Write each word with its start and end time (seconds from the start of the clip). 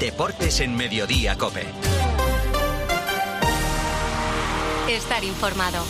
Deportes 0.00 0.60
en 0.60 0.76
Mediodía 0.76 1.36
Cope. 1.36 1.66
Estar 4.88 5.24
informado. 5.24 5.82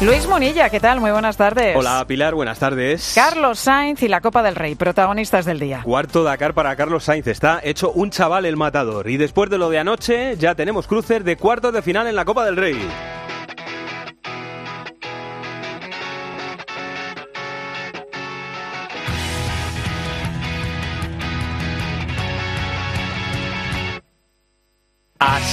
Luis 0.00 0.26
Monilla, 0.26 0.68
¿qué 0.68 0.80
tal? 0.80 0.98
Muy 0.98 1.12
buenas 1.12 1.36
tardes. 1.36 1.76
Hola 1.76 2.04
Pilar, 2.08 2.34
buenas 2.34 2.58
tardes. 2.58 3.12
Carlos 3.14 3.60
Sainz 3.60 4.02
y 4.02 4.08
la 4.08 4.20
Copa 4.20 4.42
del 4.42 4.56
Rey, 4.56 4.74
protagonistas 4.74 5.44
del 5.44 5.60
día. 5.60 5.82
Cuarto 5.84 6.24
Dakar 6.24 6.54
para 6.54 6.74
Carlos 6.74 7.04
Sainz. 7.04 7.28
Está 7.28 7.60
hecho 7.62 7.92
un 7.92 8.10
chaval 8.10 8.46
el 8.46 8.56
matador. 8.56 9.08
Y 9.08 9.16
después 9.16 9.48
de 9.48 9.58
lo 9.58 9.70
de 9.70 9.78
anoche, 9.78 10.36
ya 10.36 10.56
tenemos 10.56 10.88
cruces 10.88 11.24
de 11.24 11.36
cuartos 11.36 11.72
de 11.72 11.82
final 11.82 12.08
en 12.08 12.16
la 12.16 12.24
Copa 12.24 12.44
del 12.44 12.56
Rey. 12.56 12.80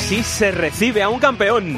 Así 0.08 0.24
se 0.24 0.52
recibe 0.52 1.04
a 1.04 1.10
un 1.10 1.20
campeón. 1.20 1.78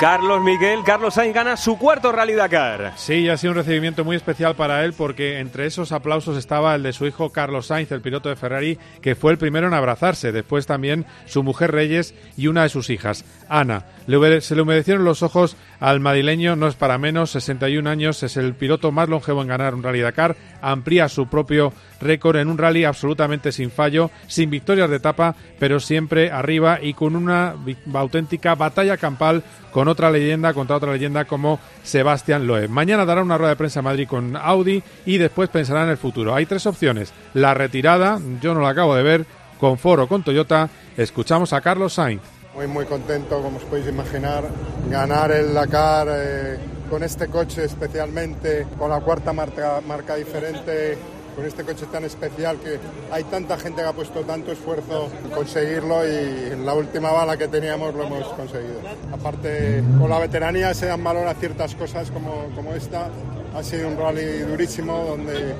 Carlos 0.00 0.42
Miguel, 0.42 0.80
Carlos 0.86 1.12
Sainz 1.12 1.34
gana 1.34 1.58
su 1.58 1.76
cuarto 1.76 2.12
Rally 2.12 2.32
Dakar. 2.32 2.94
Sí, 2.96 3.28
ha 3.28 3.36
sido 3.36 3.50
un 3.50 3.58
recibimiento 3.58 4.06
muy 4.06 4.16
especial 4.16 4.56
para 4.56 4.86
él 4.86 4.94
porque 4.94 5.38
entre 5.38 5.66
esos 5.66 5.92
aplausos 5.92 6.38
estaba 6.38 6.74
el 6.74 6.82
de 6.82 6.94
su 6.94 7.06
hijo 7.06 7.28
Carlos 7.28 7.66
Sainz, 7.66 7.92
el 7.92 8.00
piloto 8.00 8.30
de 8.30 8.36
Ferrari, 8.36 8.78
que 9.02 9.16
fue 9.16 9.30
el 9.32 9.36
primero 9.36 9.66
en 9.66 9.74
abrazarse. 9.74 10.32
Después 10.32 10.66
también 10.66 11.04
su 11.26 11.42
mujer 11.42 11.72
Reyes 11.72 12.14
y 12.38 12.46
una 12.46 12.62
de 12.62 12.70
sus 12.70 12.88
hijas, 12.88 13.26
Ana. 13.50 13.84
Se 14.06 14.54
le 14.54 14.62
humedecieron 14.62 15.04
los 15.04 15.22
ojos 15.22 15.56
al 15.80 16.00
madrileño, 16.00 16.56
no 16.56 16.68
es 16.68 16.74
para 16.74 16.98
menos, 16.98 17.30
61 17.30 17.88
años, 17.88 18.22
es 18.22 18.36
el 18.36 18.54
piloto 18.54 18.92
más 18.92 19.08
longevo 19.08 19.42
en 19.42 19.48
ganar 19.48 19.74
un 19.74 19.82
Rally 19.82 20.00
Dakar, 20.00 20.36
amplía 20.60 21.08
su 21.08 21.26
propio 21.26 21.72
récord 22.00 22.36
en 22.36 22.48
un 22.48 22.58
rally 22.58 22.84
absolutamente 22.84 23.50
sin 23.50 23.70
fallo, 23.70 24.10
sin 24.26 24.50
victorias 24.50 24.90
de 24.90 24.96
etapa, 24.96 25.34
pero 25.58 25.80
siempre 25.80 26.30
arriba 26.30 26.78
y 26.82 26.94
con 26.94 27.16
una 27.16 27.54
auténtica 27.94 28.54
batalla 28.54 28.96
campal 28.96 29.42
con 29.72 29.88
otra 29.88 30.10
leyenda, 30.10 30.52
contra 30.52 30.76
otra 30.76 30.92
leyenda 30.92 31.24
como 31.24 31.58
Sebastián 31.82 32.46
Loeb. 32.46 32.68
Mañana 32.68 33.04
dará 33.04 33.22
una 33.22 33.38
rueda 33.38 33.50
de 33.50 33.56
prensa 33.56 33.80
en 33.80 33.84
Madrid 33.84 34.06
con 34.06 34.36
Audi 34.36 34.82
y 35.06 35.18
después 35.18 35.48
pensará 35.48 35.82
en 35.84 35.90
el 35.90 35.96
futuro. 35.96 36.34
Hay 36.34 36.46
tres 36.46 36.66
opciones. 36.66 37.12
La 37.32 37.54
retirada, 37.54 38.20
yo 38.40 38.54
no 38.54 38.60
la 38.60 38.68
acabo 38.68 38.94
de 38.94 39.02
ver, 39.02 39.26
con 39.58 39.78
Foro, 39.78 40.06
con 40.06 40.22
Toyota. 40.22 40.68
Escuchamos 40.96 41.52
a 41.52 41.60
Carlos 41.60 41.94
Sainz. 41.94 42.33
Muy, 42.54 42.68
muy 42.68 42.84
contento, 42.84 43.42
como 43.42 43.56
os 43.56 43.64
podéis 43.64 43.88
imaginar, 43.88 44.44
ganar 44.88 45.32
el 45.32 45.52
Dakar 45.52 46.06
eh, 46.10 46.58
con 46.88 47.02
este 47.02 47.26
coche 47.26 47.64
especialmente, 47.64 48.66
con 48.78 48.90
la 48.90 49.00
cuarta 49.00 49.32
marca, 49.32 49.80
marca 49.80 50.14
diferente 50.14 50.96
con 51.34 51.44
este 51.44 51.64
coche 51.64 51.86
tan 51.90 52.04
especial 52.04 52.58
que 52.58 52.78
hay 53.10 53.24
tanta 53.24 53.58
gente 53.58 53.82
que 53.82 53.88
ha 53.88 53.92
puesto 53.92 54.20
tanto 54.20 54.52
esfuerzo 54.52 55.08
en 55.24 55.30
conseguirlo 55.30 56.06
y 56.06 56.52
en 56.52 56.64
la 56.64 56.74
última 56.74 57.10
bala 57.10 57.36
que 57.36 57.48
teníamos 57.48 57.92
lo 57.94 58.04
hemos 58.04 58.28
conseguido. 58.34 58.80
Aparte, 59.12 59.82
con 59.98 60.08
la 60.08 60.20
veteranía 60.20 60.72
se 60.74 60.86
dan 60.86 61.02
valor 61.02 61.26
a 61.26 61.34
ciertas 61.34 61.74
cosas 61.74 62.10
como, 62.10 62.50
como 62.54 62.72
esta. 62.74 63.08
Ha 63.54 63.62
sido 63.62 63.88
un 63.88 63.96
rally 63.96 64.38
durísimo 64.40 65.04
donde 65.04 65.54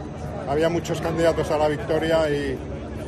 había 0.48 0.68
muchos 0.68 1.00
candidatos 1.00 1.50
a 1.50 1.58
la 1.58 1.68
victoria 1.68 2.28
y, 2.30 2.56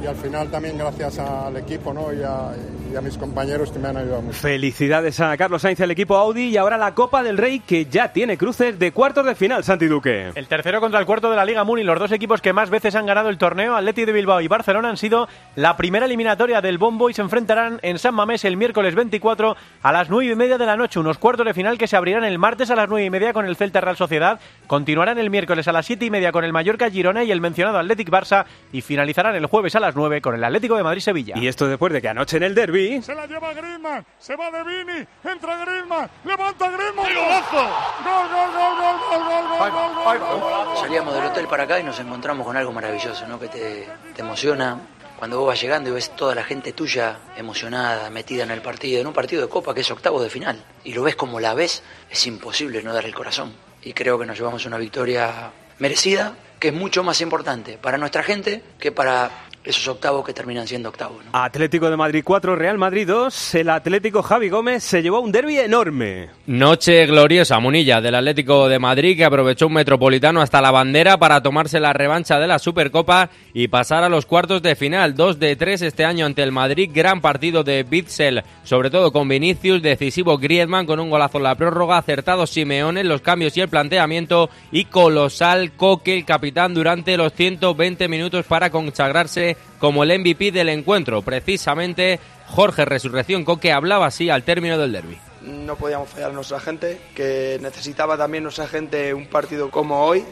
y 0.03 0.07
al 0.07 0.17
final 0.17 0.51
también 0.51 0.77
gracias 0.77 1.19
al 1.19 1.57
equipo 1.57 1.93
¿no? 1.93 2.13
y, 2.13 2.23
a, 2.23 2.53
y 2.97 2.99
a 2.99 3.03
mis 3.03 3.19
compañeros 3.19 3.71
que 3.71 3.79
me 3.79 3.89
han 3.89 3.99
ayudado 3.99 4.23
mucho. 4.23 4.39
Felicidades 4.39 5.21
a 5.21 5.37
Carlos 5.37 5.61
Sainz, 5.61 5.81
el 5.81 5.91
equipo 5.91 6.17
Audi 6.17 6.45
y 6.45 6.57
ahora 6.57 6.79
la 6.79 6.95
Copa 6.95 7.23
del 7.23 7.37
Rey 7.37 7.61
que 7.61 7.85
ya 7.85 8.11
tiene 8.11 8.39
cruces 8.39 8.79
de 8.79 8.91
cuartos 8.93 9.27
de 9.27 9.35
final, 9.35 9.65
Santi 9.65 9.87
Duque. 9.87 10.31
El 10.35 10.49
tercero 10.49 10.81
contra 10.81 10.99
el 10.99 11.05
cuarto 11.05 11.29
de 11.29 11.37
la 11.37 11.45
Liga 11.45 11.63
Muni, 11.63 11.85
los 11.85 11.99
dos 11.99 12.11
equipos 12.13 12.41
que 12.41 12.55
más 12.55 12.71
veces 12.71 12.95
han 12.95 13.05
ganado 13.05 13.29
el 13.29 13.37
torneo, 13.37 13.77
Atleti 13.77 14.07
de 14.07 14.13
Bilbao 14.13 14.41
y 14.41 14.49
Barcelona, 14.49 14.89
han 14.89 14.97
sido 14.97 15.29
la 15.57 15.77
primera 15.77 16.07
eliminatoria 16.07 16.63
del 16.63 16.79
bombo 16.79 17.11
y 17.11 17.15
se 17.15 17.21
enfrentarán 17.21 17.81
en 17.83 17.99
San 17.99 18.15
Mamés 18.15 18.47
el 18.47 18.57
miércoles 18.57 18.95
24 18.95 19.57
a 19.83 19.93
las 19.93 20.09
9 20.09 20.33
y 20.33 20.35
media 20.35 20.57
de 20.57 20.65
la 20.65 20.77
noche, 20.77 20.99
unos 20.99 21.19
cuartos 21.19 21.45
de 21.45 21.53
final 21.53 21.77
que 21.77 21.89
se 21.89 21.97
abrirán 21.97 22.25
el 22.25 22.39
martes 22.39 22.71
a 22.71 22.77
las 22.77 22.89
9 22.89 23.05
y 23.05 23.11
media 23.11 23.35
con 23.35 23.45
el 23.45 23.57
Celta 23.57 23.83
Real 23.83 23.97
Sociedad, 23.99 24.41
continuarán 24.67 25.19
el 25.19 25.29
miércoles 25.29 25.69
a 25.69 25.73
las 25.73 25.85
7 25.85 26.07
y 26.07 26.11
media 26.11 26.33
con 26.33 26.45
el 26.45 26.53
Mallorca 26.55 26.91
Girona 26.91 27.25
y 27.25 27.31
el 27.31 27.43
mencionado 27.43 27.79
Athletic 27.79 28.09
Barça 28.09 28.47
y 28.73 28.81
finalizarán 28.81 29.35
el 29.35 29.45
jueves 29.45 29.75
a 29.77 29.81
las 29.81 29.95
9 29.95 30.23
con 30.23 30.35
el 30.35 30.43
Atlético 30.43 30.79
de 30.79 30.83
Madrid-Sevilla. 30.83 31.35
Y 31.37 31.47
esto 31.47 31.69
después 31.69 31.93
de 31.93 32.01
que 32.01 32.09
anoche 32.09 32.39
en 32.39 32.43
el 32.43 32.55
derby... 32.55 32.86
Se 33.03 33.15
la 33.15 33.27
lleva 33.27 33.53
Griezmann, 33.53 34.07
se 34.19 34.37
va 34.37 34.51
de 34.51 34.63
Vini, 34.65 35.07
entra 35.25 35.57
Griezmann, 35.65 36.11
levanta 36.25 36.71
Griezmann, 36.71 37.15
golazo. 37.15 37.57
Gol, 38.05 38.29
gol, 38.29 38.51
gol, 38.53 38.73
gol, 38.79 38.97
gol, 39.09 39.49
gol, 39.49 39.93
gol, 39.95 40.41
gol, 40.41 40.67
gol, 40.67 40.77
Salíamos 40.79 41.15
del 41.15 41.25
hotel 41.25 41.47
para 41.47 41.65
acá 41.65 41.81
y 41.81 41.83
nos 41.83 41.99
encontramos 41.99 42.47
con 42.47 42.57
algo 42.57 42.73
maravilloso, 42.73 43.27
¿no? 43.27 43.39
Que 43.39 43.49
te, 43.49 43.89
te 44.15 44.23
emociona. 44.23 44.79
Cuando 45.19 45.39
vos 45.39 45.49
vas 45.49 45.61
llegando 45.61 45.89
y 45.89 45.93
ves 45.95 46.15
toda 46.15 46.35
la 46.35 46.45
gente 46.45 46.75
tuya 46.75 47.19
emocionada, 47.37 48.11
metida 48.11 48.45
en 48.45 48.51
el 48.51 48.61
partido, 48.61 49.01
en 49.01 49.07
un 49.07 49.15
partido 49.15 49.41
de 49.41 49.49
copa 49.49 49.73
que 49.75 49.81
es 49.81 49.91
octavo 49.91 50.23
de 50.23 50.29
final, 50.29 50.63
y 50.85 50.93
lo 50.93 51.03
ves 51.03 51.17
como 51.17 51.41
la 51.41 51.55
ves, 51.55 51.83
es 52.11 52.27
imposible 52.27 52.83
no 52.83 52.93
dar 52.93 53.07
el 53.07 53.15
corazón. 53.15 53.55
Y 53.83 53.95
creo 53.95 54.19
que 54.19 54.27
nos 54.27 54.37
llevamos 54.37 54.67
una 54.67 54.77
victoria 54.77 55.51
merecida, 55.79 56.35
que 56.59 56.69
es 56.69 56.75
mucho 56.75 57.03
más 57.03 57.21
importante 57.21 57.79
para 57.79 57.99
nuestra 57.99 58.23
gente 58.23 58.63
que 58.79 58.93
para 58.93 59.31
esos 59.67 59.89
octavos 59.89 60.25
que 60.25 60.33
terminan 60.33 60.67
siendo 60.67 60.89
octavos. 60.89 61.25
¿no? 61.25 61.31
Atlético 61.33 61.91
de 61.91 61.97
Madrid 61.97 62.23
4, 62.25 62.55
Real 62.55 62.79
Madrid 62.79 63.07
2. 63.07 63.55
El 63.57 63.71
Atlético 63.71 64.23
Javi 64.23 64.49
Gómez 64.49 64.85
se 64.85 65.03
llevó 65.03 65.21
un 65.21 65.33
derby 65.33 65.59
enorme. 65.59 66.29
Noche 66.47 67.05
gloriosa, 67.07 67.59
Munilla, 67.59 68.01
del 68.01 68.15
Atlético 68.15 68.69
de 68.69 68.79
Madrid, 68.79 69.17
que 69.17 69.25
aprovechó 69.25 69.67
un 69.67 69.75
metropolitano 69.75 70.41
hasta 70.41 70.61
la 70.61 70.71
bandera 70.71 71.19
para 71.19 71.43
tomarse 71.43 71.81
la 71.81 71.93
revancha 71.93 72.39
de 72.39 72.47
la 72.47 72.61
Supercopa 72.61 73.31
y 73.53 73.67
pasar 73.69 74.05
a 74.05 74.09
los 74.09 74.25
cuartos 74.25 74.63
de 74.63 74.77
final. 74.77 75.15
2 75.15 75.39
de 75.41 75.57
3 75.57 75.83
este 75.83 76.05
año 76.05 76.27
ante 76.27 76.43
el 76.43 76.53
Madrid. 76.53 76.91
Gran 76.93 77.21
partido 77.21 77.65
de 77.65 77.83
Bitzel, 77.83 78.45
sobre 78.63 78.91
todo 78.91 79.13
con 79.13 79.29
Vinicius, 79.29 79.83
decisivo 79.83 80.39
Griezmann 80.39 80.87
con 80.87 81.01
un 81.01 81.11
golazo 81.11 81.39
en 81.39 81.45
la 81.45 81.57
prórroga, 81.57 81.99
acertado 81.99 82.47
Simeone 82.47 83.01
en 83.01 83.09
los 83.09 83.21
cambios 83.21 83.57
y 83.57 83.61
el 83.61 83.69
planteamiento 83.69 84.49
y 84.71 84.85
colosal 84.85 85.73
Coque, 85.73 86.17
el 86.17 86.25
capitán, 86.25 86.75
durante 86.75 87.17
los 87.17 87.33
120 87.33 88.09
minutos 88.09 88.47
para 88.47 88.71
consagrarse 88.71 89.56
como 89.79 90.03
el 90.03 90.19
MVP 90.19 90.53
del 90.53 90.69
encuentro. 90.69 91.23
Precisamente 91.23 92.21
Jorge 92.47 92.85
Resurrección 92.85 93.45
Coque 93.45 93.73
hablaba 93.73 94.07
así 94.07 94.31
al 94.31 94.43
término 94.43 94.79
del 94.79 94.93
derby. 94.93 95.19
No 95.43 95.77
podíamos 95.77 96.09
fallar 96.09 96.31
a 96.31 96.35
nuestra 96.35 96.59
gente, 96.59 97.01
que 97.15 97.59
necesitaba 97.61 98.17
también 98.17 98.43
nuestra 98.43 98.67
gente 98.67 99.15
un 99.15 99.27
partido 99.27 99.71
como 99.71 100.05
hoy 100.05 100.25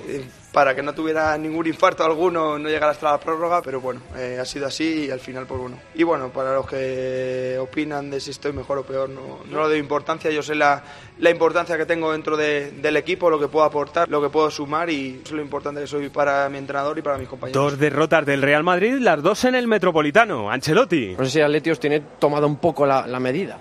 para 0.55 0.73
que 0.75 0.83
no 0.83 0.95
tuviera 0.95 1.37
ningún 1.37 1.67
infarto 1.67 2.05
alguno, 2.05 2.57
no 2.59 2.69
llegar 2.69 2.89
hasta 2.89 3.11
la 3.11 3.19
prórroga, 3.19 3.61
pero 3.61 3.81
bueno, 3.81 4.01
eh, 4.17 4.39
ha 4.41 4.45
sido 4.45 4.67
así 4.69 5.07
y 5.07 5.11
al 5.11 5.19
final 5.21 5.47
pues 5.47 5.61
bueno. 5.61 5.77
Y 5.95 6.05
bueno, 6.05 6.29
para 6.29 6.55
los 6.55 6.67
que 6.67 7.59
opinan 7.61 8.09
de 8.09 8.21
si 8.21 8.31
estoy 8.31 8.53
mejor 8.53 8.79
o 8.79 8.83
peor, 8.85 9.09
no, 9.11 9.41
no 9.51 9.59
lo 9.59 9.69
doy 9.69 9.79
importancia, 9.79 10.31
yo 10.31 10.43
sé 10.45 10.55
la, 10.55 10.81
la 11.19 11.31
importancia 11.31 11.77
que 11.77 11.85
tengo 11.87 12.13
dentro 12.13 12.37
de- 12.37 12.71
del 12.71 12.97
equipo, 12.97 13.29
lo 13.29 13.41
que 13.41 13.49
puedo 13.49 13.65
aportar, 13.67 14.09
lo 14.09 14.23
que 14.23 14.29
puedo 14.31 14.49
sumar 14.49 14.89
y 14.91 15.15
eso 15.25 15.25
es 15.25 15.33
lo 15.33 15.43
importante 15.43 15.81
que 15.81 15.87
soy 15.89 16.09
para 16.09 16.49
mi 16.49 16.59
entrenador 16.59 16.97
y 16.99 17.03
para 17.03 17.19
mis 17.19 17.29
compañeros. 17.29 17.61
Dos 17.73 17.79
derrotas 17.79 18.25
del 18.25 18.41
Real 18.41 18.63
Madrid, 18.63 18.95
las 19.01 19.21
dos 19.23 19.45
en 19.45 19.57
el 19.57 19.67
Metropolitano. 19.67 20.51
Ancelotti. 20.51 21.17
No 21.19 21.25
sé 21.25 21.31
si 21.33 21.41
Atleti 21.41 21.71
os 21.73 21.81
tiene 21.81 21.99
tomado 22.21 22.47
un 22.47 22.57
poco 22.57 22.87
la, 22.87 23.07
la 23.09 23.19
medida. 23.19 23.59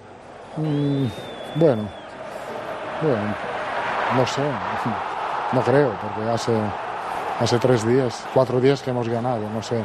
Mm, 0.58 1.06
bueno, 1.56 1.90
bueno, 3.02 3.36
no 4.16 4.28
sé, 4.28 4.42
no 5.54 5.62
creo, 5.62 5.92
porque 6.00 6.30
hace, 6.30 6.52
hace 7.40 7.60
tres 7.60 7.86
días, 7.88 8.26
cuatro 8.34 8.60
días 8.60 8.82
que 8.82 8.92
hemos 8.92 9.08
ganado, 9.10 9.50
no 9.50 9.62
sé, 9.62 9.84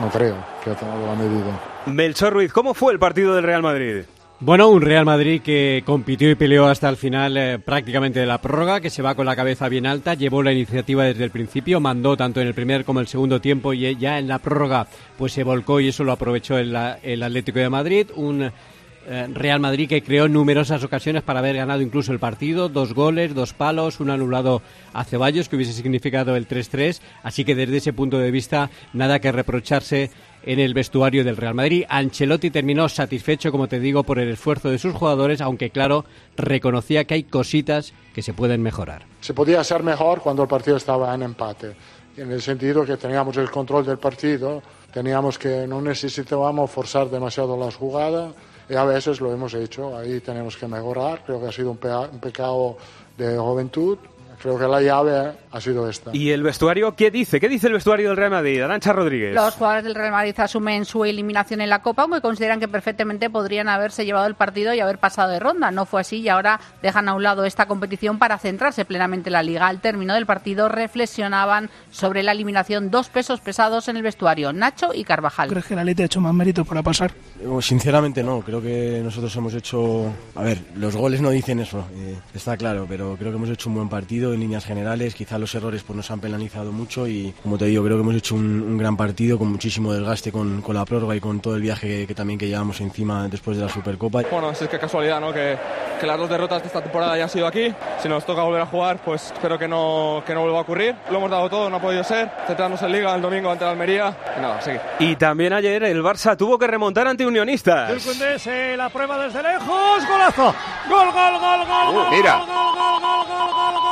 no 0.00 0.08
creo 0.10 0.36
que 0.62 0.70
ha 0.70 0.74
tomado 0.74 1.06
la 1.06 1.14
medida. 1.14 1.60
Melchor 1.86 2.32
Ruiz, 2.32 2.52
¿cómo 2.52 2.74
fue 2.74 2.92
el 2.92 2.98
partido 2.98 3.34
del 3.34 3.44
Real 3.44 3.62
Madrid? 3.62 4.04
Bueno, 4.42 4.70
un 4.70 4.80
Real 4.80 5.04
Madrid 5.04 5.42
que 5.42 5.82
compitió 5.84 6.30
y 6.30 6.34
peleó 6.34 6.66
hasta 6.66 6.88
el 6.88 6.96
final 6.96 7.36
eh, 7.36 7.58
prácticamente 7.58 8.20
de 8.20 8.26
la 8.26 8.40
prórroga, 8.40 8.80
que 8.80 8.88
se 8.88 9.02
va 9.02 9.14
con 9.14 9.26
la 9.26 9.36
cabeza 9.36 9.68
bien 9.68 9.86
alta, 9.86 10.14
llevó 10.14 10.42
la 10.42 10.52
iniciativa 10.52 11.04
desde 11.04 11.24
el 11.24 11.30
principio, 11.30 11.78
mandó 11.78 12.16
tanto 12.16 12.40
en 12.40 12.46
el 12.46 12.54
primer 12.54 12.86
como 12.86 13.00
en 13.00 13.02
el 13.02 13.08
segundo 13.08 13.42
tiempo 13.42 13.74
y 13.74 13.94
ya 13.96 14.18
en 14.18 14.28
la 14.28 14.38
prórroga 14.38 14.86
pues 15.18 15.34
se 15.34 15.44
volcó 15.44 15.78
y 15.78 15.88
eso 15.88 16.04
lo 16.04 16.12
aprovechó 16.12 16.56
el, 16.56 16.74
el 17.02 17.22
Atlético 17.22 17.58
de 17.58 17.68
Madrid. 17.68 18.06
Un 18.16 18.50
Real 19.06 19.60
Madrid 19.60 19.88
que 19.88 20.02
creó 20.02 20.28
numerosas 20.28 20.84
ocasiones 20.84 21.22
para 21.22 21.38
haber 21.38 21.56
ganado 21.56 21.80
incluso 21.80 22.12
el 22.12 22.18
partido, 22.18 22.68
dos 22.68 22.94
goles, 22.94 23.34
dos 23.34 23.54
palos, 23.54 23.98
un 23.98 24.10
anulado 24.10 24.62
a 24.92 25.04
Ceballos 25.04 25.48
que 25.48 25.56
hubiese 25.56 25.72
significado 25.72 26.36
el 26.36 26.46
3-3, 26.46 27.00
así 27.22 27.44
que 27.44 27.54
desde 27.54 27.78
ese 27.78 27.92
punto 27.92 28.18
de 28.18 28.30
vista 28.30 28.70
nada 28.92 29.18
que 29.18 29.32
reprocharse 29.32 30.10
en 30.42 30.58
el 30.58 30.74
vestuario 30.74 31.24
del 31.24 31.36
Real 31.36 31.54
Madrid. 31.54 31.84
Ancelotti 31.88 32.50
terminó 32.50 32.88
satisfecho, 32.88 33.50
como 33.50 33.68
te 33.68 33.80
digo, 33.80 34.04
por 34.04 34.18
el 34.18 34.30
esfuerzo 34.30 34.70
de 34.70 34.78
sus 34.78 34.94
jugadores, 34.94 35.40
aunque 35.40 35.70
claro, 35.70 36.04
reconocía 36.36 37.04
que 37.04 37.14
hay 37.14 37.22
cositas 37.24 37.92
que 38.14 38.22
se 38.22 38.32
pueden 38.32 38.62
mejorar. 38.62 39.02
Se 39.20 39.34
podía 39.34 39.60
hacer 39.60 39.82
mejor 39.82 40.20
cuando 40.20 40.42
el 40.42 40.48
partido 40.48 40.76
estaba 40.76 41.14
en 41.14 41.22
empate, 41.22 41.74
en 42.16 42.30
el 42.32 42.42
sentido 42.42 42.84
que 42.84 42.96
teníamos 42.96 43.36
el 43.36 43.50
control 43.50 43.86
del 43.86 43.98
partido, 43.98 44.62
teníamos 44.92 45.38
que 45.38 45.66
no 45.66 45.80
necesitábamos 45.80 46.70
forzar 46.70 47.08
demasiado 47.08 47.56
las 47.56 47.76
jugadas 47.76 48.34
y 48.70 48.76
a 48.76 48.84
veces 48.84 49.20
lo 49.20 49.32
hemos 49.32 49.52
hecho, 49.54 49.98
ahí 49.98 50.20
tenemos 50.20 50.56
que 50.56 50.68
mejorar, 50.68 51.24
creo 51.24 51.40
que 51.40 51.48
ha 51.48 51.52
sido 51.52 51.72
un, 51.72 51.80
un 52.12 52.20
pecado 52.20 52.76
de 53.18 53.36
juventud, 53.36 53.98
creo 54.40 54.58
que 54.58 54.66
la 54.66 54.80
llave 54.80 55.32
ha 55.52 55.60
sido 55.60 55.88
esta. 55.88 56.10
¿Y 56.14 56.30
el 56.30 56.42
vestuario 56.42 56.94
qué 56.94 57.10
dice? 57.10 57.40
¿Qué 57.40 57.48
dice 57.48 57.66
el 57.66 57.74
vestuario 57.74 58.08
del 58.08 58.16
Real 58.16 58.30
Madrid? 58.30 58.62
Arancha 58.62 58.92
Rodríguez. 58.92 59.34
Los 59.34 59.54
jugadores 59.54 59.84
del 59.84 59.94
Real 59.94 60.12
Madrid 60.12 60.34
asumen 60.38 60.84
su 60.84 61.04
eliminación 61.04 61.60
en 61.60 61.68
la 61.68 61.82
Copa, 61.82 62.02
aunque 62.02 62.20
consideran 62.20 62.60
que 62.60 62.68
perfectamente 62.68 63.30
podrían 63.30 63.68
haberse 63.68 64.04
llevado 64.04 64.26
el 64.26 64.34
partido 64.34 64.72
y 64.74 64.80
haber 64.80 64.98
pasado 64.98 65.30
de 65.30 65.40
ronda. 65.40 65.70
No 65.70 65.86
fue 65.86 66.00
así 66.00 66.18
y 66.18 66.28
ahora 66.28 66.60
dejan 66.82 67.08
a 67.08 67.14
un 67.14 67.22
lado 67.22 67.44
esta 67.44 67.66
competición 67.66 68.18
para 68.18 68.38
centrarse 68.38 68.84
plenamente 68.84 69.28
en 69.28 69.34
la 69.34 69.42
Liga. 69.42 69.66
Al 69.66 69.80
término 69.80 70.14
del 70.14 70.26
partido 70.26 70.68
reflexionaban 70.68 71.70
sobre 71.90 72.22
la 72.22 72.32
eliminación 72.32 72.90
dos 72.90 73.08
pesos 73.08 73.40
pesados 73.40 73.88
en 73.88 73.96
el 73.96 74.02
vestuario, 74.02 74.52
Nacho 74.52 74.90
y 74.94 75.04
Carvajal. 75.04 75.48
¿Crees 75.50 75.66
que 75.66 75.76
la 75.76 75.84
Leti 75.84 76.02
ha 76.02 76.06
hecho 76.06 76.20
más 76.20 76.34
mérito 76.34 76.64
para 76.64 76.82
pasar? 76.82 77.12
Sinceramente 77.60 78.22
no, 78.22 78.40
creo 78.40 78.60
que 78.60 79.00
nosotros 79.02 79.34
hemos 79.36 79.54
hecho... 79.54 80.12
A 80.34 80.42
ver, 80.42 80.58
los 80.76 80.96
goles 80.96 81.20
no 81.20 81.30
dicen 81.30 81.60
eso, 81.60 81.86
eh, 81.94 82.16
está 82.34 82.56
claro, 82.56 82.86
pero 82.88 83.16
creo 83.18 83.30
que 83.30 83.36
hemos 83.36 83.50
hecho 83.50 83.68
un 83.68 83.76
buen 83.76 83.88
partido 83.88 84.29
en 84.32 84.40
líneas 84.40 84.64
generales, 84.64 85.14
quizá 85.14 85.38
los 85.38 85.54
errores 85.54 85.82
pues, 85.82 85.96
nos 85.96 86.10
han 86.10 86.20
penalizado 86.20 86.72
mucho 86.72 87.06
y 87.06 87.34
como 87.42 87.58
te 87.58 87.66
digo, 87.66 87.84
creo 87.84 87.96
que 87.96 88.02
hemos 88.02 88.14
hecho 88.14 88.34
un, 88.34 88.60
un 88.62 88.78
gran 88.78 88.96
partido 88.96 89.38
con 89.38 89.48
muchísimo 89.48 89.92
desgaste 89.92 90.32
con, 90.32 90.62
con, 90.62 90.74
la 90.74 90.84
prórroga 90.84 91.14
y 91.16 91.20
con 91.20 91.40
todo 91.40 91.56
el 91.56 91.62
viaje 91.62 91.88
que, 91.88 92.06
que, 92.06 92.14
también 92.14 92.38
que 92.38 92.48
llevamos 92.48 92.80
encima 92.80 93.28
después 93.28 93.56
de 93.56 93.64
la 93.64 93.68
Supercopa. 93.68 94.22
Bueno, 94.30 94.50
es 94.50 94.58
que 94.58 94.78
casualidad, 94.78 95.20
¿no? 95.20 95.32
Que, 95.32 95.56
que, 96.00 96.06
las 96.06 96.18
dos 96.18 96.28
derrotas 96.28 96.62
de 96.62 96.66
esta 96.68 96.82
temporada 96.82 97.12
hayan 97.12 97.28
sido 97.28 97.46
aquí. 97.46 97.72
Si 98.02 98.08
nos 98.08 98.24
toca 98.24 98.42
volver 98.42 98.62
a 98.62 98.66
jugar, 98.66 99.00
pues 99.04 99.32
espero 99.32 99.58
que 99.58 99.68
no, 99.68 100.22
que 100.26 100.34
no 100.34 100.42
vuelva 100.42 100.58
a 100.58 100.62
ocurrir. 100.62 100.94
Lo 101.10 101.18
hemos 101.18 101.30
dado 101.30 101.48
todo, 101.48 101.70
no 101.70 101.76
ha 101.76 101.80
podido 101.80 102.04
ser. 102.04 102.30
Centrarnos 102.46 102.80
en 102.82 102.92
Liga 102.92 103.14
el 103.14 103.22
domingo 103.22 103.50
ante 103.50 103.64
la 103.64 103.72
Almería 103.72 104.16
y 104.36 104.40
nada, 104.40 104.60
seguir. 104.60 104.80
Y 104.98 105.16
también 105.16 105.52
ayer 105.52 105.82
el 105.84 106.02
Barça 106.02 106.36
tuvo 106.36 106.58
que 106.58 106.66
remontar 106.66 107.06
ante 107.06 107.26
Unionistas. 107.26 107.90
El 107.90 108.00
Cundé 108.00 108.38
se 108.38 108.76
la 108.76 108.88
prueba 108.88 109.18
desde 109.24 109.42
lejos, 109.42 110.06
golazo. 110.08 110.54
Gol, 110.88 111.12
gol, 111.12 111.38
gol, 111.40 111.66
gol. 111.66 112.06
Uh, 112.06 112.10
mira. 112.10 112.38
Gol, 112.38 112.46
gol, 112.46 112.74
gol, 112.74 113.00
gol, 113.00 113.26
gol, 113.26 113.50
gol, 113.52 113.52
gol, 113.52 113.82
gol. 113.82 113.89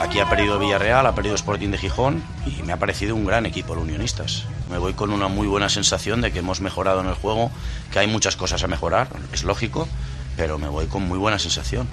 Aquí 0.00 0.20
ha 0.20 0.28
perdido 0.28 0.58
Villarreal, 0.58 1.06
ha 1.06 1.14
perdido 1.14 1.34
Sporting 1.34 1.70
de 1.70 1.78
Gijón 1.78 2.22
y 2.46 2.62
me 2.62 2.72
ha 2.72 2.78
parecido 2.78 3.14
un 3.14 3.24
gran 3.24 3.44
equipo 3.46 3.72
el 3.72 3.80
Unionistas. 3.80 4.44
Me 4.70 4.78
voy 4.78 4.92
con 4.92 5.10
una 5.10 5.28
muy 5.28 5.46
buena 5.46 5.68
sensación 5.68 6.20
de 6.20 6.32
que 6.32 6.40
hemos 6.40 6.60
mejorado 6.60 7.00
en 7.00 7.08
el 7.08 7.14
juego, 7.14 7.50
que 7.92 7.98
hay 7.98 8.06
muchas 8.06 8.36
cosas 8.36 8.62
a 8.62 8.68
mejorar, 8.68 9.08
es 9.32 9.44
lógico, 9.44 9.88
pero 10.36 10.58
me 10.58 10.68
voy 10.68 10.86
con 10.86 11.02
muy 11.02 11.18
buena 11.18 11.38
sensación. 11.38 11.88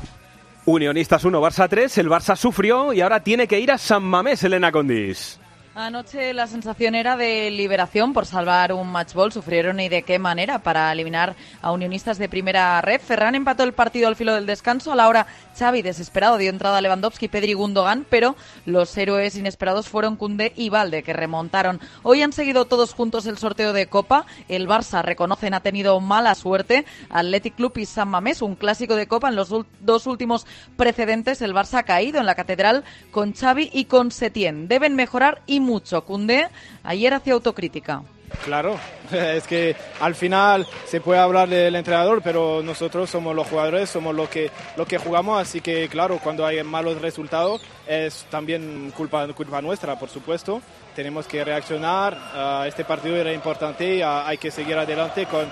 Unionistas 0.66 1.24
1, 1.26 1.42
Barça 1.42 1.68
3, 1.68 1.98
el 1.98 2.10
Barça 2.10 2.36
sufrió 2.36 2.94
y 2.94 3.02
ahora 3.02 3.22
tiene 3.22 3.48
que 3.48 3.60
ir 3.60 3.72
a 3.72 3.78
San 3.78 4.04
Mamés, 4.04 4.44
Elena 4.44 4.72
Condis. 4.72 5.40
Anoche 5.76 6.36
la 6.36 6.46
sensación 6.46 6.94
era 6.94 7.18
de 7.18 7.50
liberación 7.50 8.14
por 8.14 8.28
salvar 8.28 8.74
un 8.74 8.92
matchball. 8.92 9.32
Sufrieron 9.32 9.80
y 9.80 9.90
de 9.90 10.04
qué 10.04 10.20
manera 10.20 10.60
para 10.60 10.92
eliminar 10.92 11.36
a 11.64 11.72
unionistas 11.72 12.20
de 12.20 12.30
primera 12.30 12.80
red. 12.82 13.02
Ferran 13.02 13.34
empató 13.34 13.64
el 13.64 13.74
partido 13.74 14.08
al 14.08 14.16
filo 14.16 14.36
del 14.36 14.46
descanso. 14.46 14.92
A 14.92 14.96
la 14.96 15.08
hora 15.08 15.26
Xavi, 15.58 15.82
desesperado, 15.82 16.38
dio 16.38 16.52
entrada 16.52 16.78
a 16.78 16.82
Lewandowski, 16.82 17.28
Pedri 17.28 17.54
Gundogan, 17.54 18.06
pero 18.08 18.36
los 18.68 18.96
héroes 18.96 19.36
inesperados 19.36 19.90
fueron 19.90 20.16
Cundé 20.16 20.54
y 20.56 20.70
Valde, 20.70 21.02
que 21.02 21.12
remontaron. 21.12 21.82
Hoy 22.04 22.22
han 22.22 22.34
seguido 22.34 22.66
todos 22.66 22.94
juntos 22.94 23.26
el 23.26 23.40
sorteo 23.40 23.74
de 23.74 23.88
Copa. 23.88 24.28
El 24.50 24.68
Barça, 24.68 25.02
reconocen, 25.02 25.56
ha 25.56 25.62
tenido 25.62 26.00
mala 26.00 26.36
suerte. 26.36 26.86
Athletic 27.10 27.56
Club 27.56 27.80
y 27.80 27.88
San 27.88 28.10
Mamés, 28.10 28.44
un 28.44 28.54
clásico 28.54 28.96
de 28.96 29.08
Copa. 29.08 29.30
En 29.30 29.36
los 29.36 29.50
dos 29.80 30.06
últimos 30.06 30.46
precedentes, 30.78 31.42
el 31.42 31.56
Barça 31.56 31.80
ha 31.80 31.84
caído 31.84 32.20
en 32.20 32.28
la 32.28 32.36
catedral 32.36 32.84
con 33.10 33.34
Xavi 33.34 33.72
y 33.74 33.86
con 33.86 34.12
Setién. 34.12 34.68
Deben 34.68 34.96
mejorar 34.96 35.42
y 35.48 35.63
mucho. 35.64 36.04
Cundé 36.04 36.48
ayer 36.84 37.14
hacía 37.14 37.34
autocrítica. 37.34 38.04
Claro, 38.46 38.78
es 39.12 39.46
que 39.48 39.76
al 40.00 40.16
final 40.16 40.68
se 40.86 41.00
puede 41.00 41.20
hablar 41.20 41.48
del 41.48 41.76
entrenador, 41.76 42.22
pero 42.24 42.62
nosotros 42.64 43.10
somos 43.10 43.36
los 43.36 43.48
jugadores, 43.48 43.90
somos 43.90 44.14
los 44.16 44.28
que, 44.30 44.50
lo 44.76 44.86
que 44.86 44.98
jugamos, 44.98 45.42
así 45.42 45.62
que 45.62 45.88
claro, 45.88 46.20
cuando 46.22 46.46
hay 46.46 46.62
malos 46.64 47.02
resultados 47.02 47.62
es 47.88 48.26
también 48.30 48.92
culpa, 48.96 49.28
culpa 49.34 49.62
nuestra, 49.62 49.98
por 49.98 50.10
supuesto. 50.10 50.62
Tenemos 50.96 51.26
que 51.26 51.44
reaccionar, 51.44 52.14
uh, 52.14 52.66
este 52.66 52.86
partido 52.86 53.16
era 53.16 53.34
importante 53.34 53.96
y 53.96 54.04
uh, 54.04 54.26
hay 54.26 54.38
que 54.38 54.52
seguir 54.52 54.78
adelante 54.78 55.26
con, 55.26 55.46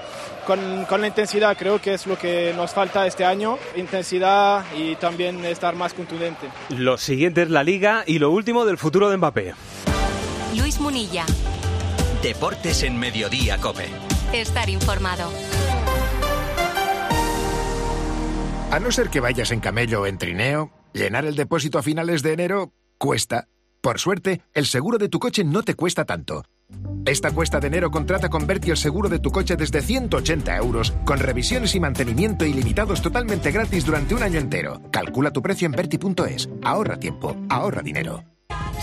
con, 0.46 0.86
con, 0.86 1.02
la 1.02 1.08
intensidad, 1.08 1.58
creo 1.58 1.81
que 1.81 1.96
es 1.96 2.06
lo 2.06 2.18
que 2.18 2.54
nos 2.56 2.72
falta 2.72 3.08
este 3.08 3.25
año, 3.25 3.58
intensidad 3.75 4.63
y 4.78 4.96
también 4.98 5.44
estar 5.46 5.75
más 5.75 5.94
contundente. 5.94 6.48
Lo 6.69 6.98
siguiente 6.98 7.42
es 7.42 7.50
la 7.50 7.63
liga 7.63 8.04
y 8.06 8.19
lo 8.19 8.30
último 8.30 8.66
del 8.66 8.78
futuro 8.78 9.10
de 9.10 9.18
Mbappé. 9.18 9.54
Luis 10.57 10.80
Munilla. 10.80 11.25
Deportes 12.21 12.83
en 12.83 12.98
Mediodía, 12.98 13.57
Cope. 13.59 13.86
Estar 14.33 14.69
informado. 14.69 15.31
A 18.71 18.80
no 18.80 18.92
ser 18.92 19.09
que 19.09 19.19
vayas 19.19 19.51
en 19.51 19.59
camello 19.59 20.01
o 20.01 20.07
en 20.07 20.18
trineo, 20.18 20.71
llenar 20.94 21.25
el 21.25 21.36
depósito 21.36 21.80
a 21.80 21.83
finales 21.83 22.21
de 22.21 22.33
enero 22.33 22.74
cuesta. 22.98 23.48
Por 23.81 24.00
suerte, 24.00 24.42
el 24.53 24.65
seguro 24.65 24.98
de 24.98 25.09
tu 25.09 25.19
coche 25.19 25.44
no 25.44 25.63
te 25.63 25.75
cuesta 25.75 26.06
tanto. 26.06 26.44
Esta 27.06 27.31
cuesta 27.31 27.59
de 27.59 27.68
enero 27.68 27.89
contrata 27.89 28.30
con 28.30 28.45
Berti 28.45 28.69
el 28.69 28.77
seguro 28.77 29.09
de 29.09 29.19
tu 29.19 29.31
coche 29.31 29.56
desde 29.56 29.81
180 29.81 30.56
euros, 30.57 30.94
con 31.06 31.19
revisiones 31.19 31.75
y 31.75 31.80
mantenimiento 31.80 32.45
ilimitados 32.45 33.01
totalmente 33.01 33.51
gratis 33.51 33.86
durante 33.86 34.15
un 34.15 34.24
año 34.24 34.39
entero. 34.39 34.81
Calcula 34.92 35.31
tu 35.31 35.42
precio 35.42 35.65
en 35.65 35.71
Berti.es. 35.71 36.48
Ahorra 36.63 36.98
tiempo, 36.98 37.36
ahorra 37.50 37.81
dinero. 37.81 38.31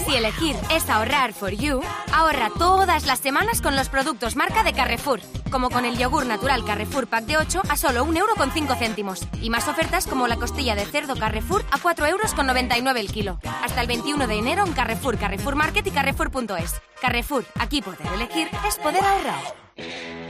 Si 0.05 0.17
elegir 0.17 0.57
es 0.71 0.89
ahorrar 0.89 1.33
for 1.33 1.51
you, 1.51 1.81
ahorra 2.13 2.51
todas 2.59 3.07
las 3.07 3.19
semanas 3.19 3.61
con 3.61 3.77
los 3.77 3.89
productos 3.89 4.37
marca 4.37 4.63
de 4.63 4.73
Carrefour, 4.73 5.21
como 5.51 5.71
con 5.71 5.85
el 5.85 5.99
yogur 5.99 6.27
natural 6.27 6.65
Carrefour 6.65 7.07
Pack 7.07 7.25
de 7.25 7.37
8 7.37 7.63
a 7.69 7.77
solo 7.77 8.07
1,5 8.07 8.17
euro 8.19 8.75
céntimos. 8.77 9.27
Y 9.43 9.51
más 9.51 9.69
ofertas 9.69 10.07
como 10.07 10.29
la 10.29 10.37
costilla 10.37 10.75
de 10.75 10.87
cerdo 10.87 11.17
Carrefour 11.17 11.65
a 11.71 11.79
4,99 11.79 12.09
euros 12.09 12.97
el 12.97 13.13
kilo. 13.13 13.39
Hasta 13.63 13.81
el 13.81 13.87
21 13.87 14.27
de 14.27 14.39
enero 14.39 14.65
en 14.67 14.73
Carrefour, 14.73 15.19
Carrefour 15.19 15.55
Market 15.55 15.87
y 15.87 15.91
Carrefour.es. 15.91 16.81
Carrefour, 17.01 17.45
aquí 17.59 17.83
poder 17.83 18.07
elegir 18.15 18.49
es 18.67 18.77
poder 18.77 19.05
ahorrar. 19.05 20.28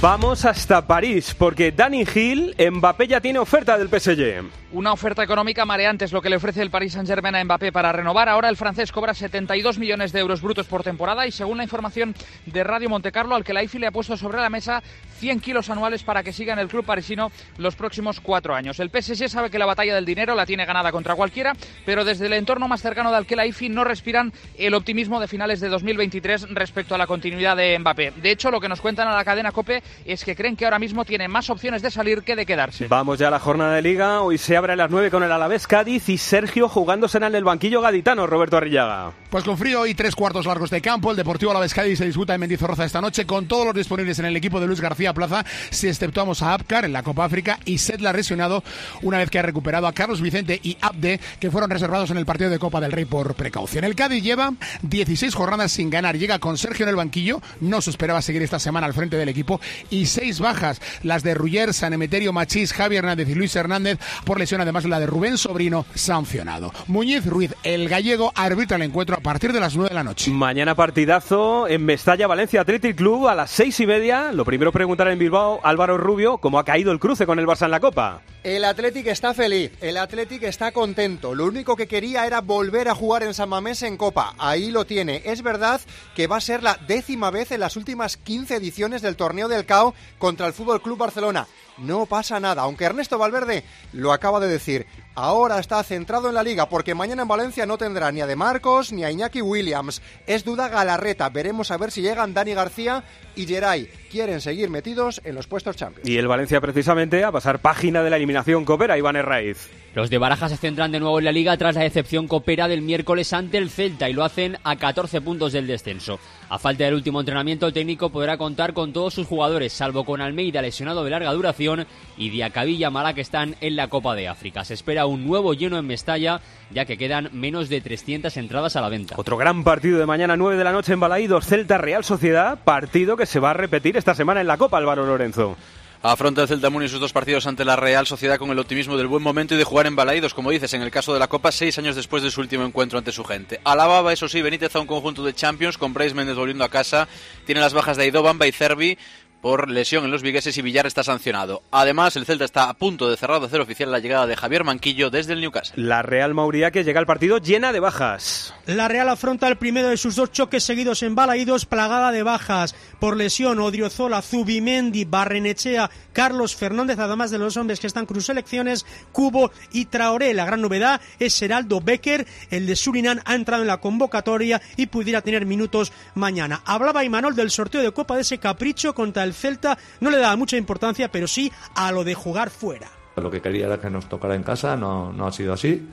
Vamos 0.00 0.44
hasta 0.44 0.86
París, 0.86 1.34
porque 1.36 1.72
Danny 1.72 2.06
Hill, 2.14 2.54
Mbappé 2.56 3.08
ya 3.08 3.20
tiene 3.20 3.40
oferta 3.40 3.76
del 3.76 3.88
PSG. 3.88 4.44
Una 4.70 4.92
oferta 4.92 5.24
económica 5.24 5.64
mareante 5.64 6.04
es 6.04 6.12
lo 6.12 6.20
que 6.20 6.28
le 6.28 6.36
ofrece 6.36 6.60
el 6.60 6.70
Paris 6.70 6.92
Saint-Germain 6.92 7.34
a 7.34 7.42
Mbappé 7.42 7.72
para 7.72 7.90
renovar. 7.90 8.28
Ahora 8.28 8.48
el 8.50 8.56
francés 8.56 8.92
cobra 8.92 9.14
72 9.14 9.78
millones 9.78 10.12
de 10.12 10.20
euros 10.20 10.42
brutos 10.42 10.66
por 10.66 10.84
temporada 10.84 11.26
y 11.26 11.32
según 11.32 11.56
la 11.56 11.64
información 11.64 12.14
de 12.46 12.62
Radio 12.62 12.90
Montecarlo, 12.90 13.34
al 13.34 13.44
que 13.44 13.54
la 13.54 13.64
IFI 13.64 13.78
le 13.78 13.86
ha 13.86 13.90
puesto 13.90 14.16
sobre 14.16 14.40
la 14.40 14.50
mesa 14.50 14.82
100 15.18 15.40
kilos 15.40 15.70
anuales 15.70 16.04
para 16.04 16.22
que 16.22 16.34
siga 16.34 16.52
en 16.52 16.58
el 16.58 16.68
club 16.68 16.84
parisino 16.84 17.32
los 17.56 17.74
próximos 17.76 18.20
cuatro 18.20 18.54
años. 18.54 18.78
El 18.78 18.90
PSG 18.90 19.28
sabe 19.28 19.50
que 19.50 19.58
la 19.58 19.66
batalla 19.66 19.94
del 19.94 20.04
dinero 20.04 20.34
la 20.34 20.46
tiene 20.46 20.66
ganada 20.66 20.92
contra 20.92 21.16
cualquiera, 21.16 21.54
pero 21.86 22.04
desde 22.04 22.26
el 22.26 22.34
entorno 22.34 22.68
más 22.68 22.82
cercano 22.82 23.10
de 23.10 23.36
la 23.36 23.46
IFI 23.46 23.70
no 23.70 23.84
respiran 23.84 24.34
el 24.58 24.74
optimismo 24.74 25.18
de 25.18 25.28
finales 25.28 25.60
de 25.60 25.68
2023 25.68 26.50
respecto 26.50 26.94
a 26.94 26.98
la 26.98 27.06
continuidad 27.06 27.56
de 27.56 27.78
Mbappé. 27.78 28.12
De 28.22 28.30
hecho, 28.30 28.50
lo 28.50 28.60
que 28.60 28.68
nos 28.68 28.82
cuentan 28.82 29.08
a 29.08 29.16
la 29.16 29.24
cadena 29.24 29.50
COPE 29.50 29.82
es 30.04 30.24
que 30.24 30.34
creen 30.34 30.56
que 30.56 30.64
ahora 30.64 30.78
mismo 30.78 31.04
tiene 31.04 31.28
más 31.28 31.50
opciones 31.50 31.82
de 31.82 31.90
salir 31.90 32.22
que 32.22 32.36
de 32.36 32.46
quedarse. 32.46 32.88
Vamos 32.88 33.18
ya 33.18 33.28
a 33.28 33.30
la 33.30 33.38
jornada 33.38 33.74
de 33.74 33.82
liga. 33.82 34.22
Hoy 34.22 34.38
se 34.38 34.56
abre 34.56 34.72
a 34.72 34.76
las 34.76 34.90
9 34.90 35.10
con 35.10 35.22
el 35.22 35.32
Alavés 35.32 35.66
Cádiz 35.66 36.08
y 36.08 36.18
Sergio 36.18 36.68
jugándose 36.68 37.18
en 37.18 37.34
el 37.34 37.44
banquillo 37.44 37.80
gaditano, 37.80 38.26
Roberto 38.26 38.56
Arrillaga. 38.56 39.12
Pues 39.30 39.44
con 39.44 39.58
frío 39.58 39.86
y 39.86 39.94
tres 39.94 40.14
cuartos 40.14 40.46
largos 40.46 40.70
de 40.70 40.80
campo, 40.80 41.10
el 41.10 41.16
Deportivo 41.16 41.50
Alavés 41.50 41.74
Cádiz 41.74 41.98
se 41.98 42.06
disputa 42.06 42.34
en 42.34 42.40
Mendizorroza 42.40 42.84
esta 42.84 43.00
noche 43.00 43.26
con 43.26 43.46
todos 43.46 43.66
los 43.66 43.74
disponibles 43.74 44.18
en 44.18 44.24
el 44.24 44.36
equipo 44.36 44.60
de 44.60 44.66
Luis 44.66 44.80
García 44.80 45.12
Plaza, 45.12 45.44
si 45.70 45.88
exceptuamos 45.88 46.42
a 46.42 46.54
Apcar 46.54 46.84
en 46.84 46.92
la 46.92 47.02
Copa 47.02 47.24
África 47.24 47.58
y 47.64 47.78
Sedla 47.78 48.12
lesionado 48.12 48.62
una 49.02 49.18
vez 49.18 49.30
que 49.30 49.38
ha 49.38 49.42
recuperado 49.42 49.86
a 49.86 49.92
Carlos 49.92 50.20
Vicente 50.20 50.58
y 50.62 50.78
Abde, 50.80 51.20
que 51.40 51.50
fueron 51.50 51.70
reservados 51.70 52.10
en 52.10 52.16
el 52.16 52.26
partido 52.26 52.50
de 52.50 52.58
Copa 52.58 52.80
del 52.80 52.92
Rey 52.92 53.04
por 53.04 53.34
precaución. 53.34 53.84
El 53.84 53.94
Cádiz 53.94 54.22
lleva 54.22 54.52
16 54.82 55.34
jornadas 55.34 55.72
sin 55.72 55.90
ganar, 55.90 56.16
llega 56.16 56.38
con 56.38 56.56
Sergio 56.56 56.84
en 56.84 56.90
el 56.90 56.96
banquillo, 56.96 57.40
no 57.60 57.80
se 57.80 57.90
esperaba 57.90 58.22
seguir 58.22 58.42
esta 58.42 58.58
semana 58.58 58.86
al 58.86 58.94
frente 58.94 59.16
del 59.16 59.28
equipo 59.28 59.60
y 59.90 60.06
seis 60.06 60.40
bajas, 60.40 60.80
las 61.02 61.22
de 61.22 61.34
Ruller, 61.34 61.74
San 61.74 61.92
Emeterio, 61.92 62.32
Machís, 62.32 62.72
Javier 62.72 63.04
Hernández 63.04 63.28
y 63.28 63.34
Luis 63.34 63.54
Hernández 63.56 63.98
por 64.24 64.38
lesión, 64.38 64.60
además 64.60 64.84
la 64.84 65.00
de 65.00 65.06
Rubén 65.06 65.38
Sobrino 65.38 65.86
sancionado. 65.94 66.72
Muñiz 66.86 67.26
Ruiz, 67.26 67.54
el 67.62 67.88
gallego, 67.88 68.32
arbitra 68.34 68.76
el 68.76 68.82
encuentro 68.82 69.16
a 69.16 69.20
partir 69.20 69.52
de 69.52 69.60
las 69.60 69.76
9 69.76 69.90
de 69.90 69.94
la 69.94 70.04
noche. 70.04 70.30
Mañana 70.30 70.74
partidazo 70.74 71.68
en 71.68 71.84
Mestalla, 71.84 72.26
Valencia 72.26 72.60
Athletic 72.60 72.96
Club 72.96 73.28
a 73.28 73.34
las 73.34 73.50
seis 73.50 73.78
y 73.80 73.86
media. 73.86 74.32
Lo 74.32 74.44
primero 74.44 74.72
preguntar 74.72 75.08
en 75.08 75.18
Bilbao, 75.18 75.60
Álvaro 75.62 75.98
Rubio, 75.98 76.38
cómo 76.38 76.58
ha 76.58 76.64
caído 76.64 76.92
el 76.92 76.98
cruce 76.98 77.26
con 77.26 77.38
el 77.38 77.46
Barça 77.46 77.64
en 77.64 77.70
la 77.70 77.80
Copa. 77.80 78.22
El 78.48 78.64
Athletic 78.64 79.06
está 79.08 79.34
feliz, 79.34 79.72
el 79.82 79.98
Athletic 79.98 80.42
está 80.44 80.72
contento. 80.72 81.34
Lo 81.34 81.44
único 81.44 81.76
que 81.76 81.86
quería 81.86 82.24
era 82.26 82.40
volver 82.40 82.88
a 82.88 82.94
jugar 82.94 83.22
en 83.22 83.34
San 83.34 83.50
Mamés 83.50 83.82
en 83.82 83.98
Copa. 83.98 84.34
Ahí 84.38 84.70
lo 84.70 84.86
tiene. 84.86 85.20
Es 85.26 85.42
verdad 85.42 85.82
que 86.16 86.26
va 86.26 86.38
a 86.38 86.40
ser 86.40 86.62
la 86.62 86.78
décima 86.88 87.30
vez 87.30 87.52
en 87.52 87.60
las 87.60 87.76
últimas 87.76 88.16
15 88.16 88.56
ediciones 88.56 89.02
del 89.02 89.16
torneo 89.16 89.48
del 89.48 89.66
CAO 89.66 89.94
contra 90.18 90.46
el 90.46 90.54
Fútbol 90.54 90.80
Club 90.80 90.96
Barcelona. 90.96 91.46
No 91.80 92.06
pasa 92.06 92.40
nada. 92.40 92.62
Aunque 92.62 92.84
Ernesto 92.84 93.18
Valverde 93.18 93.64
lo 93.92 94.12
acaba 94.12 94.40
de 94.40 94.48
decir, 94.48 94.86
ahora 95.14 95.58
está 95.58 95.82
centrado 95.82 96.28
en 96.28 96.34
la 96.34 96.42
liga 96.42 96.68
porque 96.68 96.94
mañana 96.94 97.22
en 97.22 97.28
Valencia 97.28 97.66
no 97.66 97.78
tendrá 97.78 98.12
ni 98.12 98.20
a 98.20 98.26
De 98.26 98.36
Marcos 98.36 98.92
ni 98.92 99.04
a 99.04 99.10
Iñaki 99.10 99.42
Williams. 99.42 100.02
Es 100.26 100.44
duda 100.44 100.68
Galarreta. 100.68 101.28
Veremos 101.28 101.70
a 101.70 101.76
ver 101.76 101.90
si 101.90 102.02
llegan 102.02 102.34
Dani 102.34 102.54
García 102.54 103.04
y 103.34 103.46
Geray. 103.46 103.88
Quieren 104.10 104.40
seguir 104.40 104.70
metidos 104.70 105.20
en 105.24 105.34
los 105.34 105.46
puestos 105.46 105.76
Champions. 105.76 106.08
Y 106.08 106.16
el 106.16 106.28
Valencia 106.28 106.60
precisamente 106.60 107.24
a 107.24 107.32
pasar 107.32 107.60
página 107.60 108.02
de 108.02 108.10
la 108.10 108.16
eliminación 108.16 108.64
Copera, 108.64 108.98
Iván 108.98 109.16
Herraiz. 109.16 109.68
Los 109.94 110.10
de 110.10 110.18
Baraja 110.18 110.48
se 110.48 110.58
centran 110.58 110.92
de 110.92 111.00
nuevo 111.00 111.18
en 111.18 111.24
la 111.24 111.32
liga 111.32 111.56
tras 111.56 111.74
la 111.74 111.82
decepción 111.82 112.28
copera 112.28 112.68
del 112.68 112.82
miércoles 112.82 113.32
ante 113.32 113.56
el 113.56 113.70
Celta 113.70 114.08
y 114.08 114.12
lo 114.12 114.22
hacen 114.22 114.58
a 114.62 114.76
14 114.76 115.22
puntos 115.22 115.52
del 115.52 115.66
descenso. 115.66 116.20
A 116.50 116.58
falta 116.58 116.84
del 116.84 116.94
último 116.94 117.20
entrenamiento, 117.20 117.66
el 117.66 117.72
técnico 117.72 118.10
podrá 118.10 118.36
contar 118.36 118.74
con 118.74 118.92
todos 118.92 119.14
sus 119.14 119.26
jugadores, 119.26 119.72
salvo 119.72 120.04
con 120.04 120.20
Almeida 120.20 120.60
lesionado 120.60 121.04
de 121.04 121.10
larga 121.10 121.32
duración 121.32 121.86
y 122.18 122.28
Diacabilla 122.28 122.90
Mara 122.90 123.14
que 123.14 123.22
están 123.22 123.56
en 123.60 123.76
la 123.76 123.88
Copa 123.88 124.14
de 124.14 124.28
África. 124.28 124.64
Se 124.64 124.74
espera 124.74 125.06
un 125.06 125.26
nuevo 125.26 125.54
lleno 125.54 125.78
en 125.78 125.86
Mestalla, 125.86 126.42
ya 126.70 126.84
que 126.84 126.98
quedan 126.98 127.30
menos 127.32 127.70
de 127.70 127.80
300 127.80 128.36
entradas 128.36 128.76
a 128.76 128.82
la 128.82 128.90
venta. 128.90 129.14
Otro 129.16 129.38
gran 129.38 129.64
partido 129.64 129.98
de 129.98 130.06
mañana 130.06 130.36
9 130.36 130.58
de 130.58 130.64
la 130.64 130.72
noche 130.72 130.92
en 130.92 131.00
Balaídos, 131.00 131.46
Celta 131.46 131.78
Real 131.78 132.04
Sociedad, 132.04 132.58
partido 132.62 133.16
que 133.16 133.26
se 133.26 133.40
va 133.40 133.50
a 133.50 133.54
repetir 133.54 133.96
esta 133.96 134.14
semana 134.14 134.42
en 134.42 134.46
la 134.46 134.58
Copa 134.58 134.76
Álvaro 134.76 135.06
Lorenzo. 135.06 135.56
Afronta 136.00 136.42
el 136.42 136.48
Celta 136.48 136.70
Muni 136.70 136.88
sus 136.88 137.00
dos 137.00 137.12
partidos 137.12 137.48
ante 137.48 137.64
la 137.64 137.74
Real 137.74 138.06
Sociedad 138.06 138.38
con 138.38 138.50
el 138.50 138.58
optimismo 138.60 138.96
del 138.96 139.08
buen 139.08 139.20
momento 139.20 139.56
y 139.56 139.58
de 139.58 139.64
jugar 139.64 139.88
en 139.88 139.96
Balaídos, 139.96 140.32
como 140.32 140.52
dices, 140.52 140.72
en 140.74 140.82
el 140.82 140.92
caso 140.92 141.12
de 141.12 141.18
la 141.18 141.26
Copa, 141.26 141.50
seis 141.50 141.76
años 141.76 141.96
después 141.96 142.22
de 142.22 142.30
su 142.30 142.40
último 142.40 142.64
encuentro 142.64 142.98
ante 142.98 143.10
su 143.10 143.24
gente. 143.24 143.60
Alababa, 143.64 144.12
eso 144.12 144.28
sí, 144.28 144.40
Benítez 144.40 144.76
a 144.76 144.80
un 144.80 144.86
conjunto 144.86 145.24
de 145.24 145.34
Champions, 145.34 145.76
con 145.76 145.92
Bryce 145.92 146.14
Méndez 146.14 146.36
volviendo 146.36 146.62
a 146.62 146.68
casa. 146.68 147.08
Tiene 147.46 147.60
las 147.60 147.74
bajas 147.74 147.96
de 147.96 148.04
Aidoban, 148.04 148.38
Cervi 148.52 148.96
por 149.40 149.70
lesión 149.70 150.04
en 150.04 150.10
los 150.10 150.22
vigueses 150.22 150.56
y 150.58 150.62
Villar 150.62 150.86
está 150.86 151.02
sancionado. 151.02 151.62
Además, 151.70 152.16
el 152.16 152.26
Celta 152.26 152.44
está 152.44 152.68
a 152.68 152.74
punto 152.74 153.08
de 153.08 153.16
cerrar 153.16 153.40
de 153.40 153.46
hacer 153.46 153.60
oficial 153.60 153.90
la 153.90 153.98
llegada 153.98 154.26
de 154.26 154.36
Javier 154.36 154.64
Manquillo 154.64 155.10
desde 155.10 155.32
el 155.32 155.40
Newcastle. 155.40 155.82
La 155.82 156.02
Real 156.02 156.34
Mauría 156.34 156.70
que 156.70 156.84
llega 156.84 157.00
al 157.00 157.06
partido 157.06 157.38
llena 157.38 157.72
de 157.72 157.80
bajas. 157.80 158.54
La 158.66 158.88
Real 158.88 159.08
afronta 159.08 159.48
el 159.48 159.56
primero 159.56 159.88
de 159.88 159.96
sus 159.96 160.16
dos 160.16 160.32
choques 160.32 160.64
seguidos 160.64 161.02
en 161.02 161.14
Balaídos, 161.14 161.66
plagada 161.66 162.12
de 162.12 162.22
bajas 162.22 162.74
por 162.98 163.16
lesión. 163.16 163.58
Odriozola, 163.60 164.22
Zubimendi, 164.22 165.04
Barrenechea, 165.04 165.90
Carlos 166.12 166.56
Fernández, 166.56 166.98
además 166.98 167.30
de 167.30 167.38
los 167.38 167.56
hombres 167.56 167.80
que 167.80 167.86
están 167.86 168.06
cruz 168.06 168.26
selecciones, 168.26 168.84
Cubo 169.12 169.50
y 169.72 169.86
Traoré. 169.86 170.34
La 170.34 170.44
gran 170.44 170.60
novedad 170.60 171.00
es 171.18 171.40
Heraldo 171.40 171.80
Becker, 171.80 172.26
el 172.50 172.66
de 172.66 172.76
Surinam, 172.76 173.20
ha 173.24 173.34
entrado 173.34 173.62
en 173.62 173.68
la 173.68 173.78
convocatoria 173.78 174.60
y 174.76 174.86
pudiera 174.86 175.22
tener 175.22 175.46
minutos 175.46 175.92
mañana. 176.14 176.62
Hablaba 176.64 177.04
Imanol 177.04 177.36
del 177.36 177.50
sorteo 177.50 177.82
de 177.82 177.92
Copa 177.92 178.16
de 178.16 178.22
ese 178.22 178.38
capricho 178.38 178.94
contra 178.94 179.24
el 179.24 179.27
Celta, 179.34 179.78
no 180.00 180.10
le 180.10 180.18
daba 180.18 180.36
mucha 180.36 180.56
importancia, 180.56 181.10
pero 181.10 181.26
sí 181.26 181.50
a 181.74 181.92
lo 181.92 182.04
de 182.04 182.14
jugar 182.14 182.50
fuera. 182.50 182.88
Lo 183.16 183.30
que 183.30 183.40
quería 183.40 183.66
era 183.66 183.80
que 183.80 183.90
nos 183.90 184.08
tocara 184.08 184.34
en 184.34 184.42
casa, 184.42 184.76
no, 184.76 185.12
no 185.12 185.26
ha 185.26 185.32
sido 185.32 185.52
así. 185.52 185.88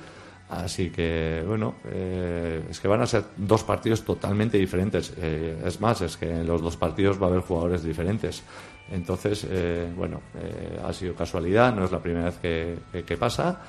Así 0.50 0.92
que, 0.92 1.44
bueno, 1.46 1.76
eh, 1.86 2.64
es 2.70 2.80
que 2.80 2.88
van 2.88 3.02
a 3.02 3.08
ser 3.08 3.24
dos 3.36 3.64
partidos 3.64 4.04
totalmente 4.04 4.58
diferentes. 4.58 5.14
Eh, 5.18 5.60
es 5.66 5.82
más, 5.82 6.02
es 6.02 6.18
que 6.18 6.30
en 6.30 6.46
los 6.46 6.62
dos 6.62 6.78
partidos 6.78 7.20
va 7.20 7.28
a 7.28 7.30
haber 7.30 7.42
jugadores 7.42 7.84
diferentes. 7.84 8.44
Entonces, 8.92 9.48
eh, 9.50 9.92
bueno, 9.96 10.22
ha 10.86 10.94
sido 10.94 11.16
casualidad, 11.16 11.74
no 11.74 11.86
es 11.86 11.92
la 11.92 12.00
primera 12.00 12.26
vez 12.26 12.38
que, 12.38 13.18
pasa. 13.18 13.60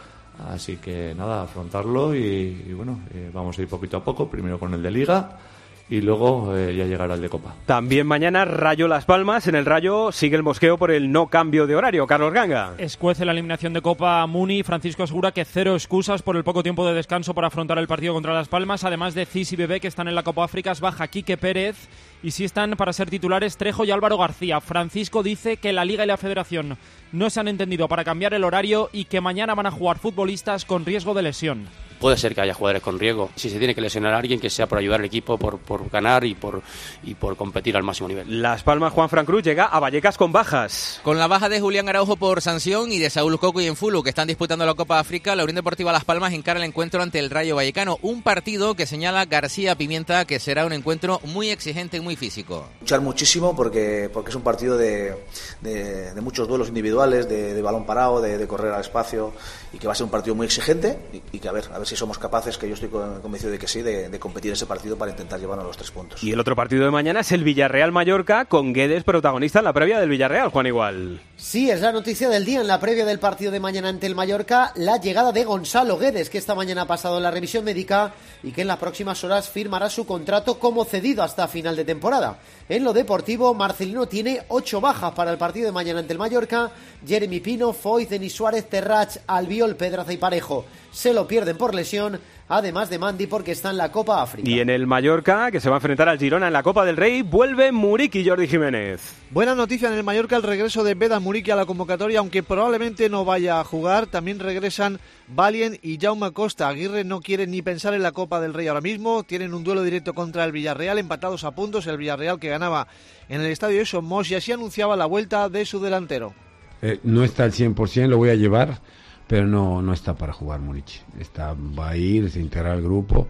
Así 0.50 0.76
que 0.76 1.14
nada, 1.16 1.44
afrontarlo 1.44 2.14
y, 2.14 2.64
y 2.68 2.72
bueno, 2.74 3.00
vamos 3.32 3.58
a 3.58 3.62
ir 3.62 3.68
poquito 3.68 3.96
a 3.96 4.04
poco, 4.04 4.28
primero 4.28 4.58
con 4.58 4.74
el 4.74 4.82
de 4.82 4.90
liga 4.90 5.38
y 5.88 6.00
luego 6.00 6.56
eh, 6.56 6.74
ya 6.74 6.84
llegará 6.84 7.14
el 7.14 7.20
de 7.20 7.28
Copa. 7.28 7.54
También 7.64 8.06
mañana 8.06 8.44
Rayo 8.44 8.88
Las 8.88 9.04
Palmas. 9.04 9.46
En 9.46 9.54
el 9.54 9.64
Rayo 9.64 10.10
sigue 10.10 10.36
el 10.36 10.42
mosqueo 10.42 10.78
por 10.78 10.90
el 10.90 11.12
no 11.12 11.28
cambio 11.28 11.66
de 11.66 11.76
horario. 11.76 12.06
Carlos 12.06 12.32
Ganga. 12.32 12.74
Escuece 12.78 13.24
la 13.24 13.32
eliminación 13.32 13.72
de 13.72 13.82
Copa 13.82 14.26
Muni. 14.26 14.62
Francisco 14.64 15.04
asegura 15.04 15.30
que 15.30 15.44
cero 15.44 15.74
excusas 15.74 16.22
por 16.22 16.36
el 16.36 16.44
poco 16.44 16.62
tiempo 16.62 16.86
de 16.86 16.94
descanso 16.94 17.34
para 17.34 17.48
afrontar 17.48 17.78
el 17.78 17.86
partido 17.86 18.14
contra 18.14 18.34
Las 18.34 18.48
Palmas. 18.48 18.82
Además 18.82 19.14
de 19.14 19.26
Cis 19.26 19.52
y 19.52 19.56
Bebé 19.56 19.80
que 19.80 19.88
están 19.88 20.08
en 20.08 20.16
la 20.16 20.24
Copa 20.24 20.44
África, 20.44 20.72
baja 20.80 21.06
Quique 21.06 21.36
Pérez. 21.36 21.76
Y 22.22 22.32
si 22.32 22.44
están 22.44 22.72
para 22.72 22.92
ser 22.92 23.08
titulares 23.08 23.56
Trejo 23.56 23.84
y 23.84 23.92
Álvaro 23.92 24.18
García. 24.18 24.60
Francisco 24.60 25.22
dice 25.22 25.58
que 25.58 25.72
la 25.72 25.84
Liga 25.84 26.02
y 26.02 26.08
la 26.08 26.16
Federación 26.16 26.78
no 27.12 27.30
se 27.30 27.38
han 27.38 27.48
entendido 27.48 27.86
para 27.86 28.04
cambiar 28.04 28.34
el 28.34 28.42
horario 28.42 28.90
y 28.92 29.04
que 29.04 29.20
mañana 29.20 29.54
van 29.54 29.66
a 29.66 29.70
jugar 29.70 29.98
futbolistas 29.98 30.64
con 30.64 30.84
riesgo 30.84 31.14
de 31.14 31.22
lesión 31.22 31.68
puede 32.00 32.16
ser 32.16 32.34
que 32.34 32.40
haya 32.40 32.54
jugadores 32.54 32.82
con 32.82 32.98
riesgo. 32.98 33.30
Si 33.36 33.50
se 33.50 33.58
tiene 33.58 33.74
que 33.74 33.80
lesionar 33.80 34.14
a 34.14 34.18
alguien, 34.18 34.40
que 34.40 34.50
sea 34.50 34.66
por 34.66 34.78
ayudar 34.78 35.00
al 35.00 35.06
equipo, 35.06 35.38
por, 35.38 35.58
por 35.58 35.88
ganar 35.90 36.24
y 36.24 36.34
por, 36.34 36.62
y 37.02 37.14
por 37.14 37.36
competir 37.36 37.76
al 37.76 37.82
máximo 37.82 38.08
nivel. 38.08 38.42
Las 38.42 38.62
Palmas, 38.62 38.92
Juan 38.92 39.08
Fran 39.08 39.26
Cruz 39.26 39.42
llega 39.42 39.66
a 39.66 39.80
Vallecas 39.80 40.16
con 40.16 40.32
bajas. 40.32 41.00
Con 41.02 41.18
la 41.18 41.26
baja 41.26 41.48
de 41.48 41.60
Julián 41.60 41.88
Araujo 41.88 42.16
por 42.16 42.40
sanción 42.42 42.92
y 42.92 42.98
de 42.98 43.10
Saúl 43.10 43.38
Coco 43.38 43.60
y 43.60 43.66
Enfulu, 43.66 44.02
que 44.02 44.10
están 44.10 44.28
disputando 44.28 44.66
la 44.66 44.74
Copa 44.74 44.98
África, 44.98 45.34
la 45.36 45.44
Unión 45.44 45.56
Deportiva 45.56 45.92
Las 45.92 46.04
Palmas 46.04 46.32
encara 46.32 46.58
el 46.58 46.64
encuentro 46.66 47.02
ante 47.02 47.18
el 47.18 47.30
Rayo 47.30 47.56
Vallecano. 47.56 47.98
Un 48.02 48.22
partido 48.22 48.74
que 48.74 48.86
señala 48.86 49.24
García 49.24 49.74
Pimienta 49.76 50.24
que 50.24 50.38
será 50.38 50.66
un 50.66 50.72
encuentro 50.72 51.20
muy 51.24 51.50
exigente 51.50 51.96
y 51.96 52.00
muy 52.00 52.16
físico. 52.16 52.68
Luchar 52.80 53.00
muchísimo 53.00 53.54
porque, 53.54 54.10
porque 54.12 54.30
es 54.30 54.36
un 54.36 54.42
partido 54.42 54.76
de, 54.76 55.14
de, 55.60 56.20
muchos 56.20 56.48
duelos 56.48 56.68
individuales, 56.68 57.28
de, 57.28 57.60
balón 57.62 57.86
parado, 57.86 58.20
de, 58.20 58.46
correr 58.46 58.72
al 58.72 58.80
espacio 58.80 59.32
y 59.72 59.78
que 59.78 59.86
va 59.86 59.92
a 59.92 59.96
ser 59.96 60.04
un 60.04 60.10
partido 60.10 60.34
muy 60.34 60.46
exigente 60.46 60.98
y, 61.12 61.36
y 61.36 61.38
que 61.40 61.48
a 61.48 61.52
ver, 61.52 61.64
a 61.72 61.78
ver 61.78 61.85
si 61.86 61.96
somos 61.96 62.18
capaces, 62.18 62.58
que 62.58 62.68
yo 62.68 62.74
estoy 62.74 62.88
convencido 62.88 63.52
de 63.52 63.58
que 63.58 63.68
sí, 63.68 63.82
de, 63.82 64.18
competir 64.18 64.52
ese 64.52 64.66
partido 64.66 64.96
para 64.96 65.10
intentar 65.10 65.38
llevarnos 65.38 65.66
los 65.66 65.76
tres 65.76 65.90
puntos. 65.90 66.22
Y 66.22 66.32
el 66.32 66.40
otro 66.40 66.56
partido 66.56 66.84
de 66.84 66.90
mañana 66.90 67.20
es 67.20 67.32
el 67.32 67.44
Villarreal-Mallorca, 67.44 68.46
con 68.46 68.72
Guedes 68.72 69.04
protagonista 69.04 69.60
en 69.60 69.66
la 69.66 69.72
previa 69.72 70.00
del 70.00 70.08
Villarreal, 70.08 70.50
Juan 70.50 70.66
Igual. 70.66 71.20
Sí, 71.36 71.70
es 71.70 71.80
la 71.80 71.92
noticia 71.92 72.28
del 72.28 72.44
día 72.44 72.60
en 72.60 72.66
la 72.66 72.80
previa 72.80 73.04
del 73.04 73.18
partido 73.18 73.52
de 73.52 73.60
mañana 73.60 73.88
ante 73.88 74.06
el 74.06 74.14
Mallorca, 74.14 74.72
la 74.74 74.98
llegada 74.98 75.32
de 75.32 75.44
Gonzalo 75.44 75.98
Guedes, 75.98 76.30
que 76.30 76.38
esta 76.38 76.54
mañana 76.54 76.82
ha 76.82 76.86
pasado 76.86 77.20
la 77.20 77.30
revisión 77.30 77.64
médica 77.64 78.14
y 78.42 78.52
que 78.52 78.62
en 78.62 78.68
las 78.68 78.78
próximas 78.78 79.22
horas 79.22 79.48
firmará 79.48 79.90
su 79.90 80.06
contrato 80.06 80.58
como 80.58 80.84
cedido 80.84 81.22
hasta 81.22 81.46
final 81.48 81.76
de 81.76 81.84
temporada. 81.84 82.38
En 82.68 82.82
lo 82.82 82.92
deportivo, 82.92 83.54
Marcelino 83.54 84.06
tiene 84.06 84.42
ocho 84.48 84.80
bajas 84.80 85.12
para 85.12 85.30
el 85.30 85.38
partido 85.38 85.66
de 85.66 85.72
mañana 85.72 86.00
ante 86.00 86.12
el 86.12 86.18
Mallorca. 86.18 86.72
Jeremy 87.06 87.38
Pino, 87.38 87.72
Foy, 87.72 88.06
Denis 88.06 88.32
Suárez, 88.32 88.68
Terrach, 88.68 89.18
Albiol, 89.28 89.76
Pedraza 89.76 90.12
y 90.12 90.16
Parejo 90.16 90.64
se 90.96 91.12
lo 91.12 91.28
pierden 91.28 91.58
por 91.58 91.74
lesión 91.74 92.18
además 92.48 92.90
de 92.90 92.98
Mandy 92.98 93.26
porque 93.26 93.52
está 93.52 93.70
en 93.70 93.76
la 93.76 93.90
Copa 93.90 94.22
África. 94.22 94.48
Y 94.48 94.60
en 94.60 94.70
el 94.70 94.86
Mallorca, 94.86 95.50
que 95.50 95.60
se 95.60 95.68
va 95.68 95.76
a 95.76 95.78
enfrentar 95.78 96.08
al 96.08 96.18
Girona 96.18 96.46
en 96.46 96.52
la 96.52 96.62
Copa 96.62 96.84
del 96.84 96.96
Rey, 96.96 97.22
vuelve 97.22 97.72
Muriqui 97.72 98.26
Jordi 98.26 98.46
Jiménez. 98.46 99.14
Buena 99.30 99.54
noticia 99.54 99.88
en 99.88 99.94
el 99.94 100.04
Mallorca 100.04 100.36
el 100.36 100.42
regreso 100.42 100.84
de 100.84 100.94
Beda 100.94 101.20
Muriqui 101.20 101.50
a 101.50 101.56
la 101.56 101.66
convocatoria, 101.66 102.20
aunque 102.20 102.42
probablemente 102.42 103.08
no 103.08 103.24
vaya 103.24 103.60
a 103.60 103.64
jugar. 103.64 104.06
También 104.06 104.38
regresan 104.38 105.00
Valien 105.28 105.78
y 105.82 105.98
Jaume 106.00 106.32
Costa. 106.32 106.68
Aguirre 106.68 107.04
no 107.04 107.20
quiere 107.20 107.46
ni 107.46 107.62
pensar 107.62 107.94
en 107.94 108.02
la 108.02 108.12
Copa 108.12 108.40
del 108.40 108.54
Rey 108.54 108.68
ahora 108.68 108.80
mismo. 108.80 109.24
Tienen 109.24 109.54
un 109.54 109.64
duelo 109.64 109.82
directo 109.82 110.14
contra 110.14 110.44
el 110.44 110.52
Villarreal, 110.52 110.98
empatados 110.98 111.44
a 111.44 111.52
puntos. 111.52 111.86
El 111.86 111.98
Villarreal 111.98 112.38
que 112.38 112.48
ganaba 112.48 112.86
en 113.28 113.40
el 113.40 113.50
estadio 113.50 113.78
de 113.78 113.86
Somos 113.86 114.30
y 114.30 114.34
así 114.34 114.52
anunciaba 114.52 114.96
la 114.96 115.06
vuelta 115.06 115.48
de 115.48 115.64
su 115.64 115.80
delantero. 115.80 116.34
Eh, 116.82 117.00
no 117.04 117.24
está 117.24 117.44
al 117.44 117.52
100%, 117.52 118.06
lo 118.06 118.18
voy 118.18 118.28
a 118.28 118.34
llevar 118.34 118.80
pero 119.26 119.46
no, 119.46 119.82
no 119.82 119.92
está 119.92 120.14
para 120.14 120.32
jugar 120.32 120.60
Múnich. 120.60 121.02
Está, 121.18 121.54
va 121.54 121.90
a 121.90 121.96
ir, 121.96 122.30
se 122.30 122.40
integra 122.40 122.72
al 122.72 122.82
grupo 122.82 123.28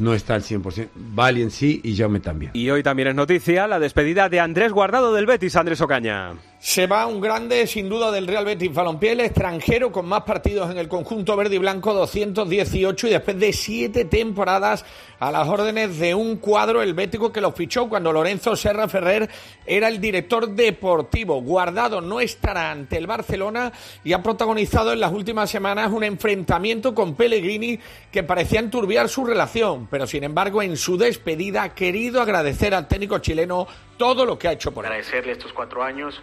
no 0.00 0.14
está 0.14 0.34
al 0.34 0.42
100%. 0.42 0.88
Valien 0.94 1.50
sí 1.50 1.80
y 1.84 1.96
Jaume 1.96 2.20
también. 2.20 2.52
Y 2.54 2.70
hoy 2.70 2.82
también 2.82 3.08
es 3.08 3.14
noticia 3.14 3.68
la 3.68 3.78
despedida 3.78 4.28
de 4.28 4.40
Andrés 4.40 4.72
Guardado 4.72 5.12
del 5.12 5.26
Betis, 5.26 5.54
Andrés 5.56 5.80
Ocaña. 5.80 6.32
Se 6.58 6.86
va 6.86 7.06
un 7.06 7.22
grande, 7.22 7.66
sin 7.66 7.88
duda, 7.88 8.10
del 8.10 8.26
Real 8.26 8.44
Betis 8.44 8.74
Balompié, 8.74 9.12
el 9.12 9.20
extranjero 9.20 9.90
con 9.90 10.06
más 10.06 10.24
partidos 10.24 10.70
en 10.70 10.76
el 10.76 10.88
conjunto 10.88 11.34
verde 11.34 11.54
y 11.54 11.58
blanco, 11.58 11.94
218, 11.94 13.06
y 13.06 13.10
después 13.10 13.38
de 13.38 13.52
siete 13.54 14.04
temporadas 14.04 14.84
a 15.20 15.30
las 15.32 15.48
órdenes 15.48 15.98
de 15.98 16.14
un 16.14 16.36
cuadro 16.36 16.82
helvético 16.82 17.32
que 17.32 17.40
lo 17.40 17.52
fichó 17.52 17.88
cuando 17.88 18.12
Lorenzo 18.12 18.56
Serra 18.56 18.88
Ferrer 18.88 19.28
era 19.64 19.88
el 19.88 20.02
director 20.02 20.50
deportivo. 20.50 21.40
Guardado 21.40 22.02
no 22.02 22.20
estará 22.20 22.70
ante 22.70 22.98
el 22.98 23.06
Barcelona 23.06 23.72
y 24.04 24.12
ha 24.12 24.22
protagonizado 24.22 24.92
en 24.92 25.00
las 25.00 25.12
últimas 25.12 25.48
semanas 25.48 25.90
un 25.90 26.04
enfrentamiento 26.04 26.94
con 26.94 27.14
Pellegrini 27.14 27.78
que 28.10 28.22
parecía 28.22 28.60
enturbiar 28.60 29.08
su 29.08 29.24
relación 29.24 29.86
pero 29.90 30.06
sin 30.06 30.24
embargo 30.24 30.62
en 30.62 30.76
su 30.76 30.96
despedida 30.96 31.62
ha 31.62 31.74
querido 31.74 32.22
agradecer 32.22 32.74
al 32.74 32.88
técnico 32.88 33.18
chileno 33.18 33.66
todo 33.96 34.24
lo 34.24 34.38
que 34.38 34.48
ha 34.48 34.52
hecho 34.52 34.72
por 34.72 34.84
él. 34.84 34.92
Agradecerle 34.92 35.32
estos 35.32 35.52
cuatro 35.52 35.82
años, 35.82 36.22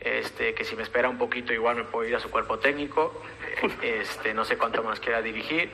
este, 0.00 0.54
que 0.54 0.64
si 0.64 0.74
me 0.74 0.82
espera 0.82 1.08
un 1.08 1.18
poquito 1.18 1.52
igual 1.52 1.76
me 1.76 1.84
puedo 1.84 2.08
ir 2.08 2.16
a 2.16 2.20
su 2.20 2.30
cuerpo 2.30 2.58
técnico, 2.58 3.22
este, 3.82 4.34
no 4.34 4.44
sé 4.44 4.56
cuánto 4.56 4.82
más 4.82 4.98
quiera 5.00 5.22
dirigir 5.22 5.70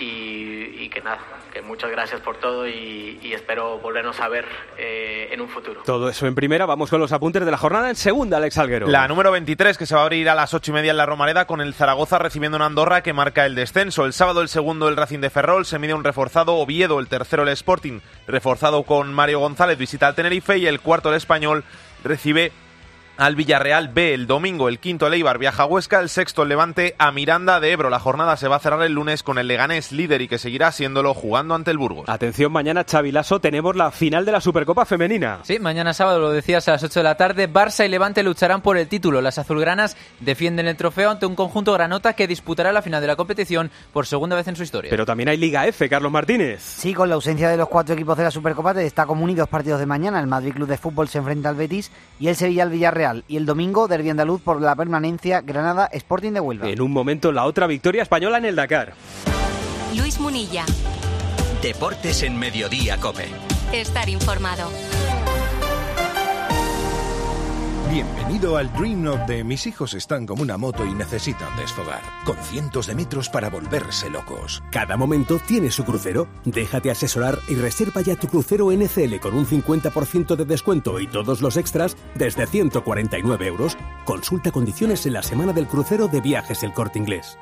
y, 0.00 0.88
que 0.88 1.00
nada, 1.00 1.18
que 1.52 1.62
muchas 1.62 1.90
gracias 1.90 2.20
por 2.20 2.36
todo 2.36 2.66
y, 2.66 3.32
espero 3.32 3.78
volvernos 3.78 4.20
a 4.20 4.28
ver 4.28 4.44
eh, 4.78 5.28
en 5.32 5.40
un 5.40 5.48
futuro. 5.48 5.82
Todo 5.84 6.08
eso 6.08 6.26
en 6.26 6.34
primera, 6.34 6.66
vamos 6.66 6.90
con 6.90 7.00
los 7.00 7.12
apuntes 7.12 7.44
de 7.44 7.50
la 7.50 7.56
jornada 7.56 7.88
en 7.88 7.96
segunda, 7.96 8.36
Alex 8.36 8.58
Alguero. 8.58 8.88
La 8.88 9.08
número 9.08 9.30
23 9.30 9.78
que 9.78 9.86
se 9.86 9.94
va 9.94 10.02
a 10.02 10.04
abrir 10.04 10.28
a 10.28 10.34
las 10.34 10.54
ocho 10.54 10.70
y 10.70 10.74
media 10.74 10.90
en 10.90 10.96
la 10.96 11.06
Romareda 11.06 11.46
con 11.46 11.60
el 11.60 11.74
Zaragoza 11.74 12.18
recibiendo 12.18 12.56
una 12.56 12.66
Andorra 12.66 13.02
que 13.02 13.12
marca 13.12 13.46
el 13.46 13.54
descenso. 13.54 14.04
El 14.04 14.12
sábado 14.12 14.42
el 14.42 14.48
segundo 14.48 14.88
el 14.88 14.96
Racing 14.96 15.20
de 15.20 15.30
Ferrol, 15.30 15.64
se 15.64 15.78
mide 15.78 15.94
un 15.94 16.04
reforzado 16.04 16.56
Oviedo, 16.56 17.00
el 17.00 17.08
tercero 17.08 17.42
el 17.42 17.48
Sporting, 17.50 18.00
reforzado 18.26 18.82
con 18.82 19.12
Mario 19.12 19.40
González, 19.40 19.78
visita 19.78 20.08
al 20.08 20.14
Tenerife 20.14 20.58
y 20.58 20.66
el 20.66 20.80
cuarto 20.80 21.08
el 21.08 21.16
Español 21.16 21.64
recibe 22.04 22.52
al 23.16 23.36
Villarreal 23.36 23.88
B. 23.88 24.14
El 24.14 24.26
domingo 24.26 24.68
el 24.68 24.78
quinto 24.78 25.06
el 25.06 25.14
Eibar 25.14 25.38
viaja 25.38 25.64
a 25.64 25.66
Huesca, 25.66 26.00
el 26.00 26.08
sexto 26.08 26.42
el 26.42 26.48
Levante 26.48 26.94
a 26.98 27.12
Miranda 27.12 27.60
de 27.60 27.72
Ebro. 27.72 27.90
La 27.90 27.98
jornada 27.98 28.36
se 28.36 28.48
va 28.48 28.56
a 28.56 28.58
cerrar 28.60 28.82
el 28.82 28.92
lunes 28.92 29.22
con 29.22 29.38
el 29.38 29.48
Leganés 29.48 29.92
líder 29.92 30.22
y 30.22 30.28
que 30.28 30.38
seguirá 30.38 30.72
siéndolo 30.72 31.14
jugando 31.14 31.54
ante 31.54 31.70
el 31.70 31.78
Burgos. 31.78 32.08
Atención, 32.08 32.52
mañana 32.52 32.84
Chavilaso 32.84 33.40
tenemos 33.40 33.76
la 33.76 33.90
final 33.90 34.24
de 34.24 34.32
la 34.32 34.40
Supercopa 34.40 34.84
Femenina. 34.84 35.40
Sí, 35.42 35.58
mañana 35.58 35.94
sábado 35.94 36.18
lo 36.18 36.30
decías 36.30 36.68
a 36.68 36.72
las 36.72 36.82
8 36.82 37.00
de 37.00 37.04
la 37.04 37.16
tarde, 37.16 37.52
Barça 37.52 37.84
y 37.84 37.88
Levante 37.88 38.22
lucharán 38.22 38.60
por 38.60 38.76
el 38.76 38.88
título. 38.88 39.20
Las 39.20 39.38
azulgranas 39.38 39.96
defienden 40.20 40.66
el 40.66 40.76
trofeo 40.76 41.10
ante 41.10 41.26
un 41.26 41.34
conjunto 41.34 41.72
granota 41.72 42.12
que 42.14 42.26
disputará 42.26 42.72
la 42.72 42.82
final 42.82 43.00
de 43.00 43.06
la 43.06 43.16
competición 43.16 43.70
por 43.92 44.06
segunda 44.06 44.36
vez 44.36 44.48
en 44.48 44.56
su 44.56 44.62
historia. 44.62 44.90
Pero 44.90 45.06
también 45.06 45.28
hay 45.28 45.36
Liga 45.36 45.66
F, 45.66 45.88
Carlos 45.88 46.12
Martínez. 46.12 46.62
Sí, 46.62 46.94
con 46.94 47.08
la 47.08 47.14
ausencia 47.16 47.48
de 47.48 47.56
los 47.56 47.68
cuatro 47.68 47.94
equipos 47.94 48.16
de 48.16 48.24
la 48.24 48.30
Supercopa 48.30 48.72
está 48.80 49.06
como 49.06 49.26
dos 49.32 49.48
partidos 49.48 49.80
de 49.80 49.86
mañana. 49.86 50.20
El 50.20 50.26
Madrid 50.26 50.52
Club 50.52 50.68
de 50.68 50.76
Fútbol 50.76 51.08
se 51.08 51.18
enfrenta 51.18 51.48
al 51.48 51.54
Betis 51.54 51.90
y 52.18 52.28
el 52.28 52.36
Sevilla 52.36 52.64
al 52.64 52.70
Villarreal. 52.70 53.01
Y 53.28 53.36
el 53.36 53.46
domingo, 53.46 53.88
Derbi 53.88 54.10
Andaluz 54.10 54.40
por 54.40 54.60
la 54.60 54.74
permanencia, 54.76 55.40
Granada 55.40 55.86
Sporting 55.92 56.32
de 56.32 56.40
Huelva. 56.40 56.68
En 56.68 56.80
un 56.80 56.92
momento, 56.92 57.32
la 57.32 57.44
otra 57.44 57.66
victoria 57.66 58.02
española 58.02 58.38
en 58.38 58.44
el 58.44 58.56
Dakar. 58.56 58.94
Luis 59.96 60.18
Munilla. 60.20 60.64
Deportes 61.62 62.22
en 62.22 62.38
Mediodía, 62.38 62.98
Cope. 62.98 63.26
Estar 63.72 64.08
informado. 64.08 64.70
Bienvenido 67.92 68.56
al 68.56 68.72
Dream 68.72 69.02
Note 69.02 69.30
de 69.30 69.44
mis 69.44 69.66
hijos 69.66 69.92
están 69.92 70.24
como 70.24 70.42
una 70.42 70.56
moto 70.56 70.86
y 70.86 70.94
necesitan 70.94 71.54
desfogar, 71.58 72.00
con 72.24 72.38
cientos 72.38 72.86
de 72.86 72.94
metros 72.94 73.28
para 73.28 73.50
volverse 73.50 74.08
locos. 74.08 74.62
Cada 74.70 74.96
momento 74.96 75.38
tiene 75.46 75.70
su 75.70 75.84
crucero. 75.84 76.26
Déjate 76.46 76.90
asesorar 76.90 77.38
y 77.48 77.54
reserva 77.54 78.00
ya 78.00 78.16
tu 78.16 78.28
crucero 78.28 78.72
NCL 78.72 79.20
con 79.20 79.34
un 79.34 79.44
50% 79.44 80.36
de 80.36 80.44
descuento 80.46 81.00
y 81.00 81.06
todos 81.06 81.42
los 81.42 81.58
extras 81.58 81.98
desde 82.14 82.46
149 82.46 83.46
euros. 83.46 83.76
Consulta 84.06 84.52
condiciones 84.52 85.04
en 85.04 85.12
la 85.12 85.22
semana 85.22 85.52
del 85.52 85.66
crucero 85.66 86.08
de 86.08 86.22
viajes 86.22 86.62
El 86.62 86.72
Corte 86.72 86.98
Inglés. 86.98 87.36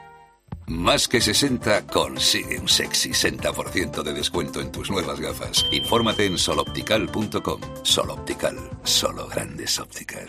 Más 0.66 1.08
que 1.08 1.20
60 1.20 1.86
consigue 1.88 2.58
un 2.58 2.68
sexy 2.68 3.10
60% 3.10 4.02
de 4.02 4.12
descuento 4.12 4.60
en 4.60 4.70
tus 4.70 4.88
nuevas 4.90 5.18
gafas. 5.18 5.66
Infórmate 5.72 6.26
en 6.26 6.38
soloptical.com. 6.38 7.60
Soloptical, 7.82 8.56
solo 8.84 9.26
grandes 9.26 9.80
ópticas. 9.80 10.26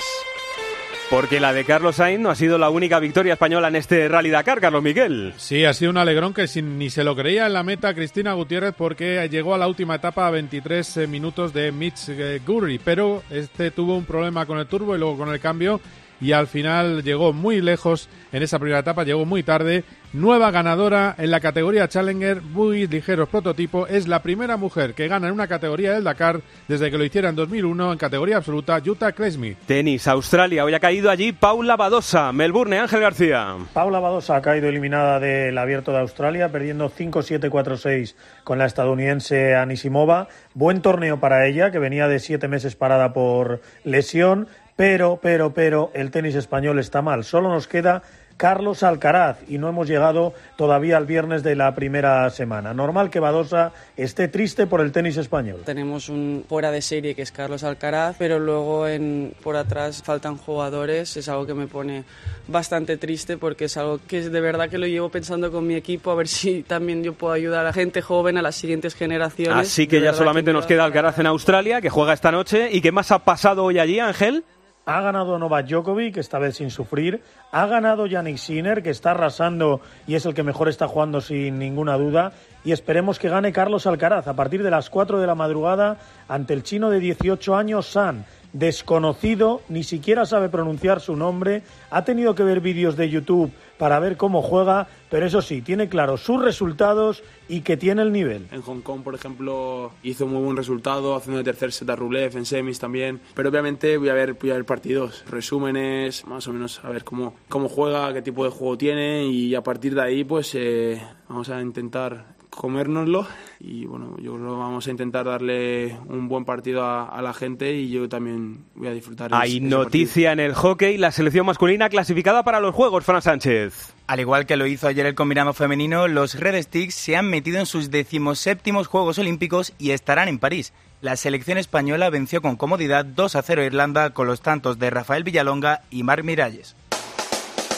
Porque 1.11 1.41
la 1.41 1.51
de 1.51 1.65
Carlos 1.65 1.97
Sainz 1.97 2.21
no 2.21 2.29
ha 2.29 2.35
sido 2.35 2.57
la 2.57 2.69
única 2.69 2.97
victoria 2.97 3.33
española 3.33 3.67
en 3.67 3.75
este 3.75 4.07
Rally 4.07 4.29
Dakar, 4.29 4.61
Carlos 4.61 4.81
Miguel. 4.81 5.33
Sí, 5.35 5.65
ha 5.65 5.73
sido 5.73 5.91
un 5.91 5.97
alegrón 5.97 6.33
que 6.33 6.47
sin, 6.47 6.77
ni 6.77 6.89
se 6.89 7.03
lo 7.03 7.17
creía 7.17 7.47
en 7.47 7.51
la 7.53 7.63
meta 7.63 7.93
Cristina 7.93 8.31
Gutiérrez 8.31 8.73
porque 8.77 9.27
llegó 9.29 9.53
a 9.53 9.57
la 9.57 9.67
última 9.67 9.95
etapa 9.95 10.25
a 10.25 10.31
23 10.31 10.97
eh, 10.97 11.07
minutos 11.07 11.51
de 11.51 11.73
Mitch 11.73 12.07
eh, 12.07 12.41
Gurry, 12.47 12.79
pero 12.79 13.23
este 13.29 13.71
tuvo 13.71 13.97
un 13.97 14.05
problema 14.05 14.45
con 14.45 14.57
el 14.57 14.67
turbo 14.67 14.95
y 14.95 14.99
luego 14.99 15.17
con 15.17 15.29
el 15.33 15.41
cambio 15.41 15.81
y 16.21 16.31
al 16.33 16.47
final 16.47 17.03
llegó 17.03 17.33
muy 17.33 17.61
lejos 17.61 18.07
en 18.31 18.43
esa 18.43 18.59
primera 18.59 18.79
etapa, 18.79 19.03
llegó 19.03 19.25
muy 19.25 19.43
tarde. 19.43 19.83
Nueva 20.13 20.51
ganadora 20.51 21.15
en 21.17 21.31
la 21.31 21.39
categoría 21.39 21.87
Challenger, 21.87 22.41
muy 22.41 22.85
ligeros 22.85 23.29
prototipo, 23.29 23.87
es 23.87 24.09
la 24.09 24.21
primera 24.21 24.57
mujer 24.57 24.93
que 24.93 25.07
gana 25.07 25.27
en 25.27 25.33
una 25.33 25.47
categoría 25.47 25.93
del 25.93 26.03
Dakar 26.03 26.41
desde 26.67 26.91
que 26.91 26.97
lo 26.97 27.05
hiciera 27.05 27.29
en 27.29 27.35
2001 27.35 27.93
en 27.93 27.97
categoría 27.97 28.37
absoluta, 28.37 28.81
Utah 28.85 29.13
Cresmith. 29.13 29.57
Tenis, 29.65 30.07
Australia, 30.07 30.65
hoy 30.65 30.73
ha 30.73 30.81
caído 30.81 31.09
allí 31.09 31.31
Paula 31.31 31.77
Badosa, 31.77 32.33
Melbourne, 32.33 32.77
Ángel 32.79 32.99
García. 32.99 33.55
Paula 33.73 33.99
Badosa 33.99 34.35
ha 34.35 34.41
caído 34.41 34.67
eliminada 34.67 35.19
del 35.21 35.57
Abierto 35.57 35.93
de 35.93 35.99
Australia, 35.99 36.49
perdiendo 36.51 36.89
5-7-4-6 36.89 38.15
con 38.43 38.57
la 38.57 38.65
estadounidense 38.65 39.55
Anisimova. 39.55 40.27
Buen 40.53 40.81
torneo 40.81 41.21
para 41.21 41.47
ella, 41.47 41.71
que 41.71 41.79
venía 41.79 42.09
de 42.09 42.19
siete 42.19 42.49
meses 42.49 42.75
parada 42.75 43.13
por 43.13 43.61
lesión. 43.85 44.49
Pero, 44.81 45.19
pero, 45.21 45.53
pero, 45.53 45.91
el 45.93 46.09
tenis 46.09 46.33
español 46.33 46.79
está 46.79 47.03
mal. 47.03 47.23
Solo 47.23 47.49
nos 47.49 47.67
queda 47.67 48.01
Carlos 48.35 48.81
Alcaraz 48.81 49.37
y 49.47 49.59
no 49.59 49.69
hemos 49.69 49.87
llegado 49.87 50.33
todavía 50.55 50.97
al 50.97 51.05
viernes 51.05 51.43
de 51.43 51.55
la 51.55 51.75
primera 51.75 52.27
semana. 52.31 52.73
Normal 52.73 53.11
que 53.11 53.19
Badosa 53.19 53.73
esté 53.95 54.27
triste 54.27 54.65
por 54.65 54.81
el 54.81 54.91
tenis 54.91 55.17
español. 55.17 55.61
Tenemos 55.65 56.09
un 56.09 56.45
fuera 56.49 56.71
de 56.71 56.81
serie 56.81 57.13
que 57.13 57.21
es 57.21 57.31
Carlos 57.31 57.63
Alcaraz, 57.63 58.15
pero 58.17 58.39
luego 58.39 58.87
en, 58.87 59.35
por 59.43 59.55
atrás 59.55 60.01
faltan 60.01 60.35
jugadores. 60.35 61.15
Es 61.15 61.29
algo 61.29 61.45
que 61.45 61.53
me 61.53 61.67
pone 61.67 62.03
bastante 62.47 62.97
triste 62.97 63.37
porque 63.37 63.65
es 63.65 63.77
algo 63.77 63.99
que 64.07 64.31
de 64.31 64.41
verdad 64.41 64.67
que 64.67 64.79
lo 64.79 64.87
llevo 64.87 65.09
pensando 65.09 65.51
con 65.51 65.67
mi 65.67 65.75
equipo 65.75 66.09
a 66.09 66.15
ver 66.15 66.27
si 66.27 66.63
también 66.63 67.03
yo 67.03 67.13
puedo 67.13 67.33
ayudar 67.33 67.59
a 67.59 67.65
la 67.65 67.73
gente 67.73 68.01
joven, 68.01 68.35
a 68.39 68.41
las 68.41 68.55
siguientes 68.55 68.95
generaciones. 68.95 69.67
Así 69.67 69.85
que 69.85 70.01
ya 70.01 70.11
solamente 70.13 70.51
nos 70.51 70.65
queda 70.65 70.85
Alcaraz 70.85 71.19
en 71.19 71.27
Australia, 71.27 71.81
que 71.81 71.91
juega 71.91 72.13
esta 72.13 72.31
noche. 72.31 72.69
¿Y 72.71 72.81
qué 72.81 72.91
más 72.91 73.11
ha 73.11 73.19
pasado 73.19 73.63
hoy 73.63 73.77
allí, 73.77 73.99
Ángel? 73.99 74.43
Ha 74.85 74.99
ganado 75.01 75.37
Novak 75.37 75.67
Djokovic, 75.67 76.17
esta 76.17 76.39
vez 76.39 76.55
sin 76.57 76.71
sufrir. 76.71 77.21
Ha 77.51 77.67
ganado 77.67 78.07
Yannick 78.07 78.37
Sinner, 78.37 78.81
que 78.81 78.89
está 78.89 79.11
arrasando 79.11 79.81
y 80.07 80.15
es 80.15 80.25
el 80.25 80.33
que 80.33 80.41
mejor 80.43 80.69
está 80.69 80.87
jugando 80.87 81.21
sin 81.21 81.59
ninguna 81.59 81.97
duda. 81.97 82.33
Y 82.63 82.71
esperemos 82.71 83.19
que 83.19 83.29
gane 83.29 83.53
Carlos 83.53 83.85
Alcaraz 83.85 84.27
a 84.27 84.35
partir 84.35 84.63
de 84.63 84.71
las 84.71 84.89
4 84.89 85.19
de 85.19 85.27
la 85.27 85.35
madrugada 85.35 85.97
ante 86.27 86.53
el 86.53 86.63
chino 86.63 86.89
de 86.89 86.99
18 86.99 87.55
años, 87.55 87.85
San 87.85 88.25
desconocido, 88.53 89.61
ni 89.69 89.83
siquiera 89.83 90.25
sabe 90.25 90.49
pronunciar 90.49 90.99
su 91.01 91.15
nombre, 91.15 91.63
ha 91.89 92.03
tenido 92.03 92.35
que 92.35 92.43
ver 92.43 92.59
vídeos 92.59 92.97
de 92.97 93.09
YouTube 93.09 93.51
para 93.77 93.99
ver 93.99 94.15
cómo 94.15 94.41
juega, 94.41 94.87
pero 95.09 95.25
eso 95.25 95.41
sí, 95.41 95.61
tiene 95.61 95.89
claro 95.89 96.17
sus 96.17 96.41
resultados 96.41 97.23
y 97.47 97.61
que 97.61 97.77
tiene 97.77 98.03
el 98.03 98.11
nivel. 98.11 98.47
En 98.51 98.61
Hong 98.61 98.81
Kong, 98.81 99.01
por 99.01 99.15
ejemplo, 99.15 99.91
hizo 100.03 100.27
muy 100.27 100.43
buen 100.43 100.55
resultado, 100.55 101.15
haciendo 101.15 101.39
el 101.39 101.45
tercer 101.45 101.71
set 101.71 101.89
a 101.89 101.95
Rublev, 101.95 102.37
en 102.37 102.45
semis 102.45 102.79
también, 102.79 103.19
pero 103.33 103.49
obviamente 103.49 103.97
voy 103.97 104.09
a 104.09 104.13
ver, 104.13 104.33
voy 104.33 104.51
a 104.51 104.55
ver 104.55 104.65
partidos, 104.65 105.25
resúmenes, 105.29 106.25
más 106.27 106.47
o 106.47 106.53
menos 106.53 106.79
a 106.83 106.89
ver 106.89 107.03
cómo, 107.03 107.33
cómo 107.49 107.69
juega, 107.69 108.13
qué 108.13 108.21
tipo 108.21 108.43
de 108.43 108.51
juego 108.51 108.77
tiene 108.77 109.25
y 109.25 109.55
a 109.55 109.63
partir 109.63 109.95
de 109.95 110.01
ahí 110.01 110.23
pues 110.23 110.53
eh, 110.53 111.01
vamos 111.27 111.49
a 111.49 111.59
intentar 111.61 112.40
comérnoslo 112.51 113.25
y 113.59 113.85
bueno, 113.85 114.17
yo 114.19 114.35
creo 114.35 114.53
que 114.53 114.59
vamos 114.59 114.85
a 114.85 114.91
intentar 114.91 115.25
darle 115.25 115.97
un 116.07 116.27
buen 116.27 116.45
partido 116.45 116.83
a, 116.83 117.21
la 117.21 117.33
gente 117.33 117.73
y 117.73 117.89
yo 117.89 118.09
también 118.09 118.65
voy 118.75 118.89
a 118.89 118.91
disfrutar. 118.91 119.31
Hay 119.33 119.59
noticia 119.59 120.31
en 120.31 120.39
el 120.39 120.53
hockey, 120.53 120.97
la 120.97 121.11
selección 121.11 121.45
masculina 121.45 121.89
clasificada 121.89 122.43
para 122.43 122.59
los 122.59 122.75
Juegos, 122.75 123.05
Fran 123.05 123.21
Sánchez. 123.21 123.93
Al 124.07 124.19
igual 124.19 124.45
que 124.45 124.57
lo 124.57 124.67
hizo 124.67 124.87
ayer 124.87 125.05
el 125.05 125.15
combinado 125.15 125.53
femenino, 125.53 126.07
los 126.07 126.39
Red 126.39 126.61
Sticks 126.61 126.93
se 126.93 127.15
han 127.15 127.29
metido 127.29 127.59
en 127.59 127.65
sus 127.65 127.89
decimoséptimos 127.89 128.87
Juegos 128.87 129.17
Olímpicos 129.17 129.73
y 129.79 129.91
estarán 129.91 130.27
en 130.27 130.39
París. 130.39 130.73
La 131.01 131.15
selección 131.15 131.57
española 131.57 132.09
venció 132.09 132.41
con 132.41 132.57
comodidad 132.57 133.05
2 133.05 133.35
a 133.35 133.41
0 133.41 133.61
a 133.61 133.65
Irlanda 133.65 134.09
con 134.11 134.27
los 134.27 134.41
tantos 134.41 134.77
de 134.77 134.89
Rafael 134.89 135.23
Villalonga 135.23 135.81
y 135.89 136.03
Marc 136.03 136.23
Miralles. 136.23 136.75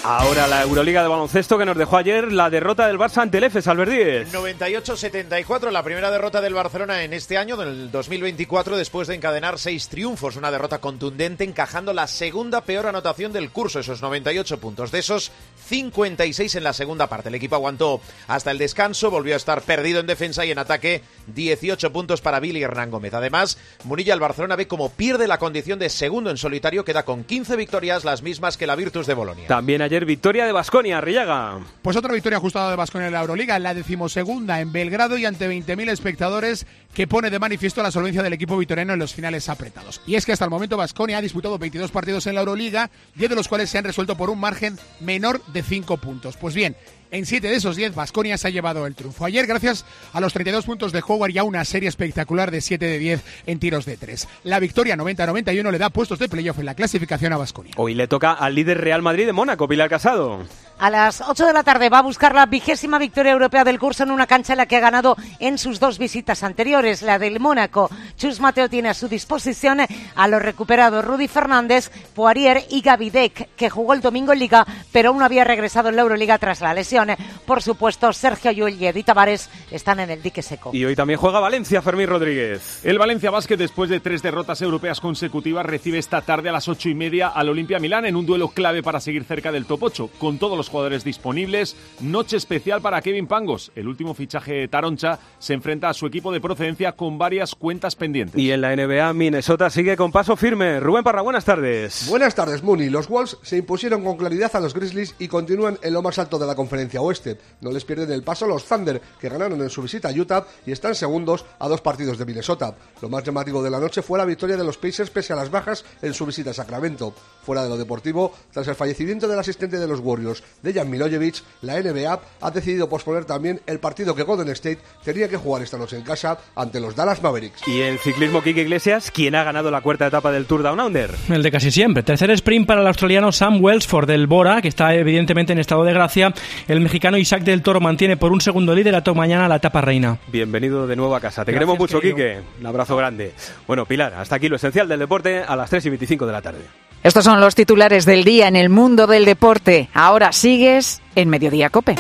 Ahora 0.06 0.48
la 0.48 0.62
Euroliga 0.64 1.02
de 1.02 1.08
baloncesto 1.08 1.58
que 1.58 1.64
nos 1.64 1.78
dejó 1.78 1.96
ayer 1.96 2.30
la 2.34 2.50
derrota 2.50 2.88
del 2.88 2.98
Barça 2.98 3.22
ante 3.22 3.38
el 3.38 3.46
EFES, 3.46 3.68
Albert 3.68 3.92
98-74, 4.34 5.72
la 5.72 5.82
primera 5.82 6.12
derrota 6.12 6.42
del 6.42 6.54
Barcelona 6.54 7.04
en 7.04 7.14
este 7.14 7.38
año, 7.38 7.56
del 7.56 7.90
2024, 7.90 8.76
después 8.76 9.08
de 9.08 9.16
encadenar 9.16 9.58
seis 9.58 9.88
triunfos. 9.88 10.36
Una 10.36 10.52
derrota 10.52 10.80
contundente, 10.80 11.46
encajando 11.46 11.94
la 11.94 12.08
segunda 12.08 12.60
peor 12.66 12.88
anotación 12.88 13.32
del 13.32 13.50
curso, 13.50 13.80
esos 13.80 14.02
98 14.02 14.60
puntos. 14.60 14.92
De 14.92 15.00
esos 15.00 15.32
56 15.68 16.56
en 16.56 16.64
la 16.66 16.74
segunda 16.74 17.08
parte. 17.08 17.30
El 17.30 17.36
equipo 17.36 17.56
aguantó 17.56 18.02
hasta 18.28 18.52
el 18.52 18.58
descanso, 18.58 19.10
volvió 19.10 19.36
a 19.36 19.38
estar 19.38 19.62
perdido 19.62 20.02
en 20.02 20.08
defensa 20.08 20.44
y 20.44 20.52
en 20.52 20.60
ataque 20.60 21.02
18 21.28 21.94
puntos 21.94 22.20
para 22.20 22.42
Billy 22.42 22.62
Hernán 22.62 22.92
Gómez. 22.92 23.14
Además, 23.14 23.58
Munilla 23.86 24.14
el 24.14 24.20
Barcelona 24.20 24.58
ve 24.58 24.68
como 24.68 24.90
pierde 24.90 25.30
la 25.30 25.40
condición 25.40 25.80
de 25.80 25.90
segundo 25.90 26.30
en 26.30 26.38
solitario, 26.38 26.84
queda 26.84 27.06
con 27.06 27.24
15 27.24 27.56
victorias, 27.56 28.04
las 28.04 28.22
mismas 28.22 28.58
que 28.58 28.68
la 28.68 28.76
Virtus 28.76 29.08
de 29.08 29.14
Bolonia. 29.14 29.48
También 29.48 29.82
victoria 30.02 30.46
de 30.46 30.52
Basconia, 30.52 31.00
Rillaga. 31.00 31.60
Pues 31.82 31.96
otra 31.96 32.14
victoria 32.14 32.38
ajustada 32.38 32.72
de 32.72 32.76
Basconia 32.76 33.08
en 33.08 33.14
la 33.14 33.22
Euroliga, 33.22 33.60
la 33.60 33.74
decimosegunda 33.74 34.60
en 34.60 34.72
Belgrado 34.72 35.18
y 35.18 35.26
ante 35.26 35.48
20.000 35.48 35.90
espectadores 35.90 36.66
que 36.94 37.08
pone 37.08 37.30
de 37.30 37.40
manifiesto 37.40 37.84
la 37.84 37.92
solvencia 37.92 38.24
del 38.24 38.34
equipo 38.34 38.58
vitoriano 38.58 38.94
en 38.94 39.00
los 39.00 39.14
finales 39.14 39.48
apretados. 39.50 40.02
Y 40.08 40.16
es 40.16 40.26
que 40.26 40.34
hasta 40.34 40.46
el 40.46 40.52
momento 40.52 40.78
Basconia 40.78 41.20
ha 41.20 41.22
disputado 41.22 41.58
22 41.58 41.92
partidos 41.92 42.26
en 42.28 42.36
la 42.36 42.42
Euroliga, 42.42 42.90
10 43.16 43.30
de 43.30 43.36
los 43.36 43.48
cuales 43.48 43.70
se 43.70 43.78
han 43.78 43.86
resuelto 43.86 44.18
por 44.18 44.30
un 44.30 44.40
margen 44.40 44.80
menor 45.00 45.46
de 45.48 45.62
5 45.62 45.98
puntos. 45.98 46.38
Pues 46.38 46.56
bien, 46.56 46.76
en 47.14 47.28
7 47.28 47.48
de 47.48 47.56
esos 47.56 47.76
10, 47.76 47.94
Basconia 47.94 48.38
se 48.40 48.48
ha 48.48 48.52
llevado 48.52 48.88
el 48.88 48.96
triunfo. 48.96 49.24
Ayer, 49.24 49.46
gracias 49.46 49.86
a 50.14 50.20
los 50.20 50.34
32 50.34 50.66
puntos 50.66 50.92
de 50.92 51.04
Howard 51.08 51.30
y 51.30 51.38
a 51.38 51.44
una 51.44 51.64
serie 51.64 51.88
espectacular 51.88 52.50
de 52.50 52.60
7 52.60 52.84
de 52.84 52.98
10 52.98 53.24
en 53.46 53.60
tiros 53.60 53.86
de 53.86 53.98
3. 53.98 54.28
La 54.44 54.60
victoria 54.60 54.98
90-91 54.98 55.72
le 55.72 55.78
da 55.78 55.92
puestos 55.92 56.18
de 56.18 56.28
playoff 56.28 56.58
en 56.58 56.66
la 56.66 56.74
clasificación 56.74 57.32
a 57.32 57.38
Basconia. 57.38 57.76
Hoy 57.78 57.94
le 57.94 58.08
toca 58.08 58.34
al 58.34 58.56
líder 58.56 58.82
Real 58.82 59.04
Madrid 59.04 59.28
de 59.28 59.34
Mónaco, 59.34 59.68
Pilar 59.68 59.90
Casado. 59.90 60.44
A 60.84 60.90
las 60.90 61.22
8 61.22 61.46
de 61.46 61.54
la 61.54 61.64
tarde 61.64 61.88
va 61.88 62.00
a 62.00 62.02
buscar 62.02 62.36
la 62.36 62.46
vigésima 62.46 63.00
victoria 63.00 63.32
europea 63.32 63.64
del 63.64 63.80
curso 63.80 64.04
en 64.04 64.12
una 64.12 64.28
cancha 64.28 64.52
en 64.52 64.58
la 64.58 64.66
que 64.66 64.76
ha 64.76 64.82
ganado 64.82 65.16
en 65.40 65.58
sus 65.58 65.80
dos 65.80 65.98
visitas 65.98 66.44
anteriores, 66.44 67.02
la 67.02 67.20
del 67.20 67.40
Mónaco. 67.40 67.90
Chus 68.18 68.42
Mateo 68.42 68.68
tiene 68.68 68.90
a 68.90 68.94
su 68.94 69.08
disposición 69.08 69.80
a 69.80 70.28
los 70.28 70.42
recuperados 70.42 71.06
Rudy 71.06 71.30
Fernández, 71.30 71.90
Poirier 72.14 72.66
y 72.70 72.82
Gavidec, 72.82 73.56
que 73.56 73.70
jugó 73.70 73.94
el 73.94 74.02
domingo 74.02 74.34
en 74.34 74.40
Liga, 74.40 74.68
pero 74.92 75.12
aún 75.12 75.20
no 75.20 75.24
había 75.24 75.46
regresado 75.46 75.88
en 75.88 75.96
la 75.96 76.02
Euroliga 76.02 76.38
tras 76.38 76.60
la 76.60 76.74
lesión. 76.74 77.12
Por 77.46 77.62
supuesto, 77.62 78.12
Sergio 78.12 78.52
Llull 78.52 78.74
y 78.74 78.86
Edith 78.86 79.06
Tavares 79.06 79.50
están 79.72 80.02
en 80.02 80.10
el 80.10 80.22
dique 80.22 80.42
seco. 80.42 80.72
Y 80.74 80.84
hoy 80.84 80.98
también 80.98 81.18
juega 81.18 81.40
Valencia, 81.40 81.82
Fermín 81.82 82.08
Rodríguez. 82.08 82.84
El 82.84 83.00
Valencia 83.00 83.32
Basket, 83.32 83.56
después 83.56 83.90
de 83.90 84.02
tres 84.02 84.22
derrotas 84.22 84.62
europeas 84.62 85.00
consecutivas, 85.00 85.66
recibe 85.66 85.98
esta 85.98 86.20
tarde 86.24 86.50
a 86.50 86.52
las 86.52 86.68
ocho 86.68 86.90
y 86.90 86.94
media 86.94 87.30
al 87.30 87.48
Olimpia 87.48 87.80
Milán 87.80 88.06
en 88.06 88.18
un 88.18 88.26
duelo 88.26 88.50
clave 88.50 88.84
para 88.84 89.00
seguir 89.00 89.24
cerca 89.24 89.50
del 89.50 89.66
top 89.66 89.84
8. 89.84 90.10
Con 90.20 90.38
todos 90.38 90.58
los 90.58 90.73
jugadores 90.74 91.04
disponibles, 91.04 91.76
noche 92.00 92.36
especial 92.36 92.82
para 92.82 93.00
Kevin 93.04 93.28
Pangos. 93.28 93.72
El 93.76 93.88
último 93.88 94.16
fichaje 94.16 94.68
Taroncha 94.68 95.20
se 95.38 95.54
enfrenta 95.54 95.88
a 95.88 95.94
su 95.94 96.08
equipo 96.08 96.32
de 96.32 96.42
procedencia 96.42 96.94
con 96.94 97.20
varias 97.20 97.54
cuentas 97.54 97.96
pendientes. 97.96 98.42
Y 98.42 98.52
en 98.52 98.62
la 98.62 98.76
NBA, 98.76 99.14
Minnesota 99.14 99.70
sigue 99.70 99.96
con 99.96 100.12
paso 100.12 100.36
firme. 100.36 100.80
Rubén 100.80 101.04
Parra, 101.04 101.22
buenas 101.22 101.46
tardes. 101.46 102.08
Buenas 102.10 102.34
tardes, 102.34 102.64
Mooney. 102.64 102.90
Los 102.90 103.08
Wolves 103.08 103.38
se 103.44 103.58
impusieron 103.58 104.04
con 104.04 104.18
claridad 104.18 104.50
a 104.56 104.60
los 104.60 104.74
Grizzlies 104.74 105.14
y 105.20 105.28
continúan 105.28 105.78
en 105.84 105.94
lo 105.94 106.02
más 106.02 106.18
alto 106.18 106.40
de 106.40 106.48
la 106.48 106.56
conferencia 106.56 107.02
oeste. 107.02 107.38
No 107.62 107.72
les 107.72 107.86
pierden 107.86 108.12
el 108.12 108.24
paso 108.24 108.48
los 108.48 108.66
Thunder, 108.66 109.00
que 109.22 109.30
ganaron 109.30 109.62
en 109.62 109.70
su 109.70 109.84
visita 109.84 110.10
a 110.10 110.12
Utah 110.12 110.48
y 110.66 110.72
están 110.72 110.96
segundos 110.96 111.46
a 111.60 111.68
dos 111.68 111.82
partidos 111.82 112.18
de 112.18 112.26
Minnesota. 112.26 112.74
Lo 113.00 113.10
más 113.10 113.24
llamativo 113.24 113.62
de 113.62 113.70
la 113.70 113.80
noche 113.80 114.02
fue 114.02 114.18
la 114.18 114.26
victoria 114.26 114.58
de 114.58 114.64
los 114.64 114.80
Pacers 114.80 115.12
pese 115.12 115.34
a 115.34 115.36
las 115.36 115.52
bajas 115.52 115.86
en 116.02 116.16
su 116.16 116.26
visita 116.26 116.50
a 116.50 116.54
Sacramento. 116.56 117.14
Fuera 117.44 117.62
de 117.62 117.70
lo 117.70 117.78
deportivo, 117.78 118.34
tras 118.52 118.68
el 118.68 118.76
fallecimiento 118.76 119.28
del 119.28 119.38
asistente 119.38 119.78
de 119.78 119.88
los 119.88 120.00
Warriors, 120.00 120.44
Dejan 120.64 120.90
Milojevic, 120.90 121.44
la 121.62 121.80
NBA 121.82 122.20
ha 122.40 122.52
decidido 122.52 122.88
posponer 122.88 123.26
también 123.26 123.60
el 123.68 123.80
partido 123.80 124.16
que 124.16 124.24
Golden 124.24 124.48
State 124.48 124.80
tenía 125.04 125.28
que 125.28 125.36
jugar 125.36 125.62
esta 125.62 125.78
noche 125.78 125.98
en 125.98 126.04
casa 126.04 126.38
ante 126.56 126.80
los 126.80 126.96
Dallas 126.96 127.22
Mavericks. 127.22 127.68
Y 127.68 127.82
en 127.82 127.98
ciclismo, 128.00 128.42
Kike 128.42 128.62
Iglesias, 128.62 129.12
¿quién 129.14 129.36
ha 129.36 129.44
ganado 129.44 129.70
la 129.72 129.82
cuarta 129.82 130.08
etapa 130.08 130.32
del 130.32 130.46
Tour 130.46 130.64
Down 130.64 130.80
Under? 130.80 131.14
El 131.28 131.44
de 131.44 131.52
casi 131.52 131.70
siempre. 131.70 132.02
Tercer 132.02 132.32
sprint 132.32 132.66
para 132.66 132.80
el 132.80 132.88
australiano 132.88 133.34
Sam 133.34 133.62
Wellsford 133.62 134.08
del 134.08 134.26
Bora, 134.26 134.62
que 134.62 134.70
está 134.70 134.96
evidentemente 134.96 135.52
en 135.52 135.60
estado 135.60 135.84
de 135.84 135.92
gracia. 135.92 136.34
El 136.70 136.80
mexicano 136.80 137.18
Isaac 137.18 137.44
del 137.44 137.62
Toro 137.62 137.82
mantiene 137.82 138.16
por 138.16 138.32
un 138.32 138.40
segundo 138.40 138.74
liderato 138.74 139.14
mañana 139.14 139.50
la 139.50 139.58
etapa 139.58 139.82
reina. 139.82 140.18
Bienvenido 140.28 140.88
de 140.88 140.96
nuevo 140.96 141.14
a 141.14 141.20
casa. 141.20 141.44
Te 141.44 141.52
Gracias, 141.52 141.60
queremos 141.60 141.78
mucho, 141.78 142.00
querido. 142.00 142.16
Quique. 142.16 142.40
Un 142.62 142.66
abrazo 142.66 142.96
grande. 142.96 143.34
Bueno, 143.68 143.86
Pilar, 143.86 144.14
hasta 144.14 144.38
aquí 144.38 144.48
lo 144.48 144.56
esencial 144.56 144.88
del 144.88 145.00
deporte 145.00 145.40
a 145.40 145.58
las 145.58 145.70
3 145.70 145.88
y 145.88 145.90
25 145.90 146.26
de 146.26 146.32
la 146.32 146.42
tarde. 146.42 146.62
Estos 147.04 147.26
son 147.26 147.42
los 147.42 147.54
titulares 147.54 148.06
del 148.06 148.24
día 148.24 148.48
en 148.48 148.56
el 148.56 148.70
mundo 148.70 149.08
del 149.08 149.26
deporte. 149.26 149.90
Ahora 149.94 150.32
sigues 150.54 151.02
en 151.16 151.30
Mediodía 151.30 151.72
Cope. 151.72 151.96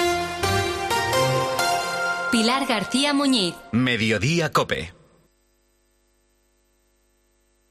Pilar 2.32 2.68
García 2.68 3.12
Muñiz. 3.12 3.56
Mediodía 3.72 4.52
Cope. 4.52 4.94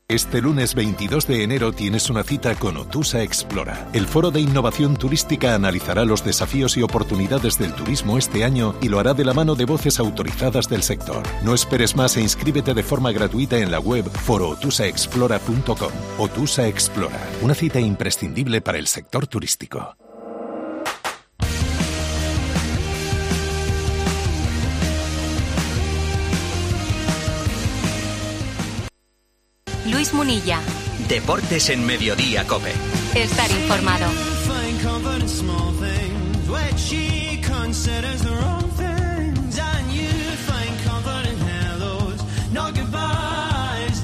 Este 0.09 0.43
lunes 0.43 0.75
22 0.75 1.29
de 1.29 1.45
enero 1.45 1.73
tienes 1.73 2.11
una 2.11 2.25
cita 2.25 2.57
con 2.57 2.77
Otusa 2.77 3.23
Explora. 3.23 3.89
El 3.93 4.09
foro 4.09 4.33
de 4.33 4.41
innovación 4.41 4.97
turística 4.97 5.55
analizará 5.55 6.05
los 6.05 6.25
desafíos 6.25 6.77
y 6.77 6.83
oportunidades 6.83 7.59
del 7.59 7.73
turismo 7.75 8.19
este 8.19 8.43
año 8.43 8.75
y 8.83 8.89
lo 8.89 8.99
hará 8.99 9.15
de 9.15 9.25
la 9.25 9.35
mano 9.35 9.55
de 9.55 9.67
voces 9.67 10.01
autorizadas 10.01 10.69
del 10.69 10.83
sector. 10.83 11.23
No 11.45 11.55
esperes 11.55 11.95
más 11.95 12.17
e 12.17 12.23
inscríbete 12.23 12.75
de 12.75 12.83
forma 12.83 13.13
gratuita 13.13 13.59
en 13.59 13.71
la 13.71 13.79
web 13.79 14.05
forootusaexplora.com. 14.11 15.93
Otusa 16.19 16.67
Explora, 16.67 17.25
una 17.41 17.55
cita 17.55 17.79
imprescindible 17.79 18.61
para 18.61 18.79
el 18.79 18.89
sector 18.89 19.29
turístico. 19.29 19.97
Luis 30.03 30.15
Munilla. 30.15 30.59
Deportes 31.09 31.71
en 31.71 31.87
Mediodía 31.87 32.45
Cope. 32.45 32.73
Estar 33.15 33.49
informado. 33.53 34.07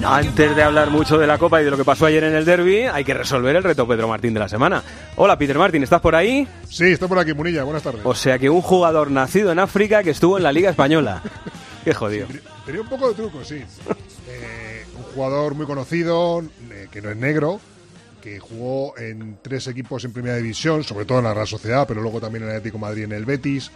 Antes 0.04 0.54
de 0.54 0.62
hablar 0.62 0.90
mucho 0.90 1.18
de 1.18 1.26
la 1.26 1.36
Copa 1.36 1.60
y 1.60 1.64
de 1.64 1.72
lo 1.72 1.76
que 1.76 1.84
pasó 1.84 2.06
ayer 2.06 2.22
en 2.22 2.36
el 2.36 2.44
derby, 2.44 2.82
hay 2.82 3.02
que 3.02 3.14
resolver 3.14 3.56
el 3.56 3.64
reto 3.64 3.88
Pedro 3.88 4.06
Martín 4.06 4.32
de 4.34 4.38
la 4.38 4.48
semana. 4.48 4.84
Hola, 5.16 5.36
Peter 5.36 5.58
Martín, 5.58 5.82
¿estás 5.82 6.00
por 6.00 6.14
ahí? 6.14 6.46
Sí, 6.70 6.92
estoy 6.92 7.08
por 7.08 7.18
aquí, 7.18 7.34
Munilla. 7.34 7.64
Buenas 7.64 7.82
tardes. 7.82 8.02
O 8.04 8.14
sea 8.14 8.38
que 8.38 8.48
un 8.48 8.62
jugador 8.62 9.10
nacido 9.10 9.50
en 9.50 9.58
África 9.58 10.04
que 10.04 10.10
estuvo 10.10 10.36
en 10.36 10.44
la 10.44 10.52
Liga 10.52 10.70
Española. 10.70 11.22
Qué 11.84 11.92
jodido. 11.92 12.28
Tenía 12.64 12.82
un 12.82 12.88
poco 12.88 13.08
de 13.08 13.14
truco, 13.14 13.42
sí. 13.42 13.64
Jugador 15.18 15.56
muy 15.56 15.66
conocido, 15.66 16.44
eh, 16.70 16.86
que 16.92 17.02
no 17.02 17.10
es 17.10 17.16
negro, 17.16 17.60
que 18.22 18.38
jugó 18.38 18.96
en 18.96 19.36
tres 19.42 19.66
equipos 19.66 20.04
en 20.04 20.12
Primera 20.12 20.36
División, 20.36 20.84
sobre 20.84 21.06
todo 21.06 21.18
en 21.18 21.24
la 21.24 21.34
Real 21.34 21.48
Sociedad, 21.48 21.88
pero 21.88 22.00
luego 22.00 22.20
también 22.20 22.44
en 22.44 22.50
el 22.50 22.56
Atlético 22.58 22.78
de 22.78 22.82
Madrid 22.82 23.02
en 23.02 23.10
el 23.10 23.24
Betis, 23.24 23.72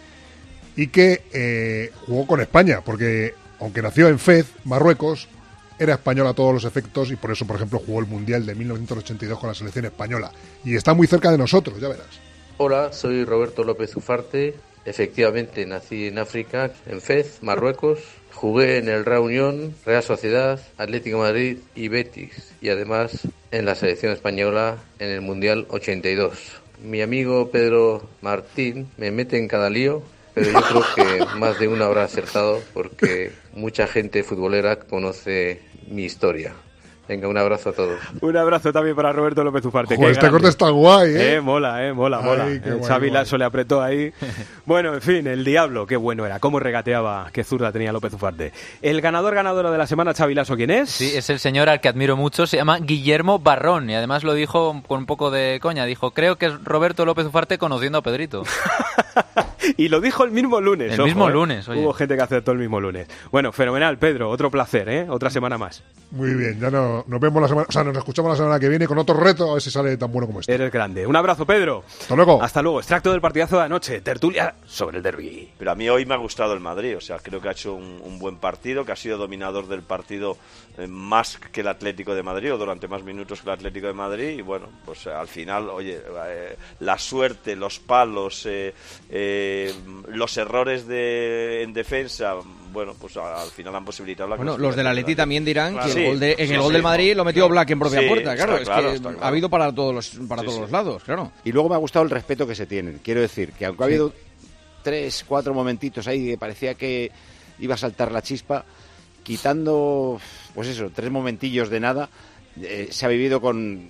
y 0.77 0.87
que 0.87 1.23
eh, 1.33 1.91
jugó 2.05 2.25
con 2.27 2.39
España, 2.39 2.79
porque 2.79 3.35
aunque 3.59 3.81
nació 3.81 4.07
en 4.07 4.19
Fez, 4.19 4.53
Marruecos, 4.63 5.27
era 5.77 5.95
español 5.95 6.27
a 6.27 6.33
todos 6.33 6.53
los 6.53 6.63
efectos 6.63 7.11
y 7.11 7.17
por 7.17 7.31
eso, 7.31 7.45
por 7.45 7.57
ejemplo, 7.57 7.83
jugó 7.85 7.99
el 7.99 8.05
Mundial 8.05 8.45
de 8.45 8.55
1982 8.55 9.37
con 9.37 9.49
la 9.49 9.53
selección 9.53 9.83
española. 9.83 10.31
Y 10.63 10.77
está 10.77 10.93
muy 10.93 11.07
cerca 11.07 11.29
de 11.29 11.37
nosotros, 11.37 11.77
ya 11.77 11.89
verás. 11.89 12.21
Hola, 12.55 12.93
soy 12.93 13.25
Roberto 13.25 13.65
López 13.65 13.93
Ufarte. 13.97 14.55
Efectivamente, 14.85 15.65
nací 15.65 16.07
en 16.07 16.19
África, 16.19 16.71
en 16.85 17.01
Fez, 17.01 17.39
Marruecos. 17.41 17.99
Jugué 18.43 18.77
en 18.77 18.89
el 18.89 19.05
Real 19.05 19.21
Unión, 19.21 19.73
Real 19.85 20.03
Sociedad, 20.03 20.59
Atlético 20.77 21.19
Madrid 21.19 21.59
y 21.75 21.87
Betis. 21.87 22.53
Y 22.59 22.67
además 22.67 23.25
en 23.51 23.63
la 23.63 23.73
selección 23.73 24.11
española 24.11 24.79
en 24.99 25.11
el 25.11 25.21
Mundial 25.21 25.65
82. 25.69 26.51
Mi 26.83 27.01
amigo 27.01 27.51
Pedro 27.51 28.05
Martín 28.19 28.89
me 28.97 29.11
mete 29.11 29.37
en 29.37 29.47
cada 29.47 29.69
lío, 29.69 30.03
pero 30.33 30.51
yo 30.51 30.61
creo 30.61 30.83
que 30.93 31.25
más 31.37 31.57
de 31.57 31.69
uno 31.69 31.85
habrá 31.85 32.03
acertado 32.03 32.59
porque 32.73 33.31
mucha 33.53 33.87
gente 33.87 34.23
futbolera 34.23 34.77
conoce 34.77 35.61
mi 35.87 36.03
historia. 36.03 36.53
Venga, 37.07 37.27
un 37.27 37.37
abrazo 37.37 37.71
a 37.71 37.73
todos. 37.73 37.99
Un 38.21 38.37
abrazo 38.37 38.71
también 38.71 38.95
para 38.95 39.11
Roberto 39.11 39.43
López 39.43 39.65
Ufarte. 39.65 39.97
Joder, 39.97 40.11
este 40.11 40.29
corte 40.29 40.47
está 40.47 40.69
guay, 40.69 41.11
¿eh? 41.15 41.41
mola, 41.41 41.85
eh, 41.85 41.91
mola, 41.91 42.19
Ay, 42.19 42.25
mola. 42.25 42.45
qué 42.45 42.69
El 42.69 42.75
guay, 42.77 42.87
Xavi 42.87 43.07
guay. 43.09 43.11
Lasso 43.11 43.37
le 43.37 43.43
apretó 43.43 43.81
ahí. 43.81 44.13
bueno, 44.65 44.93
en 44.93 45.01
fin, 45.01 45.27
el 45.27 45.43
diablo, 45.43 45.85
qué 45.85 45.97
bueno 45.97 46.25
era. 46.25 46.39
Cómo 46.39 46.59
regateaba, 46.61 47.29
qué 47.33 47.43
zurda 47.43 47.73
tenía 47.73 47.91
López 47.91 48.13
Ufarte. 48.13 48.53
El 48.81 49.01
ganador, 49.01 49.35
ganadora 49.35 49.69
de 49.69 49.77
la 49.77 49.85
semana, 49.85 50.13
Xavi 50.13 50.33
Lasso, 50.33 50.55
¿quién 50.55 50.71
es? 50.71 50.91
Sí, 50.91 51.11
es 51.13 51.29
el 51.29 51.39
señor 51.39 51.67
al 51.67 51.81
que 51.81 51.89
admiro 51.89 52.15
mucho, 52.15 52.47
se 52.47 52.55
llama 52.55 52.79
Guillermo 52.79 53.37
Barrón 53.37 53.89
y 53.89 53.95
además 53.95 54.23
lo 54.23 54.33
dijo 54.33 54.81
con 54.87 54.99
un 54.99 55.05
poco 55.05 55.29
de 55.29 55.59
coña, 55.61 55.85
dijo, 55.85 56.11
creo 56.11 56.37
que 56.37 56.45
es 56.45 56.63
Roberto 56.63 57.05
López 57.05 57.25
Ufarte 57.25 57.57
conociendo 57.57 57.97
a 57.97 58.01
Pedrito. 58.01 58.43
Y 59.77 59.87
lo 59.89 60.01
dijo 60.01 60.23
el 60.23 60.31
mismo 60.31 60.61
lunes. 60.61 60.93
El 60.93 60.99
ojo, 60.99 61.07
mismo 61.07 61.29
eh. 61.29 61.31
lunes, 61.31 61.67
oye. 61.67 61.81
Hubo 61.81 61.93
gente 61.93 62.15
que 62.15 62.21
acertó 62.21 62.51
el 62.51 62.59
mismo 62.59 62.79
lunes. 62.79 63.07
Bueno, 63.31 63.51
fenomenal, 63.51 63.97
Pedro. 63.97 64.29
Otro 64.29 64.51
placer, 64.51 64.89
¿eh? 64.89 65.05
Otra 65.09 65.29
semana 65.29 65.57
más. 65.57 65.83
Muy 66.11 66.33
bien, 66.35 66.59
ya 66.59 66.69
no, 66.69 67.03
nos 67.07 67.19
vemos 67.19 67.41
la 67.41 67.47
semana, 67.47 67.65
o 67.67 67.71
sea, 67.71 67.83
nos 67.83 67.97
escuchamos 67.97 68.31
la 68.31 68.37
semana 68.37 68.59
que 68.59 68.69
viene 68.69 68.85
con 68.85 68.99
otro 68.99 69.15
reto, 69.15 69.49
a 69.49 69.53
ver 69.53 69.61
si 69.63 69.71
sale 69.71 69.97
tan 69.97 70.11
bueno 70.11 70.27
como 70.27 70.41
este. 70.41 70.53
Eres 70.53 70.71
grande. 70.71 71.07
Un 71.07 71.15
abrazo, 71.15 71.45
Pedro. 71.45 71.83
Hasta 72.01 72.15
luego. 72.15 72.43
Hasta 72.43 72.61
luego. 72.61 72.79
Extracto 72.79 73.11
del 73.11 73.21
partidazo 73.21 73.57
de 73.57 73.63
anoche. 73.63 74.01
Tertulia 74.01 74.53
sobre 74.65 74.97
el 74.97 75.03
derby. 75.03 75.49
Pero 75.57 75.71
a 75.71 75.75
mí 75.75 75.89
hoy 75.89 76.05
me 76.05 76.13
ha 76.13 76.17
gustado 76.17 76.53
el 76.53 76.59
Madrid, 76.59 76.97
o 76.97 77.01
sea, 77.01 77.17
creo 77.17 77.41
que 77.41 77.49
ha 77.49 77.51
hecho 77.51 77.73
un, 77.73 77.99
un 78.03 78.19
buen 78.19 78.37
partido, 78.37 78.85
que 78.85 78.91
ha 78.91 78.95
sido 78.95 79.17
dominador 79.17 79.67
del 79.67 79.81
partido 79.81 80.37
eh, 80.77 80.87
más 80.87 81.37
que 81.37 81.61
el 81.61 81.67
Atlético 81.67 82.15
de 82.15 82.23
Madrid, 82.23 82.53
o 82.53 82.57
durante 82.57 82.87
más 82.87 83.03
minutos 83.03 83.41
que 83.41 83.49
el 83.49 83.53
Atlético 83.53 83.87
de 83.87 83.93
Madrid, 83.93 84.37
y 84.37 84.41
bueno, 84.41 84.69
pues 84.85 85.05
eh, 85.05 85.11
al 85.11 85.27
final, 85.27 85.69
oye, 85.69 85.99
eh, 86.27 86.55
la 86.79 86.97
suerte, 86.97 87.55
los 87.55 87.79
palos, 87.79 88.45
eh, 88.45 88.73
eh, 89.69 89.73
los 90.09 90.35
errores 90.37 90.87
de, 90.87 91.63
en 91.63 91.73
defensa, 91.73 92.35
bueno, 92.71 92.93
pues 92.99 93.15
a- 93.17 93.41
al 93.41 93.49
final 93.49 93.75
han 93.75 93.85
posibilitado 93.85 94.29
la 94.29 94.35
Bueno, 94.35 94.57
los 94.57 94.75
del 94.75 94.87
Atleti 94.87 95.15
también 95.15 95.45
dirán 95.45 95.73
Claro. 95.73 95.87
que 95.87 95.93
Sí, 95.93 95.99
el 95.99 96.07
gol 96.07 96.19
de, 96.19 96.31
en 96.37 96.47
sí, 96.47 96.53
el 96.53 96.59
gol 96.59 96.67
sí. 96.69 96.73
del 96.73 96.81
Madrid 96.83 97.15
lo 97.15 97.25
metió 97.25 97.47
Black 97.49 97.69
en 97.71 97.79
propia 97.79 98.01
Sí, 98.01 98.07
puerta, 98.07 98.35
claro, 98.35 98.57
está 98.57 98.61
es 98.61 98.67
claro, 98.69 98.89
que 98.89 98.95
está 98.95 99.09
claro. 99.09 99.23
ha 99.23 99.27
habido 99.27 99.49
para 99.49 99.73
todos 99.73 99.93
los 99.95 100.09
para 100.27 100.41
Sí, 100.41 100.45
todos 100.45 100.55
sí. 100.55 100.61
los 100.61 100.71
lados, 100.71 101.03
claro. 101.03 101.31
Y 101.43 101.51
luego 101.51 101.69
me 101.69 101.75
ha 101.75 101.79
gustado 101.79 102.03
el 102.03 102.11
respeto 102.11 102.45
que 102.47 102.55
se 102.55 102.65
tienen. 102.65 102.99
Quiero 103.03 103.21
decir 103.21 103.51
que 103.53 103.65
aunque 103.65 103.83
ha 103.83 103.85
habido 103.87 104.13
tres, 104.81 105.23
cuatro 105.27 105.53
momentitos 105.53 106.07
ahí 106.07 106.25
que 106.31 106.37
parecía 106.37 106.73
que 106.75 107.11
iba 107.59 107.75
a 107.75 107.77
saltar 107.77 108.11
la 108.11 108.21
chispa, 108.21 108.65
quitando, 109.23 110.19
pues 110.53 110.67
eso, 110.67 110.91
tres 110.93 111.09
momentillos 111.09 111.69
de 111.69 111.79
nada, 111.79 112.09
eh, 112.61 112.87
se 112.91 113.05
ha 113.05 113.09
vivido 113.09 113.39
con, 113.39 113.87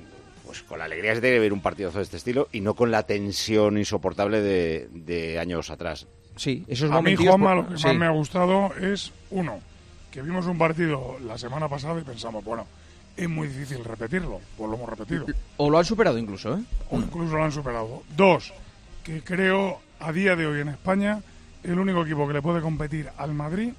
pues 0.59 0.69
con 0.69 0.77
la 0.79 0.85
alegría 0.85 1.19
de 1.19 1.39
ver 1.39 1.51
un 1.51 1.61
partidazo 1.61 1.97
de 1.97 2.03
este 2.03 2.17
estilo 2.17 2.47
y 2.51 2.61
no 2.61 2.75
con 2.75 2.91
la 2.91 3.03
tensión 3.03 3.77
insoportable 3.77 4.41
de, 4.41 4.87
de 4.91 5.39
años 5.39 5.69
atrás. 5.71 6.05
Sí, 6.35 6.63
esos 6.67 6.91
a 6.91 7.01
mí, 7.01 7.15
Juanma, 7.15 7.55
por- 7.55 7.63
lo 7.63 7.69
que 7.69 7.77
sí. 7.77 7.87
más 7.87 7.95
me 7.95 8.05
ha 8.05 8.09
gustado 8.11 8.71
es, 8.79 9.11
uno, 9.31 9.59
que 10.11 10.21
vimos 10.21 10.45
un 10.45 10.57
partido 10.57 11.17
la 11.25 11.37
semana 11.37 11.67
pasada 11.67 11.99
y 11.99 12.03
pensamos, 12.03 12.43
bueno, 12.43 12.67
es 13.17 13.27
muy 13.29 13.47
difícil 13.47 13.83
repetirlo, 13.83 14.39
pues 14.57 14.69
lo 14.69 14.75
hemos 14.75 14.89
repetido. 14.89 15.25
O 15.57 15.69
lo 15.69 15.77
han 15.79 15.85
superado 15.85 16.17
incluso, 16.17 16.55
¿eh? 16.57 16.61
O 16.91 16.97
incluso 16.97 17.35
lo 17.35 17.43
han 17.43 17.51
superado. 17.51 18.03
Dos, 18.15 18.53
que 19.03 19.21
creo 19.23 19.79
a 19.99 20.11
día 20.11 20.35
de 20.35 20.45
hoy 20.45 20.61
en 20.61 20.69
España 20.69 21.21
el 21.63 21.79
único 21.79 22.03
equipo 22.03 22.27
que 22.27 22.33
le 22.33 22.41
puede 22.41 22.61
competir 22.61 23.09
al 23.17 23.33
Madrid 23.33 23.71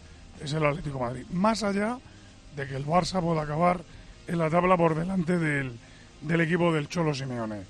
es 0.42 0.52
el 0.52 0.64
Atlético 0.64 0.98
de 0.98 1.04
Madrid. 1.04 1.26
Más 1.32 1.62
allá 1.62 1.98
de 2.56 2.66
que 2.66 2.76
el 2.76 2.86
Barça 2.86 3.20
pueda 3.20 3.42
acabar 3.42 3.80
en 4.26 4.38
la 4.38 4.48
tabla 4.48 4.76
por 4.76 4.94
delante 4.94 5.38
del, 5.38 5.72
del 6.20 6.40
equipo 6.40 6.72
del 6.72 6.88
Cholo 6.88 7.14
Simeone. 7.14 7.62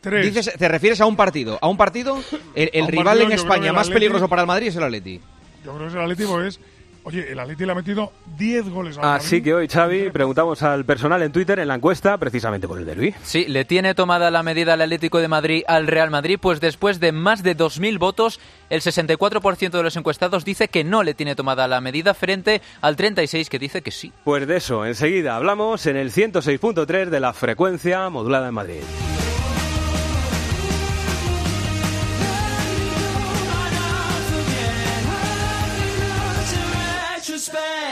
Tres. 0.00 0.24
Dices, 0.26 0.54
¿Te 0.58 0.68
refieres 0.68 1.00
a 1.00 1.06
un 1.06 1.14
partido? 1.16 1.58
¿A 1.60 1.68
un 1.68 1.76
partido? 1.76 2.18
El, 2.54 2.70
el 2.72 2.82
A 2.82 2.84
un 2.86 2.90
rival 2.90 3.04
partido, 3.06 3.26
en 3.26 3.32
España 3.32 3.72
más 3.72 3.88
Atleti- 3.88 3.92
peligroso 3.92 4.28
para 4.28 4.42
el 4.42 4.48
Madrid 4.48 4.68
es 4.68 4.76
el 4.76 4.82
Atleti. 4.84 5.20
Yo 5.64 5.74
creo 5.76 5.88
que 5.88 5.94
el 5.94 6.00
Atlético 6.00 6.40
es... 6.42 6.58
Oye, 7.02 7.32
el 7.32 7.38
Atlético 7.38 7.66
le 7.66 7.72
ha 7.72 7.74
metido 7.74 8.12
10 8.36 8.68
goles 8.68 8.98
al 8.98 9.04
Así 9.16 9.36
Madrid. 9.36 9.44
que 9.44 9.54
hoy, 9.54 9.68
Xavi, 9.68 10.10
preguntamos 10.10 10.62
al 10.62 10.84
personal 10.84 11.22
en 11.22 11.32
Twitter 11.32 11.58
en 11.58 11.68
la 11.68 11.76
encuesta, 11.76 12.18
precisamente 12.18 12.68
por 12.68 12.78
el 12.78 12.84
derbi. 12.84 13.14
Sí, 13.22 13.46
le 13.48 13.64
tiene 13.64 13.94
tomada 13.94 14.30
la 14.30 14.42
medida 14.42 14.74
al 14.74 14.82
Atlético 14.82 15.18
de 15.18 15.28
Madrid 15.28 15.62
al 15.66 15.86
Real 15.86 16.10
Madrid, 16.10 16.38
pues 16.40 16.60
después 16.60 17.00
de 17.00 17.12
más 17.12 17.42
de 17.42 17.56
2.000 17.56 17.98
votos, 17.98 18.38
el 18.68 18.82
64% 18.82 19.70
de 19.70 19.82
los 19.82 19.96
encuestados 19.96 20.44
dice 20.44 20.68
que 20.68 20.84
no 20.84 21.02
le 21.02 21.14
tiene 21.14 21.34
tomada 21.34 21.66
la 21.68 21.80
medida 21.80 22.12
frente 22.12 22.60
al 22.82 22.96
36% 22.96 23.48
que 23.48 23.58
dice 23.58 23.82
que 23.82 23.90
sí. 23.90 24.12
Pues 24.24 24.46
de 24.46 24.58
eso, 24.58 24.84
enseguida 24.84 25.36
hablamos 25.36 25.86
en 25.86 25.96
el 25.96 26.12
106.3 26.12 27.06
de 27.06 27.20
la 27.20 27.32
frecuencia 27.32 28.08
modulada 28.10 28.48
en 28.48 28.54
Madrid. 28.54 28.82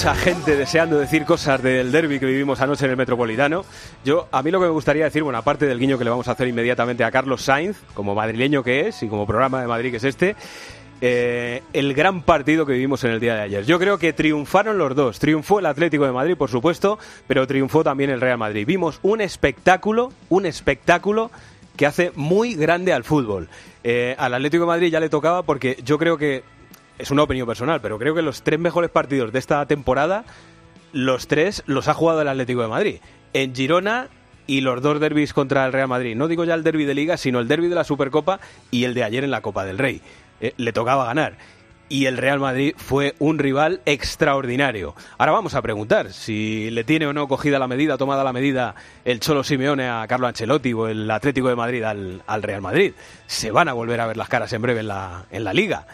Mucha 0.00 0.14
gente 0.14 0.56
deseando 0.56 0.98
decir 0.98 1.26
cosas 1.26 1.62
del 1.62 1.92
derby 1.92 2.18
que 2.18 2.24
vivimos 2.24 2.58
anoche 2.62 2.86
en 2.86 2.92
el 2.92 2.96
Metropolitano. 2.96 3.66
Yo, 4.02 4.28
a 4.32 4.42
mí 4.42 4.50
lo 4.50 4.58
que 4.58 4.64
me 4.64 4.70
gustaría 4.70 5.04
decir, 5.04 5.22
bueno, 5.22 5.38
aparte 5.38 5.66
del 5.66 5.78
guiño 5.78 5.98
que 5.98 6.04
le 6.04 6.08
vamos 6.08 6.26
a 6.26 6.30
hacer 6.30 6.48
inmediatamente 6.48 7.04
a 7.04 7.10
Carlos 7.10 7.42
Sainz, 7.42 7.76
como 7.92 8.14
madrileño 8.14 8.62
que 8.62 8.88
es 8.88 9.02
y 9.02 9.08
como 9.08 9.26
programa 9.26 9.60
de 9.60 9.66
Madrid 9.66 9.90
que 9.90 9.98
es 9.98 10.04
este, 10.04 10.36
eh, 11.02 11.62
el 11.74 11.92
gran 11.92 12.22
partido 12.22 12.64
que 12.64 12.72
vivimos 12.72 13.04
en 13.04 13.10
el 13.10 13.20
día 13.20 13.34
de 13.34 13.42
ayer. 13.42 13.66
Yo 13.66 13.78
creo 13.78 13.98
que 13.98 14.14
triunfaron 14.14 14.78
los 14.78 14.96
dos. 14.96 15.18
Triunfó 15.18 15.58
el 15.58 15.66
Atlético 15.66 16.06
de 16.06 16.12
Madrid, 16.12 16.34
por 16.34 16.48
supuesto, 16.48 16.98
pero 17.26 17.46
triunfó 17.46 17.84
también 17.84 18.08
el 18.08 18.22
Real 18.22 18.38
Madrid. 18.38 18.64
Vimos 18.66 19.00
un 19.02 19.20
espectáculo, 19.20 20.14
un 20.30 20.46
espectáculo 20.46 21.30
que 21.76 21.84
hace 21.84 22.10
muy 22.14 22.54
grande 22.54 22.94
al 22.94 23.04
fútbol. 23.04 23.50
Eh, 23.84 24.14
al 24.16 24.32
Atlético 24.32 24.62
de 24.62 24.68
Madrid 24.68 24.90
ya 24.90 25.00
le 25.00 25.10
tocaba 25.10 25.42
porque 25.42 25.76
yo 25.84 25.98
creo 25.98 26.16
que 26.16 26.42
es 27.00 27.10
una 27.10 27.22
opinión 27.22 27.46
personal, 27.46 27.80
pero 27.80 27.98
creo 27.98 28.14
que 28.14 28.22
los 28.22 28.42
tres 28.42 28.58
mejores 28.58 28.90
partidos 28.90 29.32
de 29.32 29.38
esta 29.38 29.64
temporada, 29.66 30.24
los 30.92 31.26
tres 31.26 31.62
los 31.66 31.88
ha 31.88 31.94
jugado 31.94 32.22
el 32.22 32.28
Atlético 32.28 32.62
de 32.62 32.68
Madrid. 32.68 32.96
En 33.32 33.54
Girona 33.54 34.08
y 34.46 34.60
los 34.60 34.82
dos 34.82 35.00
derbis 35.00 35.32
contra 35.32 35.64
el 35.64 35.72
Real 35.72 35.88
Madrid. 35.88 36.16
No 36.16 36.28
digo 36.28 36.44
ya 36.44 36.54
el 36.54 36.64
derby 36.64 36.84
de 36.84 36.94
Liga, 36.94 37.16
sino 37.16 37.38
el 37.38 37.48
derby 37.48 37.68
de 37.68 37.76
la 37.76 37.84
Supercopa 37.84 38.40
y 38.70 38.84
el 38.84 38.94
de 38.94 39.04
ayer 39.04 39.24
en 39.24 39.30
la 39.30 39.42
Copa 39.42 39.64
del 39.64 39.78
Rey. 39.78 40.02
Eh, 40.40 40.54
le 40.56 40.72
tocaba 40.72 41.04
ganar. 41.04 41.36
Y 41.88 42.06
el 42.06 42.16
Real 42.16 42.38
Madrid 42.38 42.74
fue 42.76 43.14
un 43.18 43.38
rival 43.38 43.80
extraordinario. 43.84 44.94
Ahora 45.18 45.32
vamos 45.32 45.54
a 45.54 45.62
preguntar 45.62 46.12
si 46.12 46.70
le 46.70 46.84
tiene 46.84 47.06
o 47.06 47.12
no 47.12 47.26
cogida 47.26 47.58
la 47.58 47.66
medida, 47.66 47.98
tomada 47.98 48.22
la 48.22 48.32
medida 48.32 48.76
el 49.04 49.18
Cholo 49.18 49.42
Simeone 49.42 49.88
a 49.88 50.06
Carlo 50.08 50.28
Ancelotti 50.28 50.72
o 50.72 50.86
el 50.86 51.10
Atlético 51.10 51.48
de 51.48 51.56
Madrid 51.56 51.82
al, 51.82 52.22
al 52.26 52.42
Real 52.42 52.60
Madrid. 52.60 52.92
Se 53.26 53.50
van 53.50 53.68
a 53.68 53.72
volver 53.72 54.00
a 54.00 54.06
ver 54.06 54.16
las 54.16 54.28
caras 54.28 54.52
en 54.52 54.62
breve 54.62 54.80
en 54.80 54.88
la, 54.88 55.24
en 55.32 55.42
la 55.42 55.52
Liga. 55.52 55.86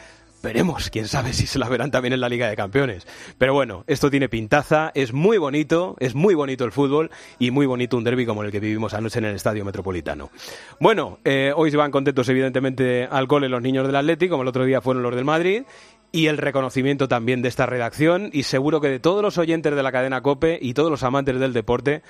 Veremos, 0.46 0.90
quién 0.90 1.08
sabe 1.08 1.32
si 1.32 1.44
se 1.44 1.58
la 1.58 1.68
verán 1.68 1.90
también 1.90 2.12
en 2.12 2.20
la 2.20 2.28
Liga 2.28 2.48
de 2.48 2.54
Campeones. 2.54 3.04
Pero 3.36 3.52
bueno, 3.52 3.82
esto 3.88 4.12
tiene 4.12 4.28
pintaza, 4.28 4.92
es 4.94 5.12
muy 5.12 5.38
bonito, 5.38 5.96
es 5.98 6.14
muy 6.14 6.36
bonito 6.36 6.64
el 6.64 6.70
fútbol 6.70 7.10
y 7.40 7.50
muy 7.50 7.66
bonito 7.66 7.96
un 7.96 8.04
derby 8.04 8.26
como 8.26 8.44
el 8.44 8.52
que 8.52 8.60
vivimos 8.60 8.94
anoche 8.94 9.18
en 9.18 9.24
el 9.24 9.34
Estadio 9.34 9.64
Metropolitano. 9.64 10.30
Bueno, 10.78 11.18
eh, 11.24 11.52
hoy 11.56 11.72
se 11.72 11.76
van 11.76 11.90
contentos 11.90 12.28
evidentemente 12.28 13.08
al 13.10 13.26
cole 13.26 13.48
los 13.48 13.60
niños 13.60 13.88
del 13.88 13.96
Atlético, 13.96 14.34
como 14.34 14.42
el 14.42 14.48
otro 14.48 14.64
día 14.64 14.80
fueron 14.80 15.02
los 15.02 15.16
del 15.16 15.24
Madrid, 15.24 15.64
y 16.12 16.28
el 16.28 16.38
reconocimiento 16.38 17.08
también 17.08 17.42
de 17.42 17.48
esta 17.48 17.66
redacción 17.66 18.30
y 18.32 18.44
seguro 18.44 18.80
que 18.80 18.88
de 18.88 19.00
todos 19.00 19.22
los 19.22 19.38
oyentes 19.38 19.74
de 19.74 19.82
la 19.82 19.90
cadena 19.90 20.20
COPE 20.20 20.60
y 20.62 20.74
todos 20.74 20.92
los 20.92 21.02
amantes 21.02 21.40
del 21.40 21.54
deporte, 21.54 22.02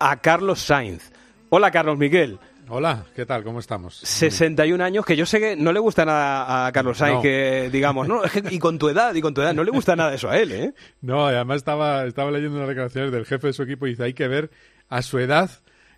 a 0.00 0.16
Carlos 0.16 0.58
Sainz. 0.58 1.12
Hola 1.50 1.70
Carlos 1.70 1.98
Miguel. 1.98 2.40
Hola, 2.68 3.06
¿qué 3.14 3.24
tal? 3.24 3.44
¿Cómo 3.44 3.60
estamos? 3.60 3.96
61 3.98 4.80
años, 4.80 5.06
que 5.06 5.14
yo 5.14 5.24
sé 5.24 5.38
que 5.38 5.54
no 5.54 5.72
le 5.72 5.78
gusta 5.78 6.04
nada 6.04 6.66
a 6.66 6.72
Carlos 6.72 6.98
Sainz, 6.98 7.16
No. 7.16 7.22
que 7.22 7.70
digamos, 7.70 8.08
no, 8.08 8.24
es 8.24 8.32
que- 8.32 8.42
y 8.50 8.58
con 8.58 8.76
tu 8.78 8.88
edad, 8.88 9.14
y 9.14 9.20
con 9.20 9.34
tu 9.34 9.40
edad, 9.40 9.54
no 9.54 9.62
le 9.62 9.70
gusta 9.70 9.94
nada 9.94 10.12
eso 10.14 10.28
a 10.28 10.36
él, 10.38 10.50
¿eh? 10.50 10.74
No, 11.00 11.26
además 11.26 11.58
estaba, 11.58 12.04
estaba 12.06 12.32
leyendo 12.32 12.56
unas 12.56 12.68
declaraciones 12.68 13.12
del 13.12 13.24
jefe 13.24 13.46
de 13.48 13.52
su 13.52 13.62
equipo 13.62 13.86
y 13.86 13.90
dice, 13.90 14.02
hay 14.02 14.14
que 14.14 14.26
ver 14.26 14.50
a 14.88 15.02
su 15.02 15.20
edad 15.20 15.48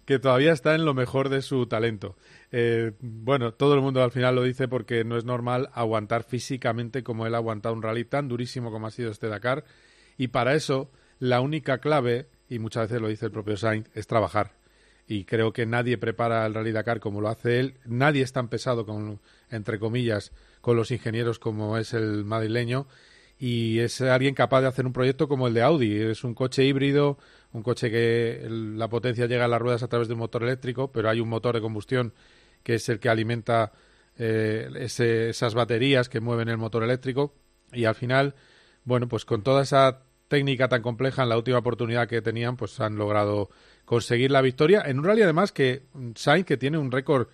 que 0.05 0.19
todavía 0.19 0.53
está 0.53 0.75
en 0.75 0.85
lo 0.85 0.93
mejor 0.93 1.31
de 1.31 1.41
su 1.41 1.67
talento. 1.67 2.17
Eh, 2.53 2.93
bueno, 3.01 3.53
todo 3.55 3.75
el 3.75 3.81
mundo 3.81 4.03
al 4.03 4.11
final 4.11 4.35
lo 4.35 4.43
dice 4.43 4.69
porque 4.69 5.05
no 5.05 5.17
es 5.17 5.25
normal 5.25 5.71
aguantar 5.73 6.23
físicamente 6.23 7.03
como 7.03 7.27
él 7.27 7.35
ha 7.35 7.39
aguantado 7.39 7.75
un 7.75 7.83
rally 7.83 8.05
tan 8.05 8.29
durísimo 8.29 8.71
como 8.71 8.87
ha 8.87 8.91
sido 8.91 9.11
este 9.11 9.29
Dakar. 9.29 9.65
Y 10.19 10.29
para 10.29 10.55
eso, 10.55 10.91
la 11.19 11.41
única 11.41 11.79
clave, 11.79 12.27
y 12.49 12.59
muchas 12.59 12.85
veces 12.89 13.01
lo 13.01 13.09
dice 13.09 13.27
el 13.27 13.33
propio 13.33 13.57
Sainz, 13.57 13.89
es 13.95 14.07
trabajar. 14.07 14.53
Y 15.11 15.25
creo 15.25 15.55
que 15.55 15.65
nadie 15.65 15.97
prepara 15.97 16.45
el 16.45 16.53
Rally 16.53 16.71
Dakar 16.71 17.01
como 17.01 17.23
lo 17.23 17.29
hace 17.29 17.59
él. 17.61 17.79
Nadie 17.87 18.23
es 18.23 18.33
tan 18.35 18.49
pesado, 18.49 18.85
con, 18.85 19.21
entre 19.51 19.79
comillas, 19.79 20.33
con 20.61 20.77
los 20.77 20.91
ingenieros 20.91 21.39
como 21.39 21.79
es 21.79 21.95
el 21.95 22.27
madrileño 22.27 22.87
y 23.39 23.79
es 23.79 24.01
alguien 24.03 24.35
capaz 24.35 24.61
de 24.61 24.67
hacer 24.67 24.85
un 24.85 24.93
proyecto 24.93 25.27
como 25.27 25.47
el 25.49 25.55
de 25.55 25.63
Audi. 25.63 25.97
Es 25.97 26.25
un 26.25 26.35
coche 26.35 26.65
híbrido, 26.65 27.17
un 27.53 27.63
coche 27.63 27.91
que 27.91 28.47
la 28.51 28.89
potencia 28.89 29.25
llega 29.27 29.47
a 29.47 29.49
las 29.49 29.63
ruedas 29.63 29.83
a 29.83 29.89
través 29.89 30.09
de 30.09 30.15
un 30.15 30.21
motor 30.21 30.43
eléctrico, 30.43 30.93
pero 30.93 31.09
hay 31.09 31.21
un 31.21 31.29
motor 31.31 31.55
de 31.55 31.63
combustión 31.63 32.13
que 32.63 32.75
es 32.75 32.87
el 32.91 32.99
que 33.01 33.09
alimenta 33.09 33.73
eh, 34.19 34.69
ese- 34.77 35.31
esas 35.31 35.55
baterías 35.55 36.09
que 36.11 36.21
mueven 36.21 36.49
el 36.51 36.59
motor 36.59 36.83
eléctrico 36.83 37.33
y 37.73 37.85
al 37.87 37.95
final, 37.95 38.35
bueno, 38.85 39.09
pues 39.09 39.25
con 39.25 39.43
toda 39.43 39.63
esa 39.63 40.03
técnica 40.27 40.69
tan 40.69 40.83
compleja 40.83 41.23
en 41.23 41.29
la 41.31 41.37
última 41.39 41.59
oportunidad 41.59 42.09
que 42.09 42.21
tenían, 42.21 42.57
pues 42.57 42.79
han 42.81 42.97
logrado 42.97 43.49
conseguir 43.89 44.31
la 44.31 44.43
victoria 44.43 44.83
en 44.85 44.99
un 44.99 45.07
rally 45.07 45.23
además 45.23 45.51
que 45.51 45.85
Sainz 46.15 46.45
que 46.45 46.59
tiene 46.59 46.77
un 46.77 46.93
récord 46.93 47.29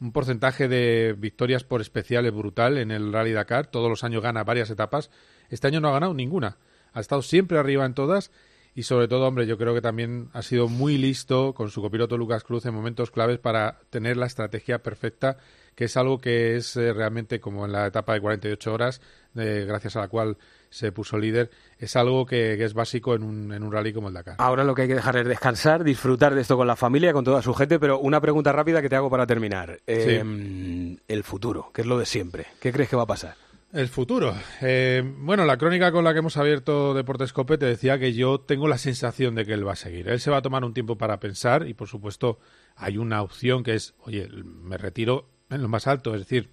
un 0.00 0.12
porcentaje 0.12 0.68
de 0.68 1.14
victorias 1.16 1.64
por 1.64 1.80
especiales 1.80 2.30
brutal 2.30 2.76
en 2.76 2.90
el 2.90 3.10
Rally 3.10 3.32
Dakar. 3.32 3.68
Todos 3.68 3.88
los 3.88 4.04
años 4.04 4.22
gana 4.22 4.44
varias 4.44 4.68
etapas. 4.68 5.08
Este 5.48 5.68
año 5.68 5.80
no 5.80 5.88
ha 5.88 5.92
ganado 5.92 6.12
ninguna. 6.12 6.58
Ha 6.92 7.00
estado 7.00 7.22
siempre 7.22 7.58
arriba 7.58 7.86
en 7.86 7.94
todas. 7.94 8.32
Y 8.74 8.82
sobre 8.82 9.08
todo, 9.08 9.26
hombre, 9.26 9.46
yo 9.46 9.56
creo 9.56 9.72
que 9.72 9.80
también 9.80 10.28
ha 10.32 10.42
sido 10.42 10.68
muy 10.68 10.98
listo 10.98 11.54
con 11.54 11.70
su 11.70 11.80
copiloto 11.80 12.18
Lucas 12.18 12.42
Cruz 12.42 12.66
en 12.66 12.74
momentos 12.74 13.10
claves 13.10 13.38
para 13.38 13.78
tener 13.88 14.16
la 14.16 14.26
estrategia 14.26 14.82
perfecta 14.82 15.38
que 15.74 15.84
es 15.84 15.96
algo 15.96 16.20
que 16.20 16.56
es 16.56 16.76
eh, 16.76 16.92
realmente 16.92 17.40
como 17.40 17.64
en 17.64 17.72
la 17.72 17.86
etapa 17.86 18.14
de 18.14 18.20
48 18.20 18.72
horas, 18.72 19.00
eh, 19.36 19.64
gracias 19.66 19.96
a 19.96 20.00
la 20.00 20.08
cual 20.08 20.36
se 20.74 20.90
puso 20.90 21.18
líder, 21.18 21.50
es 21.78 21.94
algo 21.94 22.26
que, 22.26 22.56
que 22.58 22.64
es 22.64 22.74
básico 22.74 23.14
en 23.14 23.22
un, 23.22 23.52
en 23.52 23.62
un 23.62 23.70
rally 23.70 23.92
como 23.92 24.08
el 24.08 24.14
Dakar. 24.14 24.34
Ahora 24.38 24.64
lo 24.64 24.74
que 24.74 24.82
hay 24.82 24.88
que 24.88 24.96
dejar 24.96 25.16
es 25.18 25.26
descansar, 25.26 25.84
disfrutar 25.84 26.34
de 26.34 26.40
esto 26.40 26.56
con 26.56 26.66
la 26.66 26.74
familia, 26.74 27.12
con 27.12 27.24
toda 27.24 27.42
su 27.42 27.54
gente, 27.54 27.78
pero 27.78 28.00
una 28.00 28.20
pregunta 28.20 28.50
rápida 28.50 28.82
que 28.82 28.88
te 28.88 28.96
hago 28.96 29.08
para 29.08 29.24
terminar. 29.24 29.80
Eh, 29.86 30.96
El 31.06 31.22
futuro, 31.22 31.70
que 31.72 31.82
es 31.82 31.86
lo 31.86 31.96
de 31.96 32.06
siempre. 32.06 32.46
¿Qué 32.60 32.72
crees 32.72 32.88
que 32.88 32.96
va 32.96 33.04
a 33.04 33.06
pasar? 33.06 33.36
El 33.72 33.88
futuro. 33.88 34.34
Eh, 34.62 35.02
bueno, 35.18 35.44
la 35.44 35.56
crónica 35.56 35.92
con 35.92 36.02
la 36.02 36.12
que 36.12 36.18
hemos 36.18 36.36
abierto 36.36 36.92
Deportescope 36.92 37.56
te 37.56 37.66
decía 37.66 37.98
que 37.98 38.12
yo 38.12 38.40
tengo 38.40 38.66
la 38.66 38.78
sensación 38.78 39.36
de 39.36 39.44
que 39.44 39.52
él 39.52 39.66
va 39.66 39.72
a 39.74 39.76
seguir. 39.76 40.08
Él 40.08 40.18
se 40.18 40.30
va 40.30 40.38
a 40.38 40.42
tomar 40.42 40.64
un 40.64 40.74
tiempo 40.74 40.98
para 40.98 41.20
pensar 41.20 41.68
y, 41.68 41.74
por 41.74 41.86
supuesto, 41.86 42.38
hay 42.74 42.98
una 42.98 43.22
opción 43.22 43.62
que 43.62 43.74
es, 43.74 43.94
oye, 44.00 44.28
me 44.28 44.76
retiro 44.76 45.28
en 45.50 45.62
lo 45.62 45.68
más 45.68 45.86
alto, 45.86 46.14
es 46.14 46.20
decir, 46.20 46.50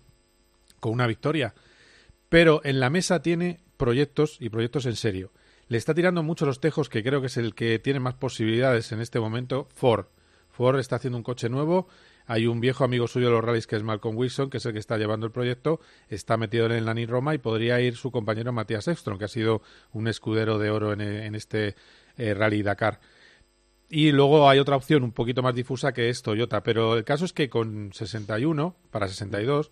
con 0.80 0.92
una 0.92 1.08
victoria. 1.08 1.56
Pero 2.30 2.62
en 2.64 2.80
la 2.80 2.90
mesa 2.90 3.22
tiene 3.22 3.60
proyectos 3.82 4.38
y 4.40 4.50
proyectos 4.50 4.86
en 4.86 4.96
serio. 4.96 5.32
Le 5.68 5.80
está 5.80 5.96
tirando 5.96 6.22
mucho 6.22 6.46
los 6.46 6.60
tejos, 6.60 6.88
que 6.88 7.02
creo 7.02 7.20
que 7.20 7.28
es 7.28 7.38
el 7.38 7.56
que 7.56 7.80
tiene 7.80 8.00
más 8.00 8.14
posibilidades 8.14 8.92
en 8.92 9.02
este 9.02 9.20
momento, 9.20 9.68
Ford. 9.74 10.06
Ford 10.52 10.78
está 10.78 10.98
haciendo 10.98 11.18
un 11.18 11.24
coche 11.24 11.50
nuevo. 11.50 11.88
Hay 12.28 12.46
un 12.46 12.62
viejo 12.62 12.84
amigo 12.84 13.08
suyo 13.08 13.26
de 13.26 13.32
los 13.32 13.44
rallies 13.44 13.66
que 13.66 13.78
es 13.78 13.82
Malcolm 13.82 14.16
Wilson, 14.16 14.52
que 14.52 14.58
es 14.58 14.66
el 14.68 14.74
que 14.74 14.78
está 14.78 15.00
llevando 15.00 15.26
el 15.26 15.32
proyecto. 15.32 15.80
Está 16.10 16.38
metido 16.38 16.68
en 16.68 16.86
la 16.86 16.94
Ni 16.94 17.08
Roma 17.08 17.34
y 17.34 17.40
podría 17.40 17.82
ir 17.82 17.96
su 17.96 18.12
compañero 18.12 18.54
Matías 18.54 18.88
Ekstrom, 18.88 19.18
que 19.18 19.26
ha 19.26 19.28
sido 19.28 19.64
un 19.94 20.08
escudero 20.08 20.60
de 20.60 20.70
oro 20.70 20.94
en, 20.94 21.02
en 21.02 21.34
este 21.34 21.74
eh, 22.18 22.36
rally 22.36 22.62
Dakar. 22.62 23.00
Y 23.90 24.12
luego 24.12 24.48
hay 24.48 24.60
otra 24.60 24.76
opción 24.76 25.02
un 25.02 25.12
poquito 25.12 25.42
más 25.42 25.56
difusa 25.56 25.92
que 25.92 26.10
es 26.10 26.22
Toyota. 26.22 26.62
Pero 26.62 26.98
el 26.98 27.04
caso 27.04 27.26
es 27.26 27.34
que 27.34 27.50
con 27.50 27.92
61 27.94 28.76
para 28.92 29.08
62, 29.08 29.72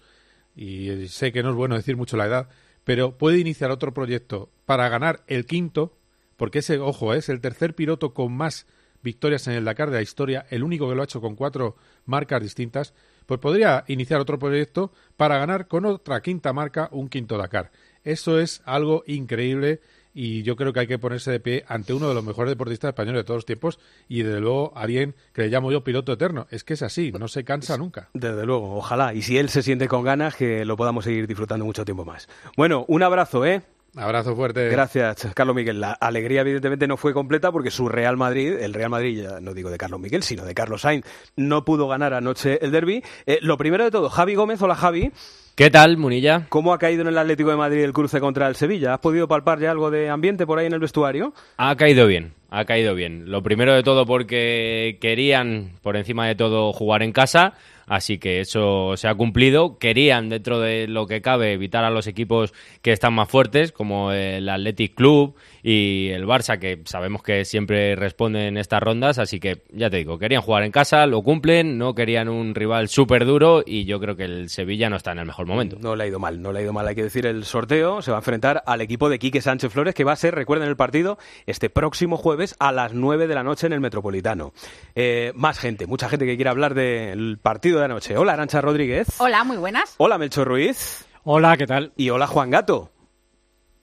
y 0.55 1.07
sé 1.09 1.31
que 1.31 1.43
no 1.43 1.51
es 1.51 1.55
bueno 1.55 1.75
decir 1.75 1.95
mucho 1.95 2.17
la 2.17 2.25
edad, 2.25 2.49
pero 2.83 3.17
puede 3.17 3.39
iniciar 3.39 3.71
otro 3.71 3.93
proyecto 3.93 4.49
para 4.65 4.89
ganar 4.89 5.23
el 5.27 5.45
quinto, 5.45 5.97
porque 6.37 6.59
ese, 6.59 6.79
ojo, 6.79 7.13
es 7.13 7.29
el 7.29 7.41
tercer 7.41 7.75
piloto 7.75 8.13
con 8.13 8.33
más 8.33 8.65
victorias 9.01 9.47
en 9.47 9.53
el 9.53 9.65
Dakar 9.65 9.89
de 9.89 9.97
la 9.97 10.01
historia, 10.01 10.45
el 10.49 10.63
único 10.63 10.89
que 10.89 10.95
lo 10.95 11.01
ha 11.01 11.05
hecho 11.05 11.21
con 11.21 11.35
cuatro 11.35 11.75
marcas 12.05 12.41
distintas, 12.41 12.93
pues 13.25 13.39
podría 13.39 13.83
iniciar 13.87 14.19
otro 14.19 14.39
proyecto 14.39 14.91
para 15.15 15.37
ganar 15.37 15.67
con 15.67 15.85
otra 15.85 16.21
quinta 16.21 16.51
marca 16.53 16.89
un 16.91 17.09
quinto 17.09 17.37
Dakar. 17.37 17.71
Eso 18.03 18.39
es 18.39 18.61
algo 18.65 19.03
increíble 19.07 19.81
y 20.21 20.43
yo 20.43 20.57
creo 20.57 20.73
que 20.73 20.81
hay 20.81 20.87
que 20.87 20.99
ponerse 20.99 21.31
de 21.31 21.39
pie 21.39 21.63
ante 21.69 21.93
uno 21.93 22.09
de 22.09 22.13
los 22.13 22.25
mejores 22.25 22.51
deportistas 22.51 22.89
españoles 22.89 23.21
de 23.21 23.23
todos 23.23 23.37
los 23.37 23.45
tiempos 23.45 23.79
y 24.09 24.23
desde 24.23 24.41
luego 24.41 24.73
alguien 24.75 25.15
que 25.31 25.43
le 25.43 25.47
llamo 25.47 25.71
yo 25.71 25.85
piloto 25.85 26.11
eterno. 26.11 26.45
Es 26.51 26.65
que 26.65 26.73
es 26.73 26.81
así, 26.81 27.13
no 27.13 27.29
se 27.29 27.45
cansa 27.45 27.77
nunca. 27.77 28.09
Desde 28.13 28.45
luego, 28.45 28.75
ojalá. 28.75 29.13
Y 29.13 29.21
si 29.21 29.37
él 29.37 29.47
se 29.47 29.63
siente 29.63 29.87
con 29.87 30.03
ganas, 30.03 30.35
que 30.35 30.65
lo 30.65 30.75
podamos 30.75 31.05
seguir 31.05 31.25
disfrutando 31.25 31.63
mucho 31.63 31.85
tiempo 31.85 32.03
más. 32.03 32.27
Bueno, 32.57 32.83
un 32.89 33.01
abrazo, 33.01 33.45
¿eh? 33.45 33.61
Abrazo 33.95 34.35
fuerte. 34.35 34.67
Gracias, 34.67 35.29
Carlos 35.33 35.55
Miguel. 35.55 35.79
La 35.79 35.93
alegría, 35.93 36.41
evidentemente, 36.41 36.85
no 36.85 36.97
fue 36.97 37.13
completa 37.13 37.53
porque 37.53 37.71
su 37.71 37.87
Real 37.87 38.17
Madrid, 38.17 38.57
el 38.59 38.73
Real 38.73 38.89
Madrid, 38.89 39.23
ya 39.23 39.39
no 39.39 39.53
digo 39.53 39.69
de 39.69 39.77
Carlos 39.77 40.01
Miguel, 40.01 40.23
sino 40.23 40.43
de 40.43 40.53
Carlos 40.53 40.81
Sainz, 40.81 41.05
no 41.37 41.63
pudo 41.63 41.87
ganar 41.87 42.13
anoche 42.13 42.59
el 42.61 42.71
derby. 42.71 43.01
Eh, 43.25 43.39
lo 43.41 43.57
primero 43.57 43.85
de 43.85 43.91
todo, 43.91 44.09
Javi 44.09 44.35
Gómez, 44.35 44.61
hola 44.61 44.75
Javi. 44.75 45.13
¿Qué 45.59 45.69
tal, 45.69 45.97
Munilla? 45.97 46.45
¿Cómo 46.47 46.71
ha 46.71 46.79
caído 46.79 47.01
en 47.01 47.09
el 47.09 47.17
Atlético 47.17 47.49
de 47.49 47.57
Madrid 47.57 47.83
el 47.83 47.91
cruce 47.91 48.21
contra 48.21 48.47
el 48.47 48.55
Sevilla? 48.55 48.93
¿Has 48.93 49.01
podido 49.01 49.27
palpar 49.27 49.59
ya 49.59 49.71
algo 49.71 49.91
de 49.91 50.07
ambiente 50.07 50.45
por 50.45 50.57
ahí 50.57 50.67
en 50.67 50.71
el 50.71 50.79
vestuario? 50.79 51.33
Ha 51.57 51.75
caído 51.75 52.07
bien, 52.07 52.31
ha 52.49 52.63
caído 52.63 52.95
bien. 52.95 53.29
Lo 53.29 53.43
primero 53.43 53.73
de 53.73 53.83
todo 53.83 54.05
porque 54.05 54.99
querían, 55.01 55.71
por 55.81 55.97
encima 55.97 56.25
de 56.27 56.35
todo, 56.35 56.71
jugar 56.71 57.03
en 57.03 57.11
casa. 57.11 57.55
Así 57.87 58.19
que 58.19 58.39
eso 58.39 58.95
se 58.95 59.09
ha 59.09 59.15
cumplido. 59.15 59.79
Querían, 59.79 60.29
dentro 60.29 60.61
de 60.61 60.87
lo 60.87 61.07
que 61.07 61.21
cabe, 61.21 61.51
evitar 61.51 61.83
a 61.83 61.89
los 61.89 62.07
equipos 62.07 62.53
que 62.81 62.93
están 62.93 63.13
más 63.13 63.27
fuertes, 63.27 63.73
como 63.73 64.13
el 64.13 64.47
Athletic 64.47 64.95
Club 64.95 65.35
y 65.63 66.09
el 66.09 66.25
Barça, 66.25 66.59
que 66.59 66.81
sabemos 66.85 67.23
que 67.23 67.45
siempre 67.45 67.95
responden 67.95 68.43
en 68.43 68.57
estas 68.57 68.81
rondas. 68.81 69.19
Así 69.19 69.39
que, 69.39 69.63
ya 69.71 69.89
te 69.89 69.97
digo, 69.97 70.17
querían 70.17 70.41
jugar 70.41 70.63
en 70.63 70.71
casa, 70.71 71.05
lo 71.05 71.21
cumplen, 71.21 71.77
no 71.77 71.95
querían 71.95 72.29
un 72.29 72.55
rival 72.55 72.89
súper 72.89 73.25
duro 73.25 73.63
y 73.65 73.85
yo 73.85 73.99
creo 73.99 74.15
que 74.15 74.25
el 74.25 74.49
Sevilla 74.49 74.89
no 74.89 74.95
está 74.95 75.11
en 75.11 75.19
el 75.19 75.25
mejor 75.25 75.45
momento. 75.45 75.77
No 75.79 75.95
le 75.95 76.03
ha 76.03 76.07
ido 76.07 76.19
mal, 76.19 76.41
no 76.41 76.51
le 76.51 76.59
ha 76.59 76.61
ido 76.63 76.73
mal. 76.73 76.87
Hay 76.87 76.95
que 76.95 77.03
decir, 77.03 77.25
el 77.25 77.45
sorteo 77.45 78.01
se 78.01 78.11
va 78.11 78.17
a 78.17 78.19
enfrentar 78.19 78.63
al 78.65 78.81
equipo 78.81 79.09
de 79.09 79.19
Quique 79.19 79.41
Sánchez 79.41 79.71
Flores, 79.71 79.95
que 79.95 80.03
va 80.03 80.13
a 80.13 80.15
ser, 80.15 80.35
recuerden 80.35 80.69
el 80.69 80.75
partido, 80.75 81.17
este 81.45 81.69
próximo 81.69 82.17
jueves 82.17 82.55
a 82.59 82.71
las 82.71 82.93
9 82.93 83.27
de 83.27 83.35
la 83.35 83.43
noche 83.43 83.67
en 83.67 83.73
el 83.73 83.81
Metropolitano. 83.81 84.53
Eh, 84.95 85.31
más 85.35 85.59
gente, 85.59 85.87
mucha 85.87 86.09
gente 86.09 86.25
que 86.25 86.35
quiere 86.35 86.49
hablar 86.49 86.73
del 86.73 87.37
partido 87.41 87.79
de 87.79 87.85
anoche. 87.85 88.17
Hola, 88.17 88.33
Arancha 88.33 88.61
Rodríguez. 88.61 89.07
Hola, 89.19 89.43
muy 89.43 89.57
buenas. 89.57 89.95
Hola, 89.97 90.17
Melchor 90.17 90.47
Ruiz. 90.47 91.05
Hola, 91.23 91.57
¿qué 91.57 91.67
tal? 91.67 91.93
Y 91.97 92.09
hola, 92.09 92.27
Juan 92.27 92.49
Gato. 92.49 92.91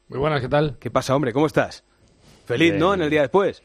Muy 0.08 0.18
buenas, 0.18 0.40
¿qué 0.40 0.48
tal? 0.48 0.76
¿Qué 0.78 0.90
pasa, 0.90 1.14
hombre? 1.16 1.32
¿Cómo 1.32 1.46
estás? 1.46 1.84
Feliz, 2.44 2.70
Bien. 2.70 2.80
¿no? 2.80 2.94
En 2.94 3.02
el 3.02 3.10
día 3.10 3.22
después. 3.22 3.62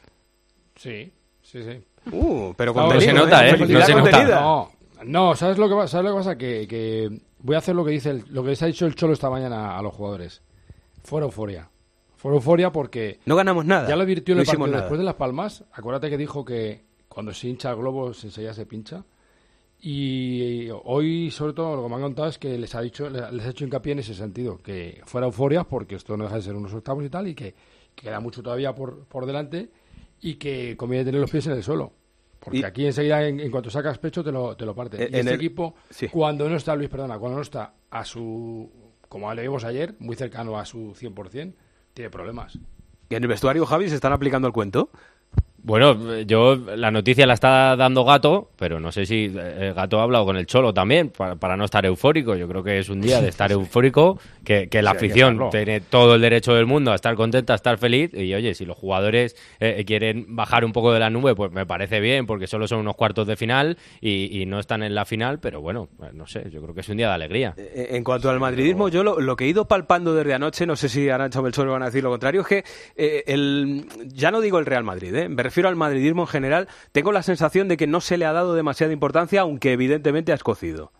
Sí, 0.76 1.12
sí, 1.42 1.64
sí. 1.64 1.84
Uh, 2.12 2.54
pero 2.58 2.74
No, 2.74 2.82
contenido, 2.88 3.02
se 3.12 3.14
nota, 3.14 3.48
¿eh? 3.48 3.58
No 3.58 3.82
se 3.86 3.94
nota. 3.94 4.24
No, 4.42 4.72
no, 5.04 5.36
¿sabes 5.36 5.58
lo 5.60 5.68
que, 5.70 5.76
va- 5.76 5.88
¿sabes 5.88 6.06
lo 6.06 6.12
que 6.12 6.18
pasa? 6.18 6.38
Que, 6.38 6.68
que 6.68 7.22
voy 7.40 7.56
a 7.56 7.60
hacer 7.60 7.76
lo 7.76 7.86
que 7.86 7.92
dice 7.92 8.10
el- 8.10 8.24
lo 8.30 8.42
que 8.44 8.50
les 8.50 8.64
ha 8.64 8.66
dicho 8.66 8.88
el 8.88 8.96
Cholo 8.96 9.14
esta 9.14 9.30
mañana 9.30 9.78
a 9.78 9.82
los 9.84 9.94
jugadores. 9.94 10.42
Fuera 11.04 11.26
euforia. 11.28 11.70
Fuera 12.16 12.36
euforia 12.36 12.72
porque... 12.72 13.20
No 13.26 13.36
ganamos 13.36 13.66
nada. 13.66 13.88
Ya 13.88 13.96
lo 13.96 14.02
advirtió 14.04 14.34
No 14.34 14.42
el 14.42 14.48
partido 14.48 14.68
después 14.72 14.98
de 15.00 15.04
Las 15.06 15.16
Palmas. 15.16 15.64
Acuérdate 15.74 16.10
que 16.10 16.18
dijo 16.18 16.44
que 16.44 16.86
cuando 17.08 17.34
se 17.34 17.48
hincha 17.50 17.70
el 17.70 17.76
globo 17.78 18.08
enseguida 18.08 18.54
se 18.56 18.66
pincha. 18.66 19.04
Y 19.84 20.70
hoy, 20.84 21.32
sobre 21.32 21.54
todo, 21.54 21.76
lo 21.76 21.84
que 21.84 21.90
me 21.90 21.96
han 21.96 22.02
contado 22.02 22.28
es 22.28 22.38
que 22.38 22.56
les 22.58 22.76
ha 22.76 22.82
dicho, 22.82 23.10
les 23.10 23.46
ha 23.46 23.50
hecho 23.50 23.66
hincapié 23.66 23.94
en 23.94 24.00
ese 24.00 24.14
sentido, 24.14 24.58
que 24.60 25.02
fuera 25.06 25.26
euforia, 25.26 25.64
porque 25.64 25.96
esto 25.96 26.16
no 26.16 26.26
deja 26.26 26.36
de 26.36 26.42
ser 26.44 26.56
unos 26.56 26.72
octavos 26.74 27.04
y 27.04 27.10
tal, 27.10 27.28
y 27.28 27.34
que, 27.34 27.54
que 27.96 28.04
queda 28.06 28.20
mucho 28.20 28.44
todavía 28.44 28.76
por, 28.76 29.06
por 29.06 29.26
delante, 29.26 29.72
y 30.22 30.36
que 30.36 30.78
conviene 30.78 31.06
tener 31.06 31.20
los 31.20 31.32
pies 31.32 31.48
en 31.48 31.54
el 31.54 31.64
suelo. 31.64 31.94
Porque 32.40 32.60
Y- 32.60 32.64
aquí 32.64 32.86
enseguida, 32.86 33.28
en, 33.28 33.40
en 33.40 33.50
cuanto 33.50 33.72
sacas 33.72 33.98
pecho, 33.98 34.24
te 34.24 34.32
lo, 34.32 34.56
te 34.56 34.66
lo 34.66 34.76
parte. 34.76 34.98
En 34.98 35.14
y 35.16 35.18
este 35.18 35.30
el- 35.32 35.36
equipo, 35.36 35.74
sí. 35.90 36.08
cuando 36.10 36.48
no 36.48 36.58
está, 36.58 36.76
Luis, 36.76 36.90
perdona, 36.90 37.18
cuando 37.18 37.38
no 37.38 37.42
está 37.42 37.74
a 37.90 38.06
su, 38.06 38.70
como 39.10 39.34
le 39.34 39.42
vimos 39.42 39.64
ayer, 39.64 39.96
muy 39.98 40.16
cercano 40.16 40.60
a 40.60 40.66
su 40.66 40.94
100%, 40.94 41.54
tiene 41.96 42.10
problemas. 42.12 42.58
¿Y 43.10 43.16
en 43.16 43.24
el 43.24 43.28
vestuario, 43.30 43.66
Javi, 43.66 43.90
se 43.90 43.96
están 43.96 44.14
aplicando 44.14 44.48
el 44.48 44.54
cuento? 44.54 44.90
Bueno, 45.64 46.22
yo 46.22 46.56
la 46.56 46.90
noticia 46.90 47.28
la 47.28 47.34
está 47.36 47.76
dando 47.76 48.04
Gato, 48.04 48.50
pero 48.58 48.80
no 48.80 48.92
sé 48.92 49.06
si 49.06 49.32
eh, 49.36 49.74
Gato 49.76 50.00
ha 50.00 50.04
hablado 50.04 50.26
con 50.26 50.38
el 50.38 50.48
Cholo 50.48 50.74
también 50.74 51.10
para, 51.10 51.36
para 51.36 51.56
no 51.56 51.66
estar 51.66 51.86
eufórico. 51.86 52.36
Yo 52.36 52.48
creo 52.48 52.64
que 52.64 52.80
es 52.80 52.90
un 52.90 53.00
día 53.00 53.22
de 53.22 53.30
estar 53.30 53.52
eufórico, 53.52 54.20
que, 54.44 54.70
que 54.70 54.82
la 54.82 54.92
Sí, 54.92 54.98
hay 54.98 55.00
que 55.02 55.06
afición 55.08 55.50
tiene 55.52 55.82
todo 55.82 56.16
el 56.16 56.22
derecho 56.22 56.54
del 56.54 56.66
mundo 56.66 56.92
a 56.92 56.96
estar 56.96 57.16
contenta, 57.16 57.54
a 57.54 57.56
estar 57.58 57.78
feliz. 57.78 58.12
Y 58.14 58.34
oye, 58.34 58.54
si 58.56 58.66
los 58.66 58.76
jugadores 58.78 59.36
eh, 59.60 59.84
quieren 59.86 60.36
bajar 60.36 60.66
un 60.66 60.72
poco 60.74 60.92
de 60.94 61.00
la 61.00 61.10
nube, 61.10 61.36
pues 61.36 61.52
me 61.52 61.66
parece 61.66 62.00
bien, 62.00 62.26
porque 62.26 62.48
solo 62.48 62.68
son 62.68 62.80
unos 62.80 62.96
cuartos 62.96 63.28
de 63.28 63.36
final 63.36 63.78
y, 64.00 64.42
y 64.42 64.46
no 64.48 64.60
están 64.60 64.82
en 64.84 64.96
la 64.96 65.06
final. 65.06 65.40
Pero 65.40 65.62
bueno, 65.62 65.90
eh, 66.02 66.10
no 66.14 66.26
sé, 66.26 66.50
yo 66.52 66.62
creo 66.62 66.74
que 66.74 66.82
es 66.82 66.90
un 66.90 66.98
día 66.98 67.08
de 67.10 67.14
alegría. 67.14 67.54
Eh, 67.58 67.90
En 67.92 68.04
cuanto 68.04 68.30
al 68.32 68.40
madridismo, 68.40 68.90
yo 68.90 69.04
lo, 69.04 69.20
lo 69.20 69.36
que 69.36 69.46
he 69.46 69.48
ido 69.50 69.68
palpando 69.68 70.16
desde 70.16 70.34
anoche, 70.34 70.66
no 70.66 70.76
sé 70.76 70.90
si 70.90 71.08
Arancha 71.10 71.40
o 71.40 71.44
Melchor 71.44 71.68
van 71.68 71.84
a 71.84 71.86
decir 71.86 72.04
lo 72.04 72.10
contrario, 72.10 72.42
es 72.42 72.48
que 72.48 72.64
eh, 72.96 73.24
el, 73.28 73.86
ya 74.08 74.32
no 74.32 74.42
digo 74.42 74.58
el 74.58 74.66
Real 74.66 74.84
Madrid, 74.84 75.14
¿eh? 75.14 75.28
Refiero 75.52 75.70
al 75.70 75.76
madridismo 75.76 76.24
en 76.24 76.28
general, 76.28 76.68
tengo 76.94 77.12
la 77.12 77.22
sensación 77.24 77.68
de 77.68 77.76
que 77.78 77.86
no 77.88 78.00
se 78.02 78.18
le 78.18 78.26
ha 78.26 78.32
dado 78.34 78.56
demasiada 78.56 78.94
importancia, 78.94 79.42
aunque 79.42 79.74
evidentemente 79.74 80.32
ha 80.32 80.36
escocido. 80.36 80.92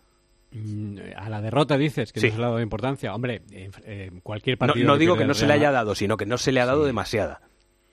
Mm, 0.52 0.98
A 1.16 1.30
la 1.30 1.40
derrota 1.40 1.78
dices 1.78 2.12
que 2.12 2.20
Sí. 2.20 2.26
no 2.26 2.32
se 2.32 2.38
le 2.38 2.44
ha 2.44 2.48
dado 2.48 2.60
importancia. 2.60 3.14
Hombre, 3.14 3.40
eh, 3.50 4.10
cualquier 4.22 4.58
partido. 4.58 4.86
no 4.86 4.98
digo 4.98 5.16
que 5.16 5.24
no 5.24 5.32
se 5.32 5.46
le 5.46 5.54
haya 5.54 5.70
dado, 5.70 5.94
sino 5.94 6.18
que 6.18 6.26
no 6.26 6.36
se 6.36 6.52
le 6.52 6.60
ha 6.60 6.66
dado 6.66 6.84
demasiada. 6.84 7.40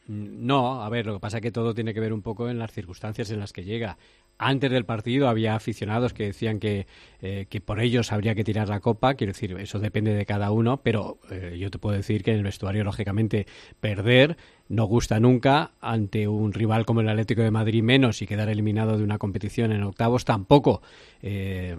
No, 0.09 0.81
a 0.81 0.89
ver, 0.89 1.05
lo 1.05 1.13
que 1.13 1.19
pasa 1.19 1.37
es 1.37 1.43
que 1.43 1.51
todo 1.51 1.75
tiene 1.75 1.93
que 1.93 1.99
ver 1.99 2.13
un 2.13 2.23
poco 2.23 2.49
en 2.49 2.57
las 2.57 2.71
circunstancias 2.71 3.29
en 3.29 3.39
las 3.39 3.53
que 3.53 3.63
llega. 3.63 3.99
Antes 4.39 4.71
del 4.71 4.83
partido 4.83 5.29
había 5.29 5.53
aficionados 5.53 6.13
que 6.13 6.23
decían 6.23 6.59
que, 6.59 6.87
eh, 7.21 7.45
que 7.47 7.61
por 7.61 7.79
ellos 7.79 8.11
habría 8.11 8.33
que 8.33 8.43
tirar 8.43 8.69
la 8.69 8.79
copa, 8.79 9.13
quiero 9.13 9.33
decir, 9.33 9.55
eso 9.59 9.77
depende 9.77 10.15
de 10.15 10.25
cada 10.25 10.49
uno, 10.49 10.81
pero 10.81 11.19
eh, 11.29 11.57
yo 11.59 11.69
te 11.69 11.77
puedo 11.77 11.95
decir 11.95 12.23
que 12.23 12.31
en 12.31 12.37
el 12.37 12.43
vestuario, 12.43 12.83
lógicamente, 12.83 13.45
perder 13.79 14.37
no 14.69 14.85
gusta 14.85 15.19
nunca 15.19 15.73
ante 15.81 16.27
un 16.27 16.53
rival 16.53 16.85
como 16.85 17.01
el 17.01 17.09
Atlético 17.09 17.41
de 17.41 17.51
Madrid 17.51 17.83
menos 17.83 18.21
y 18.21 18.27
quedar 18.27 18.49
eliminado 18.49 18.97
de 18.97 19.03
una 19.03 19.17
competición 19.17 19.71
en 19.71 19.83
octavos 19.83 20.25
tampoco. 20.25 20.81
Eh, 21.21 21.75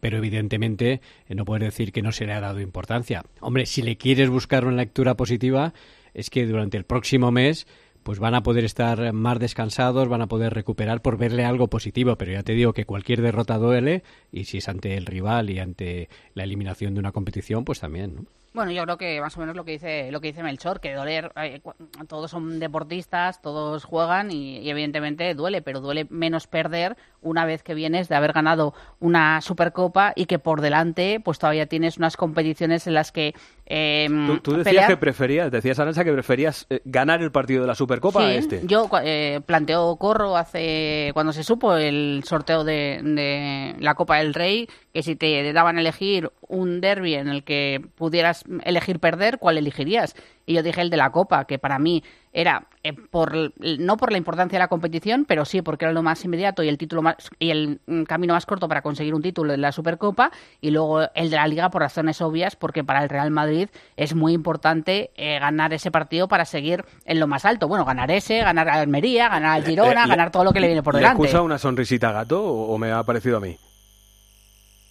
pero 0.00 0.18
evidentemente 0.18 1.00
eh, 1.28 1.34
no 1.34 1.44
puedes 1.44 1.64
decir 1.64 1.92
que 1.92 2.02
no 2.02 2.10
se 2.10 2.26
le 2.26 2.32
ha 2.32 2.40
dado 2.40 2.60
importancia. 2.60 3.24
Hombre, 3.40 3.66
si 3.66 3.82
le 3.82 3.96
quieres 3.96 4.30
buscar 4.30 4.64
una 4.64 4.76
lectura 4.76 5.16
positiva, 5.16 5.74
es 6.14 6.30
que 6.30 6.46
durante 6.46 6.76
el 6.76 6.84
próximo 6.84 7.30
mes 7.30 7.66
pues 8.02 8.18
van 8.18 8.34
a 8.34 8.42
poder 8.42 8.64
estar 8.64 9.12
más 9.12 9.38
descansados, 9.38 10.08
van 10.08 10.22
a 10.22 10.26
poder 10.26 10.52
recuperar 10.52 11.02
por 11.02 11.16
verle 11.16 11.44
algo 11.44 11.68
positivo, 11.68 12.16
pero 12.16 12.32
ya 12.32 12.42
te 12.42 12.52
digo 12.52 12.72
que 12.72 12.84
cualquier 12.84 13.22
derrota 13.22 13.58
duele 13.58 14.02
y 14.32 14.44
si 14.44 14.58
es 14.58 14.68
ante 14.68 14.96
el 14.96 15.06
rival 15.06 15.50
y 15.50 15.60
ante 15.60 16.08
la 16.34 16.42
eliminación 16.42 16.94
de 16.94 17.00
una 17.00 17.12
competición, 17.12 17.64
pues 17.64 17.78
también. 17.78 18.16
¿no? 18.16 18.41
Bueno, 18.54 18.70
yo 18.70 18.82
creo 18.84 18.98
que 18.98 19.20
más 19.20 19.36
o 19.36 19.40
menos 19.40 19.56
lo 19.56 19.64
que 19.64 19.72
dice 19.72 20.10
lo 20.12 20.20
que 20.20 20.28
dice 20.28 20.42
Melchor, 20.42 20.80
que 20.80 20.92
doler, 20.92 21.32
eh, 21.36 21.60
todos 22.06 22.30
son 22.30 22.60
deportistas, 22.60 23.40
todos 23.40 23.84
juegan 23.84 24.30
y, 24.30 24.58
y 24.58 24.68
evidentemente 24.68 25.34
duele, 25.34 25.62
pero 25.62 25.80
duele 25.80 26.06
menos 26.10 26.46
perder 26.46 26.96
una 27.22 27.44
vez 27.46 27.62
que 27.62 27.74
vienes 27.74 28.08
de 28.08 28.16
haber 28.16 28.32
ganado 28.32 28.74
una 29.00 29.40
Supercopa 29.40 30.12
y 30.16 30.26
que 30.26 30.38
por 30.38 30.60
delante 30.60 31.18
pues 31.24 31.38
todavía 31.38 31.66
tienes 31.66 31.96
unas 31.96 32.16
competiciones 32.16 32.86
en 32.86 32.94
las 32.94 33.10
que 33.12 33.34
eh, 33.66 34.08
Tú, 34.26 34.38
tú 34.40 34.50
decías 34.56 34.66
pelear- 34.74 34.86
que 34.88 34.96
preferías, 34.98 35.50
decías 35.50 35.78
Arancha 35.78 36.04
que 36.04 36.12
preferías 36.12 36.66
eh, 36.68 36.80
ganar 36.84 37.22
el 37.22 37.32
partido 37.32 37.62
de 37.62 37.68
la 37.68 37.74
Supercopa 37.74 38.20
Sí, 38.20 38.26
a 38.26 38.34
este. 38.34 38.60
Yo 38.66 38.90
eh, 39.02 39.40
planteo 39.46 39.96
Corro 39.96 40.36
hace 40.36 41.10
cuando 41.14 41.32
se 41.32 41.42
supo 41.44 41.74
el 41.76 42.22
sorteo 42.26 42.64
de, 42.64 43.00
de 43.02 43.76
la 43.78 43.94
Copa 43.94 44.18
del 44.18 44.34
Rey 44.34 44.68
que 44.92 45.02
si 45.02 45.16
te 45.16 45.52
daban 45.52 45.78
a 45.78 45.80
elegir 45.80 46.30
un 46.48 46.80
derby 46.80 47.14
en 47.14 47.28
el 47.28 47.44
que 47.44 47.80
pudieras 47.94 48.44
elegir 48.64 49.00
perder, 49.00 49.38
¿cuál 49.38 49.56
elegirías? 49.58 50.14
Y 50.44 50.54
yo 50.54 50.62
dije 50.62 50.80
el 50.82 50.90
de 50.90 50.96
la 50.98 51.10
Copa, 51.10 51.44
que 51.46 51.58
para 51.58 51.78
mí 51.78 52.02
era 52.34 52.66
eh, 52.82 52.92
por 52.92 53.52
no 53.58 53.96
por 53.96 54.10
la 54.12 54.18
importancia 54.18 54.58
de 54.58 54.62
la 54.62 54.68
competición, 54.68 55.24
pero 55.26 55.44
sí 55.44 55.62
porque 55.62 55.84
era 55.86 55.92
lo 55.94 56.02
más 56.02 56.24
inmediato 56.24 56.62
y 56.62 56.68
el 56.68 56.76
título 56.78 57.00
más 57.00 57.16
y 57.38 57.50
el 57.50 57.80
mm, 57.86 58.02
camino 58.02 58.34
más 58.34 58.44
corto 58.44 58.68
para 58.68 58.82
conseguir 58.82 59.14
un 59.14 59.22
título 59.22 59.52
en 59.54 59.60
la 59.62 59.72
Supercopa 59.72 60.30
y 60.60 60.70
luego 60.72 61.02
el 61.14 61.30
de 61.30 61.36
la 61.36 61.46
Liga 61.46 61.70
por 61.70 61.80
razones 61.82 62.20
obvias 62.20 62.56
porque 62.56 62.84
para 62.84 63.02
el 63.02 63.08
Real 63.08 63.30
Madrid 63.30 63.68
es 63.96 64.14
muy 64.14 64.32
importante 64.34 65.10
eh, 65.16 65.38
ganar 65.38 65.72
ese 65.72 65.90
partido 65.90 66.28
para 66.28 66.44
seguir 66.44 66.84
en 67.06 67.18
lo 67.20 67.26
más 67.26 67.44
alto. 67.44 67.66
Bueno, 67.68 67.84
ganar 67.84 68.10
ese, 68.10 68.38
ganar 68.40 68.68
a 68.68 68.74
Almería, 68.80 69.28
ganar 69.28 69.52
al 69.52 69.64
Girona, 69.64 70.02
Eh, 70.02 70.06
le- 70.06 70.10
ganar 70.10 70.30
todo 70.30 70.44
lo 70.44 70.52
que 70.52 70.60
le 70.60 70.66
viene 70.66 70.82
por 70.82 70.94
¿Le 70.94 71.00
delante. 71.00 71.22
acusa 71.22 71.40
una 71.40 71.58
sonrisita 71.58 72.12
Gato 72.12 72.42
o 72.44 72.76
me 72.78 72.90
ha 72.92 73.02
parecido 73.04 73.36
a 73.38 73.40
mí? 73.40 73.56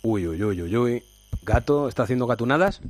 Uy, 0.04 0.28
uy, 0.28 0.44
uy, 0.44 0.62
uy, 0.62 0.78
uy. 0.78 1.04
¿Gato 1.44 1.88
está 1.88 2.04
haciendo 2.04 2.28
gatunadas? 2.28 2.82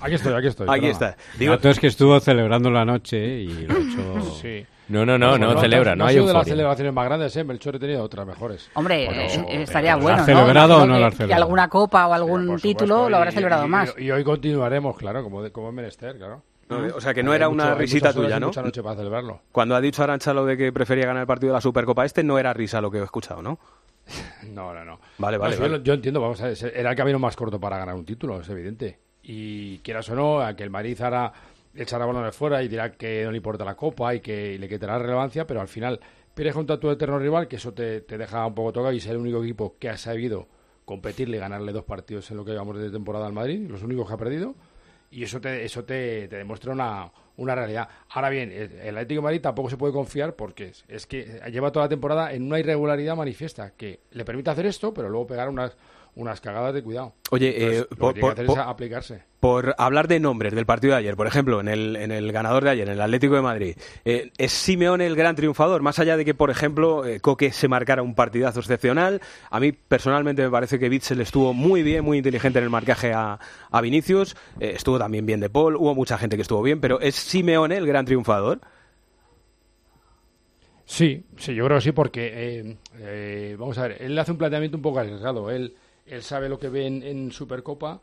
Aquí 0.00 0.14
estoy, 0.14 0.32
aquí 0.34 0.48
estoy. 0.48 0.66
Aquí 0.70 0.86
perdona. 0.86 0.92
está. 1.10 1.16
Digo, 1.38 1.52
Gato 1.52 1.70
es 1.70 1.78
que 1.80 1.86
estuvo 1.86 2.18
celebrando 2.20 2.70
la 2.70 2.84
noche 2.84 3.18
y 3.40 3.66
lo 3.66 3.74
ha 3.74 3.78
hecho... 3.78 4.34
Sí. 4.42 4.66
No, 4.86 5.06
no, 5.06 5.16
no, 5.16 5.38
no 5.38 5.58
celebra, 5.58 5.96
no 5.96 6.04
ha 6.04 6.08
hay 6.08 6.14
sido 6.16 6.26
de 6.26 6.32
las 6.34 6.40
euforia. 6.40 6.52
celebraciones 6.52 6.92
más 6.92 7.04
grandes, 7.06 7.34
¿eh? 7.38 7.42
Melchor 7.44 7.76
he 7.76 7.78
tenido 7.78 8.02
otras 8.02 8.26
mejores. 8.26 8.68
Hombre, 8.74 9.06
Bueno, 9.06 9.22
eh, 9.22 9.62
estaría 9.62 9.96
bueno, 9.96 10.10
¿La 10.10 10.16
¿no? 10.18 10.22
ha 10.22 10.26
celebrado 10.26 10.82
o 10.82 10.86
no 10.86 10.98
la 10.98 11.06
ha 11.06 11.10
que- 11.10 11.16
celebrado? 11.16 11.38
Que 11.38 11.42
alguna 11.42 11.68
copa 11.68 12.06
o 12.06 12.12
algún 12.12 12.56
título 12.60 12.96
supuesto, 12.96 13.08
lo 13.10 13.16
habrá 13.16 13.30
y- 13.30 13.34
celebrado 13.34 13.64
y- 13.64 13.68
más. 13.68 13.94
Y, 13.96 14.10
hoy 14.10 14.22
continuaremos, 14.22 14.94
claro, 14.98 15.22
como, 15.22 15.42
de- 15.42 15.50
como 15.52 15.68
es 15.70 15.74
menester, 15.74 16.18
claro. 16.18 16.42
No, 16.68 16.80
o 16.96 17.00
sea, 17.00 17.14
que 17.14 17.22
no 17.22 17.30
Hay 17.32 17.36
era 17.36 17.48
una 17.48 17.74
risita 17.74 18.12
tuya, 18.12 18.36
y 18.36 18.40
¿no? 18.40 18.48
Mucha 18.48 18.60
noche 18.60 18.82
para 18.82 18.96
celebrarlo. 18.96 19.40
Cuando 19.52 19.74
ha 19.74 19.80
dicho 19.80 20.02
Arancha 20.02 20.34
lo 20.34 20.44
de 20.44 20.58
que 20.58 20.70
prefería 20.70 21.06
ganar 21.06 21.22
el 21.22 21.26
partido 21.26 21.52
de 21.52 21.56
la 21.56 21.60
Supercopa 21.62 22.04
este, 22.04 22.22
no 22.22 22.38
era 22.38 22.52
risa 22.52 22.82
lo 22.82 22.90
que 22.90 22.98
he 22.98 23.02
escuchado, 23.04 23.40
¿no? 23.40 23.58
No, 24.48 24.74
no, 24.74 24.84
no. 24.84 25.00
Vale, 25.18 25.38
vale, 25.38 25.52
No, 25.52 25.56
sí, 25.56 25.62
vale. 25.62 25.78
Yo, 25.78 25.84
yo 25.84 25.94
entiendo, 25.94 26.20
vamos 26.20 26.40
a 26.42 26.48
ver, 26.48 26.72
era 26.74 26.90
el 26.90 26.96
camino 26.96 27.18
más 27.18 27.34
corto 27.36 27.58
para 27.58 27.78
ganar 27.78 27.94
un 27.94 28.04
título, 28.04 28.40
es 28.40 28.48
evidente. 28.48 28.98
Y 29.22 29.78
quieras 29.78 30.08
o 30.10 30.14
no, 30.14 30.40
a 30.40 30.54
que 30.54 30.62
el 30.62 30.70
Madrid 30.70 31.00
ahora 31.00 31.32
echará 31.74 32.06
balones 32.06 32.36
fuera 32.36 32.62
y 32.62 32.68
dirá 32.68 32.92
que 32.92 33.24
no 33.24 33.30
le 33.30 33.38
importa 33.38 33.64
la 33.64 33.74
copa 33.74 34.14
y 34.14 34.20
que 34.20 34.58
le 34.58 34.68
quitará 34.68 34.98
relevancia, 34.98 35.46
pero 35.46 35.60
al 35.60 35.68
final 35.68 35.98
pierdes 36.34 36.54
contra 36.54 36.78
tu 36.78 36.90
eterno 36.90 37.18
rival, 37.18 37.48
que 37.48 37.56
eso 37.56 37.72
te, 37.72 38.02
te 38.02 38.18
deja 38.18 38.46
un 38.46 38.54
poco 38.54 38.72
tocado 38.72 38.92
y 38.92 38.98
es 38.98 39.06
el 39.06 39.16
único 39.16 39.42
equipo 39.42 39.76
que 39.78 39.88
ha 39.88 39.96
sabido 39.96 40.48
competirle 40.84 41.38
y 41.38 41.40
ganarle 41.40 41.72
dos 41.72 41.84
partidos 41.84 42.30
en 42.30 42.36
lo 42.36 42.44
que 42.44 42.52
llevamos 42.52 42.78
de 42.78 42.90
temporada 42.90 43.26
al 43.26 43.32
Madrid, 43.32 43.66
los 43.68 43.82
únicos 43.82 44.06
que 44.06 44.14
ha 44.14 44.18
perdido. 44.18 44.54
Y 45.14 45.22
eso 45.22 45.40
te, 45.40 45.64
eso 45.64 45.84
te, 45.84 46.26
demuestra 46.26 46.72
una, 46.72 47.10
una 47.36 47.54
realidad. 47.54 47.88
Ahora 48.10 48.30
bien, 48.30 48.50
el 48.50 48.72
el 48.72 48.96
Atlético 48.96 49.20
de 49.20 49.24
Madrid 49.24 49.40
tampoco 49.40 49.70
se 49.70 49.76
puede 49.76 49.92
confiar 49.92 50.34
porque 50.34 50.66
es, 50.66 50.84
es 50.88 51.06
que 51.06 51.40
lleva 51.52 51.70
toda 51.70 51.86
la 51.86 51.88
temporada 51.88 52.32
en 52.32 52.42
una 52.42 52.58
irregularidad 52.58 53.14
manifiesta 53.16 53.70
que 53.76 54.00
le 54.10 54.24
permite 54.24 54.50
hacer 54.50 54.66
esto, 54.66 54.92
pero 54.92 55.08
luego 55.08 55.28
pegar 55.28 55.48
unas, 55.48 55.76
unas 56.16 56.40
cagadas 56.40 56.72
de 56.74 56.82
cuidado. 56.82 57.12
Oye, 57.30 57.48
Entonces, 57.56 57.80
eh, 57.82 57.86
lo 57.90 57.96
por- 57.96 58.14
que 58.14 58.14
tiene 58.14 58.20
por- 58.20 58.34
que 58.34 58.40
hacer 58.40 58.46
por- 58.46 58.58
es 58.58 58.64
aplicarse. 58.66 59.22
Por 59.40 59.74
hablar 59.78 60.08
de 60.08 60.20
nombres 60.20 60.54
del 60.54 60.64
partido 60.64 60.92
de 60.92 61.00
ayer, 61.00 61.16
por 61.16 61.26
ejemplo, 61.26 61.60
en 61.60 61.68
el, 61.68 61.96
en 61.96 62.12
el 62.12 62.32
ganador 62.32 62.64
de 62.64 62.70
ayer, 62.70 62.86
en 62.88 62.94
el 62.94 63.00
Atlético 63.00 63.34
de 63.34 63.42
Madrid, 63.42 63.76
eh, 64.04 64.30
¿es 64.38 64.52
Simeone 64.52 65.06
el 65.06 65.16
gran 65.16 65.36
triunfador? 65.36 65.82
Más 65.82 65.98
allá 65.98 66.16
de 66.16 66.24
que, 66.24 66.32
por 66.34 66.50
ejemplo, 66.50 67.04
eh, 67.04 67.20
Coque 67.20 67.52
se 67.52 67.68
marcara 67.68 68.02
un 68.02 68.14
partidazo 68.14 68.60
excepcional, 68.60 69.20
a 69.50 69.60
mí 69.60 69.72
personalmente 69.72 70.42
me 70.42 70.50
parece 70.50 70.78
que 70.78 70.88
Bitzel 70.88 71.20
estuvo 71.20 71.52
muy 71.52 71.82
bien, 71.82 72.04
muy 72.04 72.16
inteligente 72.18 72.58
en 72.58 72.64
el 72.64 72.70
marcaje 72.70 73.12
a, 73.12 73.38
a 73.70 73.80
Vinicius, 73.82 74.34
eh, 74.60 74.72
estuvo 74.76 74.98
también 74.98 75.26
bien 75.26 75.40
de 75.40 75.50
Paul, 75.50 75.76
hubo 75.76 75.94
mucha 75.94 76.16
gente 76.16 76.36
que 76.36 76.42
estuvo 76.42 76.62
bien, 76.62 76.80
pero 76.80 77.00
¿es 77.00 77.14
Simeone 77.16 77.76
el 77.76 77.86
gran 77.86 78.06
triunfador? 78.06 78.60
Sí, 80.86 81.24
sí, 81.38 81.54
yo 81.54 81.64
creo 81.64 81.78
que 81.78 81.84
sí, 81.84 81.92
porque, 81.92 82.30
eh, 82.34 82.76
eh, 82.98 83.56
vamos 83.58 83.78
a 83.78 83.88
ver, 83.88 84.02
él 84.02 84.18
hace 84.18 84.32
un 84.32 84.38
planteamiento 84.38 84.76
un 84.76 84.82
poco 84.82 84.98
arriesgado. 85.00 85.50
Él, 85.50 85.74
él 86.06 86.22
sabe 86.22 86.48
lo 86.48 86.58
que 86.58 86.68
ve 86.68 86.86
en, 86.86 87.32
Supercopa, 87.32 88.02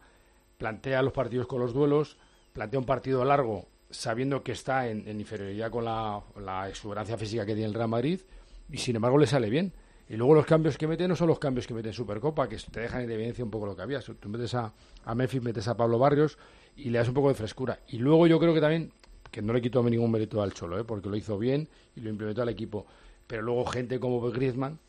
plantea 0.58 1.02
los 1.02 1.14
partidos 1.14 1.48
con 1.48 1.60
los 1.60 1.74
duelos, 1.74 2.18
plantea 2.54 2.80
un 2.80 2.86
partido 2.86 3.24
largo 3.26 3.68
sabiendo 3.90 4.44
que 4.44 4.54
está 4.54 4.88
en, 4.88 5.08
en 5.08 5.20
inferioridad 5.20 5.70
con 5.70 5.86
la, 5.86 6.22
la 6.40 6.70
exuberancia 6.70 7.18
física 7.18 7.46
que 7.46 7.54
tiene 7.54 7.68
el 7.68 7.74
Real 7.74 7.90
Madrid, 7.90 8.22
y 8.70 8.78
sin 8.78 8.96
embargo 8.96 9.18
le 9.18 9.28
sale 9.28 9.50
bien. 9.50 9.74
Y 10.12 10.18
luego 10.18 10.34
los 10.34 10.46
cambios 10.46 10.78
que 10.78 10.88
mete 10.88 11.08
no 11.08 11.16
son 11.16 11.30
los 11.30 11.40
cambios 11.40 11.66
que 11.66 11.74
mete 11.74 11.90
en 11.90 11.94
Supercopa, 11.94 12.50
que 12.50 12.58
te 12.58 12.82
dejan 12.82 13.04
en 13.04 13.12
evidencia 13.12 13.46
un 13.46 13.52
poco 13.52 13.66
lo 13.66 13.76
que 13.76 13.82
había. 13.82 14.02
Tú 14.02 14.28
metes 14.28 14.54
a, 14.56 14.74
a 15.06 15.16
Memphis, 15.16 15.42
metes 15.42 15.68
a 15.70 15.78
Pablo 15.78 15.98
Barrios 16.00 16.38
y 16.76 16.90
le 16.90 17.00
das 17.00 17.08
un 17.08 17.14
poco 17.14 17.30
de 17.30 17.36
frescura. 17.36 17.80
Y 17.88 17.98
luego 17.98 18.28
yo 18.28 18.38
creo 18.38 18.54
que 18.54 18.60
también, 18.60 18.92
que 19.32 19.42
no 19.42 19.54
le 19.54 19.62
quito 19.62 19.82
ningún 19.84 20.12
mérito 20.12 20.42
al 20.42 20.54
Cholo, 20.54 20.78
¿eh? 20.80 20.84
porque 20.84 21.08
lo 21.08 21.16
hizo 21.16 21.38
bien 21.38 21.70
y 21.96 22.02
lo 22.02 22.10
implementó 22.10 22.42
al 22.42 22.50
equipo. 22.50 22.86
Pero 23.26 23.42
luego 23.42 23.66
gente 23.66 24.02
como 24.02 24.20
Griezmann, 24.32 24.80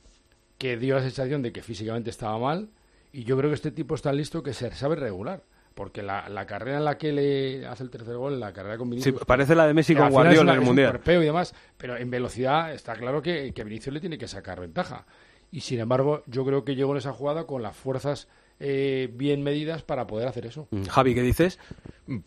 que 0.59 0.77
dio 0.77 0.97
la 0.97 1.03
sensación 1.03 1.43
de 1.43 1.53
que 1.53 1.63
físicamente 1.63 2.11
estaba 2.11 2.37
mal, 2.39 2.69
y 3.13 3.25
yo 3.25 3.37
creo 3.37 3.51
que 3.51 3.55
este 3.55 3.71
tipo 3.71 3.95
está 3.95 4.13
listo 4.13 4.43
que 4.43 4.55
se 4.55 4.71
sabe 4.73 4.97
regular. 4.97 5.43
Porque 5.75 6.03
la, 6.03 6.29
la 6.29 6.47
carrera 6.47 6.77
en 6.77 6.85
la 6.85 6.99
que 6.99 7.13
le 7.13 7.67
hace 7.67 7.83
el 7.83 7.89
tercer 7.89 8.15
gol, 8.17 8.39
la 8.39 8.53
carrera 8.53 8.77
con 8.77 8.91
Vinicius... 8.91 9.17
Sí, 9.19 9.25
parece 9.27 9.55
la 9.55 9.67
de 9.67 9.73
Messi 9.73 9.95
con 9.95 10.11
Guardiola 10.11 10.53
en 10.53 10.61
el 10.61 10.65
Mundial. 10.67 11.01
y 11.07 11.13
demás, 11.13 11.55
pero 11.79 11.97
en 11.97 12.11
velocidad 12.11 12.75
está 12.75 12.95
claro 12.95 13.23
que, 13.23 13.55
que 13.55 13.65
Vinicius 13.65 13.95
le 13.95 14.01
tiene 14.01 14.19
que 14.19 14.29
sacar 14.29 14.61
ventaja. 14.61 15.07
Y 15.51 15.61
sin 15.61 15.81
embargo, 15.81 16.25
yo 16.27 16.45
creo 16.45 16.65
que 16.65 16.75
llegó 16.77 16.93
en 16.93 16.99
esa 16.99 17.13
jugada 17.13 17.47
con 17.47 17.63
las 17.63 17.75
fuerzas 17.75 18.29
eh, 18.65 19.11
bien 19.13 19.43
medidas 19.43 19.83
para 19.83 20.07
poder 20.07 20.29
hacer 20.29 20.47
eso. 20.47 20.69
Mm, 20.71 20.85
Javi, 20.85 21.15
¿qué 21.17 21.23
dices? 21.23 21.59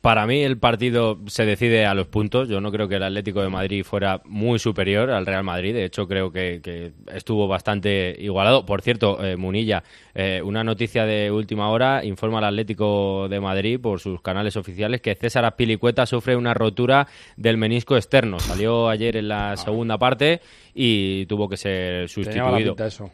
Para 0.02 0.28
mí 0.28 0.44
el 0.44 0.58
partido 0.58 1.18
se 1.28 1.46
decide 1.46 1.86
a 1.86 1.94
los 1.94 2.08
puntos. 2.08 2.50
Yo 2.50 2.60
no 2.60 2.74
creo 2.74 2.90
que 2.90 2.96
el 2.96 3.04
Atlético 3.04 3.42
de 3.42 3.48
Madrid 3.48 3.86
fuera 3.86 4.22
muy 4.26 4.60
superior 4.60 5.12
al 5.12 5.26
Real 5.26 5.46
Madrid. 5.46 5.74
De 5.74 5.86
hecho, 5.86 6.10
creo 6.10 6.34
que, 6.34 6.60
que 6.62 6.92
estuvo 7.14 7.48
bastante 7.48 8.18
igualado. 8.20 8.66
Por 8.66 8.82
cierto, 8.82 9.24
eh, 9.24 9.38
Munilla, 9.38 9.84
eh, 10.14 10.42
una 10.44 10.62
noticia 10.66 11.06
de 11.06 11.32
última 11.32 11.70
hora 11.70 12.04
informa 12.04 12.40
al 12.40 12.46
Atlético 12.46 13.30
de 13.30 13.40
Madrid 13.40 13.80
por 13.80 14.02
sus 14.02 14.22
canales 14.22 14.58
oficiales 14.58 15.00
que 15.00 15.16
César 15.16 15.46
Azpilicueta 15.46 16.06
sufre 16.06 16.36
una 16.36 16.54
rotura 16.54 17.08
del 17.38 17.56
menisco 17.56 17.96
externo. 17.96 18.42
Salió 18.42 18.90
ayer 18.90 19.16
en 19.16 19.30
la 19.30 19.56
segunda 19.56 19.98
parte 19.98 20.42
y 20.74 21.28
tuvo 21.28 21.48
que 21.48 21.56
ser 21.56 22.10
Tenía 22.10 22.44
mala 22.44 22.58
sustituido 22.58 22.76
pinta 22.76 22.88
eso. 22.88 23.10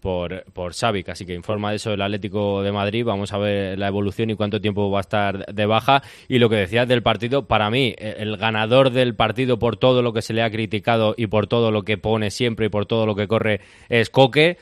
Por, 0.00 0.44
por 0.52 0.74
Savic, 0.74 1.08
así 1.08 1.26
que 1.26 1.34
informa 1.34 1.70
de 1.70 1.76
eso 1.76 1.92
el 1.92 2.02
Atlético 2.02 2.62
de 2.62 2.72
Madrid. 2.72 3.04
Vamos 3.04 3.32
a 3.32 3.38
ver 3.38 3.78
la 3.78 3.88
evolución 3.88 4.30
y 4.30 4.34
cuánto 4.34 4.60
tiempo 4.60 4.90
va 4.90 4.98
a 4.98 5.00
estar 5.00 5.46
de 5.46 5.66
baja. 5.66 6.02
Y 6.28 6.38
lo 6.38 6.48
que 6.48 6.56
decías 6.56 6.88
del 6.88 7.02
partido, 7.02 7.46
para 7.46 7.70
mí, 7.70 7.94
eh, 7.98 8.16
el 8.18 8.36
ganador 8.36 8.90
del 8.90 9.14
partido 9.14 9.58
por 9.58 9.76
todo 9.76 10.02
lo 10.02 10.12
que 10.12 10.22
se 10.22 10.32
le 10.32 10.42
ha 10.42 10.50
criticado 10.50 11.14
y 11.16 11.26
por 11.26 11.46
todo 11.46 11.70
lo 11.70 11.82
que 11.82 11.98
pone 11.98 12.30
siempre 12.30 12.66
y 12.66 12.68
por 12.68 12.86
todo 12.86 13.06
lo 13.06 13.14
que 13.14 13.28
corre 13.28 13.60
es 13.88 14.10
Coque. 14.10 14.58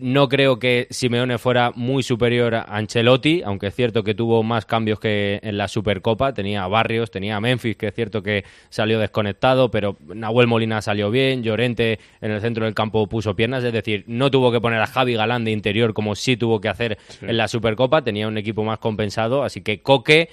No 0.00 0.28
creo 0.28 0.58
que 0.58 0.86
Simeone 0.90 1.38
fuera 1.38 1.72
muy 1.74 2.02
superior 2.02 2.54
a 2.54 2.62
Ancelotti, 2.62 3.42
aunque 3.44 3.68
es 3.68 3.74
cierto 3.74 4.02
que 4.02 4.14
tuvo 4.14 4.42
más 4.42 4.66
cambios 4.66 4.98
que 4.98 5.38
en 5.42 5.56
la 5.56 5.68
Supercopa. 5.68 6.32
Tenía 6.34 6.64
a 6.64 6.68
Barrios, 6.68 7.10
tenía 7.10 7.36
a 7.36 7.40
Memphis, 7.40 7.76
que 7.76 7.88
es 7.88 7.94
cierto 7.94 8.22
que 8.22 8.44
salió 8.70 8.98
desconectado, 8.98 9.70
pero 9.70 9.96
Nahuel 10.14 10.46
Molina 10.46 10.82
salió 10.82 11.10
bien, 11.10 11.42
Llorente 11.42 11.98
en 12.20 12.30
el 12.30 12.40
centro 12.40 12.64
del 12.64 12.74
campo 12.74 13.06
puso 13.06 13.36
piernas, 13.36 13.64
es 13.64 13.72
decir, 13.72 14.04
no 14.06 14.30
tuvo 14.30 14.50
que 14.50 14.60
poner 14.60 14.80
a 14.80 14.86
Javi 14.86 15.14
Galán 15.14 15.44
de 15.44 15.52
interior 15.52 15.94
como 15.94 16.14
sí 16.14 16.36
tuvo 16.36 16.60
que 16.60 16.68
hacer 16.68 16.98
en 17.20 17.36
la 17.36 17.48
Supercopa, 17.48 18.02
tenía 18.02 18.28
un 18.28 18.38
equipo 18.38 18.64
más 18.64 18.78
compensado, 18.78 19.42
así 19.44 19.60
que 19.60 19.80
Coque 19.80 20.28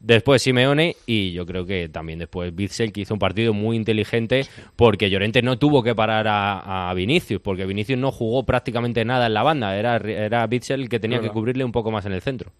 Después 0.00 0.40
Simeone 0.40 0.96
y 1.04 1.32
yo 1.32 1.44
creo 1.44 1.66
que 1.66 1.90
también 1.90 2.18
después 2.18 2.54
Bitzel 2.54 2.90
que 2.90 3.02
hizo 3.02 3.12
un 3.12 3.20
partido 3.20 3.52
muy 3.52 3.76
inteligente 3.76 4.46
porque 4.74 5.10
Llorente 5.10 5.42
no 5.42 5.58
tuvo 5.58 5.82
que 5.82 5.94
parar 5.94 6.26
a, 6.26 6.88
a 6.88 6.94
Vinicius 6.94 7.42
porque 7.42 7.66
Vinicius 7.66 7.98
no 7.98 8.10
jugó 8.10 8.44
prácticamente 8.44 9.04
nada 9.04 9.26
en 9.26 9.34
la 9.34 9.42
banda, 9.42 9.76
era, 9.76 9.96
era 9.98 10.46
Bitzel 10.46 10.80
el 10.80 10.88
que 10.88 11.00
tenía 11.00 11.20
que 11.20 11.28
cubrirle 11.28 11.64
un 11.64 11.72
poco 11.72 11.90
más 11.90 12.06
en 12.06 12.12
el 12.12 12.22
centro. 12.22 12.50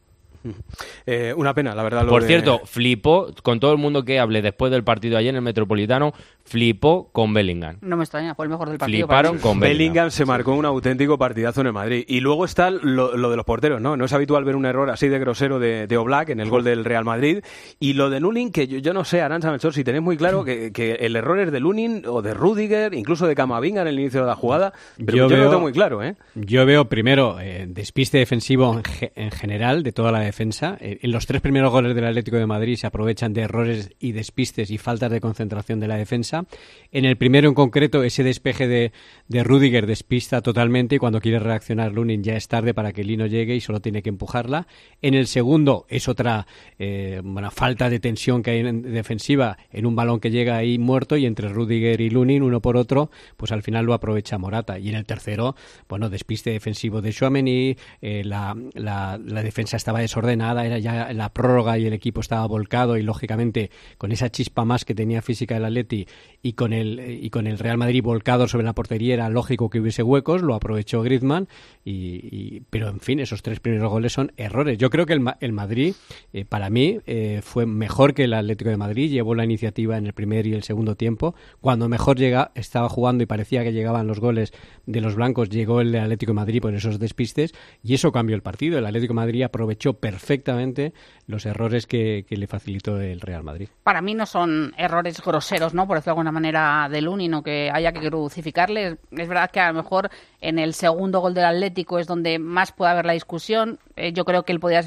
Eh, 1.07 1.35
una 1.37 1.55
pena, 1.55 1.75
la 1.75 1.83
verdad. 1.83 2.03
lo 2.05 2.11
Por 2.11 2.23
de- 2.23 2.29
cierto, 2.29 2.61
flipó 2.65 3.29
con 3.43 3.61
todo 3.61 3.73
el 3.73 3.79
mundo 3.79 4.05
que 4.05 4.19
hable 4.19 4.43
después 4.43 4.71
del 4.73 4.85
partido 4.85 5.19
ayer 5.19 5.31
en 5.31 5.37
el 5.37 5.43
Metropolitano, 5.43 6.13
flipó 6.45 7.11
con 7.13 7.33
Bellingham. 7.33 7.77
No 7.81 7.97
me 7.97 8.05
extraña, 8.05 8.35
fue 8.35 8.47
el 8.47 8.51
mejor 8.51 8.69
del 8.71 8.79
partido. 8.79 9.07
Fliparon 9.07 9.39
con 9.39 9.61
Bellingham. 9.61 9.79
Bellingham. 9.79 10.11
se 10.11 10.25
marcó 10.25 10.55
un 10.55 10.65
auténtico 10.65 11.19
partidazo 11.19 11.61
en 11.61 11.69
el 11.69 11.73
Madrid. 11.73 12.05
Y 12.09 12.21
luego 12.21 12.45
está 12.45 12.71
lo, 12.71 13.17
lo 13.17 13.31
de 13.31 13.37
los 13.37 13.45
porteros, 13.45 13.81
¿no? 13.81 13.97
No 13.97 14.05
es 14.05 14.13
habitual 14.13 14.45
ver 14.45 14.57
un 14.57 14.67
error 14.67 14.91
así 14.91 15.09
de 15.09 15.19
grosero 15.19 15.59
de, 15.59 15.87
de 15.87 15.97
Oblak 15.97 16.31
en 16.31 16.41
el 16.41 16.49
gol 16.51 16.65
del 16.65 16.85
Real 16.85 17.05
Madrid. 17.05 17.43
Y 17.79 17.93
lo 17.93 18.11
de 18.11 18.21
Lunin, 18.21 18.51
que 18.51 18.67
yo, 18.67 18.79
yo 18.79 18.93
no 18.93 19.05
sé, 19.05 19.21
Aranza 19.21 19.51
Melchor, 19.51 19.75
si 19.75 19.85
tenéis 19.85 20.03
muy 20.03 20.17
claro 20.17 20.45
que, 20.45 20.73
que 20.73 20.93
el 20.95 21.15
error 21.17 21.39
es 21.39 21.53
de 21.53 21.61
Lunin 21.61 22.03
o 22.07 22.23
de 22.23 22.35
Rudiger, 22.35 22.95
incluso 22.95 23.27
de 23.27 23.35
Camavinga 23.35 23.83
en 23.83 23.89
el 23.89 23.99
inicio 24.01 24.21
de 24.23 24.27
la 24.27 24.35
jugada. 24.35 24.73
Pero 24.97 25.17
yo, 25.17 25.29
no 25.29 25.37
lo 25.37 25.51
tengo 25.51 25.61
muy 25.61 25.73
claro, 25.73 26.03
¿eh? 26.03 26.17
Yo 26.35 26.65
veo 26.67 26.87
primero 26.87 27.39
eh, 27.41 27.67
despiste 27.69 28.19
defensivo 28.19 28.73
en, 28.75 28.83
ge- 28.85 29.13
en 29.15 29.31
general 29.31 29.83
de 29.83 29.93
toda 29.93 30.11
la 30.13 30.21
defensa. 30.31 30.77
Eh, 30.81 30.99
En 31.03 31.11
los 31.11 31.27
tres 31.27 31.41
primeros 31.41 31.71
goles 31.71 31.95
del 31.95 32.07
Atlético 32.07 32.37
de 32.37 32.47
Madrid 32.47 32.77
se 32.77 32.87
aprovechan 32.87 33.33
de 33.33 33.43
errores 33.43 33.91
y 34.01 34.13
despistes 34.13 34.71
y 34.71 34.79
faltas 34.79 35.11
de 35.11 35.21
concentración 35.21 35.81
de 35.81 35.89
la 35.89 35.97
defensa. 35.97 36.45
En 36.93 37.05
el 37.05 37.17
primero 37.17 37.49
en 37.49 37.55
concreto, 37.55 38.03
ese 38.03 38.23
despeje 38.25 38.67
de, 38.69 38.93
de 39.29 39.45
Rudiger 39.45 39.87
despista 39.87 40.41
totalmente 40.41 40.97
y 40.97 40.99
cuando 40.99 41.21
quiere 41.21 41.39
reaccionar 41.39 41.93
Lunin 41.93 42.23
ya 42.23 42.35
es 42.37 42.49
tarde 42.49 42.75
para 42.75 42.93
que 42.93 43.05
Lino 43.05 43.27
llegue 43.27 43.55
y 43.55 43.61
solo 43.61 43.81
tiene 43.81 44.03
que 44.03 44.09
empujarla. 44.09 44.67
En 45.03 45.15
el 45.15 45.27
segundo 45.27 45.87
es 45.89 46.09
otra 46.09 46.47
eh, 46.79 47.21
bueno, 47.23 47.51
falta 47.51 47.91
de 47.91 48.01
tensión 48.01 48.43
que 48.43 48.51
hay 48.53 48.61
en 48.61 48.83
defensiva 48.83 49.57
en 49.73 49.87
un 49.87 49.97
balón 49.97 50.21
que 50.21 50.31
llega 50.31 50.57
ahí 50.57 50.79
muerto 50.79 51.17
y 51.17 51.27
entre 51.27 51.49
Rudiger 51.49 52.01
y 52.01 52.11
Lunin, 52.11 52.43
uno 52.43 52.61
por 52.61 52.77
otro, 52.77 53.11
pues 53.37 53.53
al 53.53 53.63
final 53.63 53.85
lo 53.87 53.95
aprovecha 53.95 54.39
Morata. 54.39 54.79
Y 54.79 54.89
en 54.89 54.95
el 54.95 55.05
tercero, 55.05 55.55
bueno, 55.89 56.09
despiste 56.09 56.51
defensivo 56.51 57.01
de 57.01 57.13
Chouameni, 57.13 57.77
eh, 58.01 58.23
la, 58.25 58.57
la, 58.75 59.19
la 59.25 59.43
defensa 59.43 59.77
estaba 59.77 60.01
desordenada, 60.01 60.20
era 60.29 60.79
ya 60.79 61.13
la 61.13 61.33
prórroga 61.33 61.79
y 61.79 61.87
el 61.87 61.93
equipo 61.93 62.21
estaba 62.21 62.47
volcado 62.47 62.97
y 62.97 63.03
lógicamente 63.03 63.71
con 63.99 64.13
esa 64.13 64.31
chispa 64.31 64.65
más 64.65 64.85
que 64.85 64.95
tenía 64.95 65.23
física 65.23 65.57
el 65.57 65.65
Atleti 65.65 66.07
y 66.43 66.53
con 66.55 66.73
el 66.73 67.01
y 67.23 67.31
con 67.31 67.47
el 67.47 67.59
Real 67.59 67.79
Madrid 67.79 68.03
volcado 68.03 68.49
sobre 68.49 68.65
la 68.65 68.75
portería 68.75 69.15
era 69.15 69.29
lógico 69.29 69.71
que 69.71 69.81
hubiese 69.81 70.03
huecos, 70.03 70.43
lo 70.43 70.55
aprovechó 70.55 71.03
Griezmann 71.03 71.49
y, 71.85 72.61
pero 72.71 72.89
en 72.89 73.01
fin, 73.01 73.21
esos 73.21 73.43
tres 73.43 73.61
primeros 73.61 73.91
goles 73.91 74.13
son 74.13 74.33
errores. 74.37 74.79
Yo 74.79 74.91
creo 74.91 75.07
que 75.07 75.15
el, 75.15 75.25
el 75.41 75.53
Madrid 75.53 75.95
eh, 76.33 76.45
para 76.45 76.71
mí 76.71 76.99
eh, 77.07 77.41
fue 77.43 77.67
mejor 77.67 78.15
que 78.15 78.25
el 78.25 78.35
Atlético 78.35 78.71
de 78.71 78.77
Madrid, 78.77 79.11
llevó 79.11 79.35
la 79.35 79.45
iniciativa 79.45 79.97
en 79.97 80.07
el 80.07 80.13
primer 80.13 80.47
y 80.47 80.55
el 80.55 80.63
segundo 80.63 80.97
tiempo. 80.97 81.35
Cuando 81.61 81.89
mejor 81.89 82.19
llega, 82.19 82.53
estaba 82.55 82.89
jugando 82.89 83.23
y 83.23 83.27
parecía 83.27 83.65
que 83.65 83.73
llegaban 83.73 84.07
los 84.07 84.21
goles 84.21 84.53
de 84.87 85.01
los 85.01 85.15
blancos, 85.15 85.49
llegó 85.49 85.81
el 85.81 85.95
Atlético 85.97 86.31
de 86.31 86.37
Madrid 86.37 86.61
por 86.61 86.75
esos 86.75 86.99
despistes 86.99 87.53
y 87.83 87.95
eso 87.95 88.13
cambió 88.13 88.37
el 88.37 88.43
partido. 88.43 88.79
El 88.79 88.87
Atlético 88.87 89.13
de 89.13 89.17
Madrid 89.17 89.43
aprovechó 89.43 89.95
perfectamente 90.11 90.93
los 91.27 91.47
errores 91.47 91.87
que, 91.87 92.25
le 92.29 92.47
facilitó 92.49 93.01
el 93.01 93.21
Real 93.21 93.45
Madrid. 93.45 93.69
Para 93.85 94.03
mí 94.03 94.15
no 94.15 94.27
son 94.27 94.75
errores 94.77 95.23
groseros, 95.23 95.75
¿no? 95.75 95.87
Por 95.87 95.99
decirlo 95.99 96.15
de 96.15 96.19
alguna 96.19 96.33
manera, 96.33 96.89
de 96.91 97.01
Lunin 97.01 97.35
o 97.35 97.43
que 97.45 97.71
haya 97.73 97.93
que 97.93 98.01
crucificarle. 98.09 98.99
Es 99.13 99.29
verdad 99.29 99.51
que 99.53 99.61
a 99.61 99.69
lo 99.69 99.75
mejor 99.75 100.11
en 100.41 100.59
el 100.59 100.75
segundo 100.75 101.21
gol 101.21 101.35
del 101.35 101.45
Atlético 101.45 102.01
es 102.01 102.09
donde 102.09 102.41
más 102.41 102.73
puede 102.73 102.91
haber 102.91 103.07
la 103.07 103.13
discusión. 103.13 103.79
Eh, 103.95 104.13
yo 104.13 104.25
creo 104.25 104.43
que 104.43 104.53
él 104.53 104.59
podría 104.59 104.83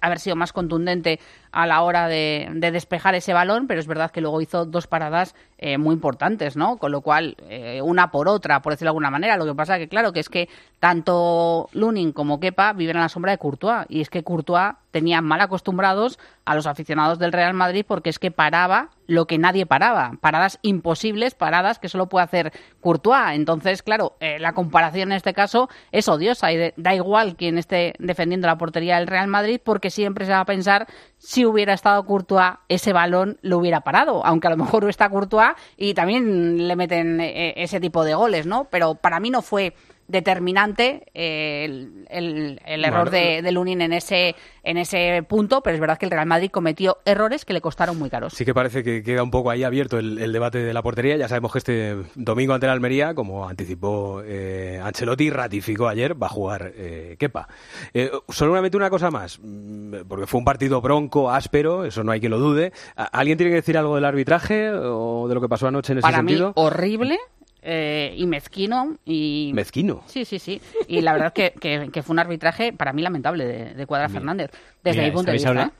haber 0.00 0.18
sido 0.18 0.36
más 0.36 0.52
contundente 0.52 1.20
a 1.56 1.66
la 1.66 1.80
hora 1.80 2.06
de, 2.06 2.50
de 2.52 2.70
despejar 2.70 3.14
ese 3.14 3.32
balón, 3.32 3.66
pero 3.66 3.80
es 3.80 3.86
verdad 3.86 4.10
que 4.10 4.20
luego 4.20 4.42
hizo 4.42 4.66
dos 4.66 4.86
paradas 4.86 5.34
eh, 5.56 5.78
muy 5.78 5.94
importantes, 5.94 6.54
¿no? 6.54 6.76
Con 6.76 6.92
lo 6.92 7.00
cual, 7.00 7.34
eh, 7.48 7.80
una 7.82 8.10
por 8.10 8.28
otra, 8.28 8.60
por 8.60 8.74
decirlo 8.74 8.88
de 8.88 8.90
alguna 8.90 9.10
manera. 9.10 9.38
Lo 9.38 9.46
que 9.46 9.54
pasa 9.54 9.78
que, 9.78 9.88
claro, 9.88 10.12
que 10.12 10.20
es 10.20 10.28
que 10.28 10.50
tanto 10.80 11.70
Lunin 11.72 12.12
como 12.12 12.40
Kepa 12.40 12.74
viven 12.74 12.98
a 12.98 13.00
la 13.00 13.08
sombra 13.08 13.32
de 13.32 13.38
Courtois. 13.38 13.86
Y 13.88 14.02
es 14.02 14.10
que 14.10 14.22
Courtois 14.22 14.74
tenía 14.96 15.20
mal 15.20 15.42
acostumbrados 15.42 16.18
a 16.46 16.54
los 16.54 16.66
aficionados 16.66 17.18
del 17.18 17.30
Real 17.30 17.52
Madrid 17.52 17.84
porque 17.86 18.08
es 18.08 18.18
que 18.18 18.30
paraba 18.30 18.88
lo 19.06 19.26
que 19.26 19.36
nadie 19.36 19.66
paraba. 19.66 20.12
Paradas 20.22 20.58
imposibles, 20.62 21.34
paradas 21.34 21.78
que 21.78 21.90
solo 21.90 22.08
puede 22.08 22.24
hacer 22.24 22.52
Courtois. 22.80 23.34
Entonces, 23.34 23.82
claro, 23.82 24.16
eh, 24.20 24.38
la 24.38 24.54
comparación 24.54 25.12
en 25.12 25.18
este 25.18 25.34
caso 25.34 25.68
es 25.92 26.08
odiosa 26.08 26.50
y 26.50 26.72
da 26.78 26.94
igual 26.94 27.36
quien 27.36 27.58
esté 27.58 27.92
defendiendo 27.98 28.46
la 28.46 28.56
portería 28.56 28.96
del 28.96 29.06
Real 29.06 29.28
Madrid 29.28 29.60
porque 29.62 29.90
siempre 29.90 30.24
se 30.24 30.32
va 30.32 30.40
a 30.40 30.46
pensar 30.46 30.86
si 31.18 31.44
hubiera 31.44 31.74
estado 31.74 32.06
Courtois, 32.06 32.54
ese 32.70 32.94
balón 32.94 33.36
lo 33.42 33.58
hubiera 33.58 33.82
parado. 33.82 34.24
Aunque 34.24 34.46
a 34.46 34.50
lo 34.50 34.56
mejor 34.56 34.88
está 34.88 35.10
Courtois 35.10 35.50
y 35.76 35.92
también 35.92 36.66
le 36.66 36.74
meten 36.74 37.20
eh, 37.20 37.52
ese 37.58 37.80
tipo 37.80 38.02
de 38.02 38.14
goles, 38.14 38.46
¿no? 38.46 38.64
Pero 38.70 38.94
para 38.94 39.20
mí 39.20 39.28
no 39.28 39.42
fue 39.42 39.74
determinante 40.08 41.06
eh, 41.14 41.64
el, 41.64 42.06
el- 42.10 42.60
el 42.64 42.84
error 42.84 43.10
Bueno, 43.10 43.26
de, 43.26 43.42
de 43.42 43.52
Lunin 43.52 43.80
en 43.82 43.92
ese, 43.92 44.34
en 44.62 44.76
ese 44.76 45.24
punto, 45.28 45.62
pero 45.62 45.74
es 45.74 45.80
verdad 45.80 45.98
que 45.98 46.06
el 46.06 46.10
Real 46.10 46.26
Madrid 46.26 46.50
cometió 46.50 46.98
errores 47.04 47.44
que 47.44 47.52
le 47.52 47.60
costaron 47.60 47.98
muy 47.98 48.10
caros. 48.10 48.32
Sí 48.34 48.44
que 48.44 48.54
parece 48.54 48.82
que 48.82 49.02
queda 49.02 49.22
un 49.22 49.30
poco 49.30 49.50
ahí 49.50 49.64
abierto 49.64 49.98
el, 49.98 50.18
el 50.18 50.32
debate 50.32 50.58
de 50.58 50.72
la 50.74 50.82
portería. 50.82 51.16
Ya 51.16 51.28
sabemos 51.28 51.52
que 51.52 51.58
este 51.58 51.96
domingo 52.14 52.54
ante 52.54 52.66
la 52.66 52.72
Almería, 52.72 53.14
como 53.14 53.48
anticipó 53.48 54.22
eh, 54.24 54.80
Ancelotti, 54.82 55.30
ratificó 55.30 55.88
ayer, 55.88 56.20
va 56.20 56.26
a 56.26 56.30
jugar 56.30 56.72
eh, 56.76 57.16
Kepa. 57.18 57.48
Eh, 57.94 58.10
solamente 58.28 58.76
una 58.76 58.90
cosa 58.90 59.10
más, 59.10 59.38
mm, 59.42 60.02
porque 60.08 60.26
fue 60.26 60.38
un 60.38 60.44
partido 60.44 60.80
bronco, 60.80 61.30
áspero, 61.30 61.84
eso 61.84 62.02
no 62.04 62.12
hay 62.12 62.20
que 62.20 62.28
lo 62.28 62.38
dude. 62.38 62.72
¿A- 62.96 63.04
¿Alguien 63.04 63.38
tiene 63.38 63.50
que 63.50 63.56
decir 63.56 63.76
algo 63.78 63.94
del 63.94 64.04
arbitraje 64.04 64.70
o 64.72 65.26
de 65.28 65.34
lo 65.34 65.40
que 65.40 65.48
pasó 65.48 65.66
anoche 65.68 65.92
en 65.92 65.98
ese 65.98 66.02
Para 66.02 66.22
mí, 66.22 66.30
sentido? 66.32 66.52
horrible 66.56 67.18
eh, 67.66 68.14
y 68.16 68.26
mezquino. 68.26 68.96
Y... 69.04 69.50
Mezquino. 69.54 70.02
Sí, 70.06 70.24
sí, 70.24 70.38
sí. 70.38 70.60
Y 70.88 71.00
la 71.02 71.12
verdad 71.12 71.32
que, 71.32 71.52
que, 71.60 71.90
que 71.92 72.02
fue 72.02 72.14
un 72.14 72.20
arbitraje 72.20 72.72
para 72.72 72.92
mí 72.92 73.02
lamentable 73.02 73.44
de, 73.44 73.74
de 73.74 73.86
Cuadra 73.86 74.08
Fernández, 74.08 74.50
desde 74.84 75.00
Mira, 75.00 75.10
mi 75.10 75.14
punto 75.14 75.26
de 75.30 75.32
vista. 75.34 75.48
habla- 75.50 75.72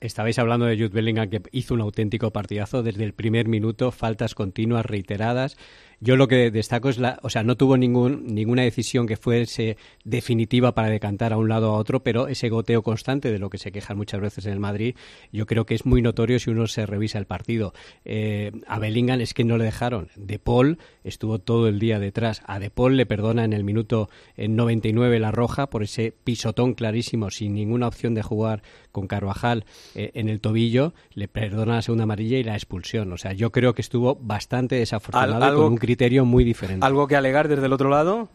Estabais 0.00 0.38
hablando 0.38 0.64
de 0.64 0.76
Jude 0.76 0.88
Bellingham 0.88 1.28
que 1.28 1.42
hizo 1.52 1.74
un 1.74 1.82
auténtico 1.82 2.30
partidazo 2.30 2.82
desde 2.82 3.04
el 3.04 3.12
primer 3.12 3.48
minuto, 3.48 3.90
faltas 3.92 4.34
continuas, 4.34 4.86
reiteradas. 4.86 5.58
Yo 6.02 6.16
lo 6.16 6.28
que 6.28 6.50
destaco 6.50 6.88
es 6.88 6.96
la, 6.96 7.18
o 7.22 7.28
sea, 7.28 7.42
no 7.42 7.56
tuvo 7.56 7.76
ningún, 7.76 8.24
ninguna 8.26 8.62
decisión 8.62 9.06
que 9.06 9.18
fuese 9.18 9.76
definitiva 10.02 10.74
para 10.74 10.88
decantar 10.88 11.34
a 11.34 11.36
un 11.36 11.50
lado 11.50 11.72
o 11.72 11.76
a 11.76 11.78
otro, 11.78 12.02
pero 12.02 12.26
ese 12.26 12.48
goteo 12.48 12.82
constante 12.82 13.30
de 13.30 13.38
lo 13.38 13.50
que 13.50 13.58
se 13.58 13.70
quejan 13.70 13.98
muchas 13.98 14.22
veces 14.22 14.46
en 14.46 14.52
el 14.52 14.60
Madrid, 14.60 14.94
yo 15.30 15.44
creo 15.44 15.66
que 15.66 15.74
es 15.74 15.84
muy 15.84 16.00
notorio 16.00 16.38
si 16.38 16.48
uno 16.48 16.66
se 16.68 16.86
revisa 16.86 17.18
el 17.18 17.26
partido. 17.26 17.74
Eh, 18.06 18.50
a 18.66 18.78
Bellingham 18.78 19.20
es 19.20 19.34
que 19.34 19.44
no 19.44 19.58
le 19.58 19.64
dejaron. 19.64 20.08
De 20.16 20.38
Paul 20.38 20.78
estuvo 21.04 21.38
todo 21.38 21.68
el 21.68 21.78
día 21.78 21.98
detrás. 21.98 22.40
A 22.46 22.58
De 22.58 22.70
Paul 22.70 22.96
le 22.96 23.04
perdona 23.04 23.44
en 23.44 23.52
el 23.52 23.62
minuto 23.62 24.08
en 24.38 24.56
99 24.56 25.18
la 25.18 25.32
roja 25.32 25.68
por 25.68 25.82
ese 25.82 26.14
pisotón 26.24 26.72
clarísimo, 26.72 27.30
sin 27.30 27.54
ninguna 27.54 27.86
opción 27.86 28.14
de 28.14 28.22
jugar 28.22 28.62
con 28.92 29.06
Carvajal 29.06 29.64
eh, 29.94 30.10
en 30.14 30.28
el 30.28 30.40
tobillo, 30.40 30.92
le 31.14 31.28
perdona 31.28 31.76
la 31.76 31.82
segunda 31.82 32.04
amarilla 32.04 32.38
y 32.38 32.42
la 32.44 32.54
expulsión. 32.54 33.12
O 33.12 33.16
sea, 33.16 33.32
yo 33.32 33.50
creo 33.52 33.74
que 33.74 33.82
estuvo 33.82 34.16
bastante 34.16 34.76
desafortunado 34.76 35.36
Al- 35.36 35.42
y 35.42 35.46
algo- 35.46 35.62
con 35.64 35.72
un 35.72 35.78
criterio 35.78 36.24
muy 36.24 36.44
diferente. 36.44 36.84
¿Algo 36.86 37.06
que 37.06 37.16
alegar 37.16 37.48
desde 37.48 37.66
el 37.66 37.72
otro 37.72 37.88
lado? 37.88 38.28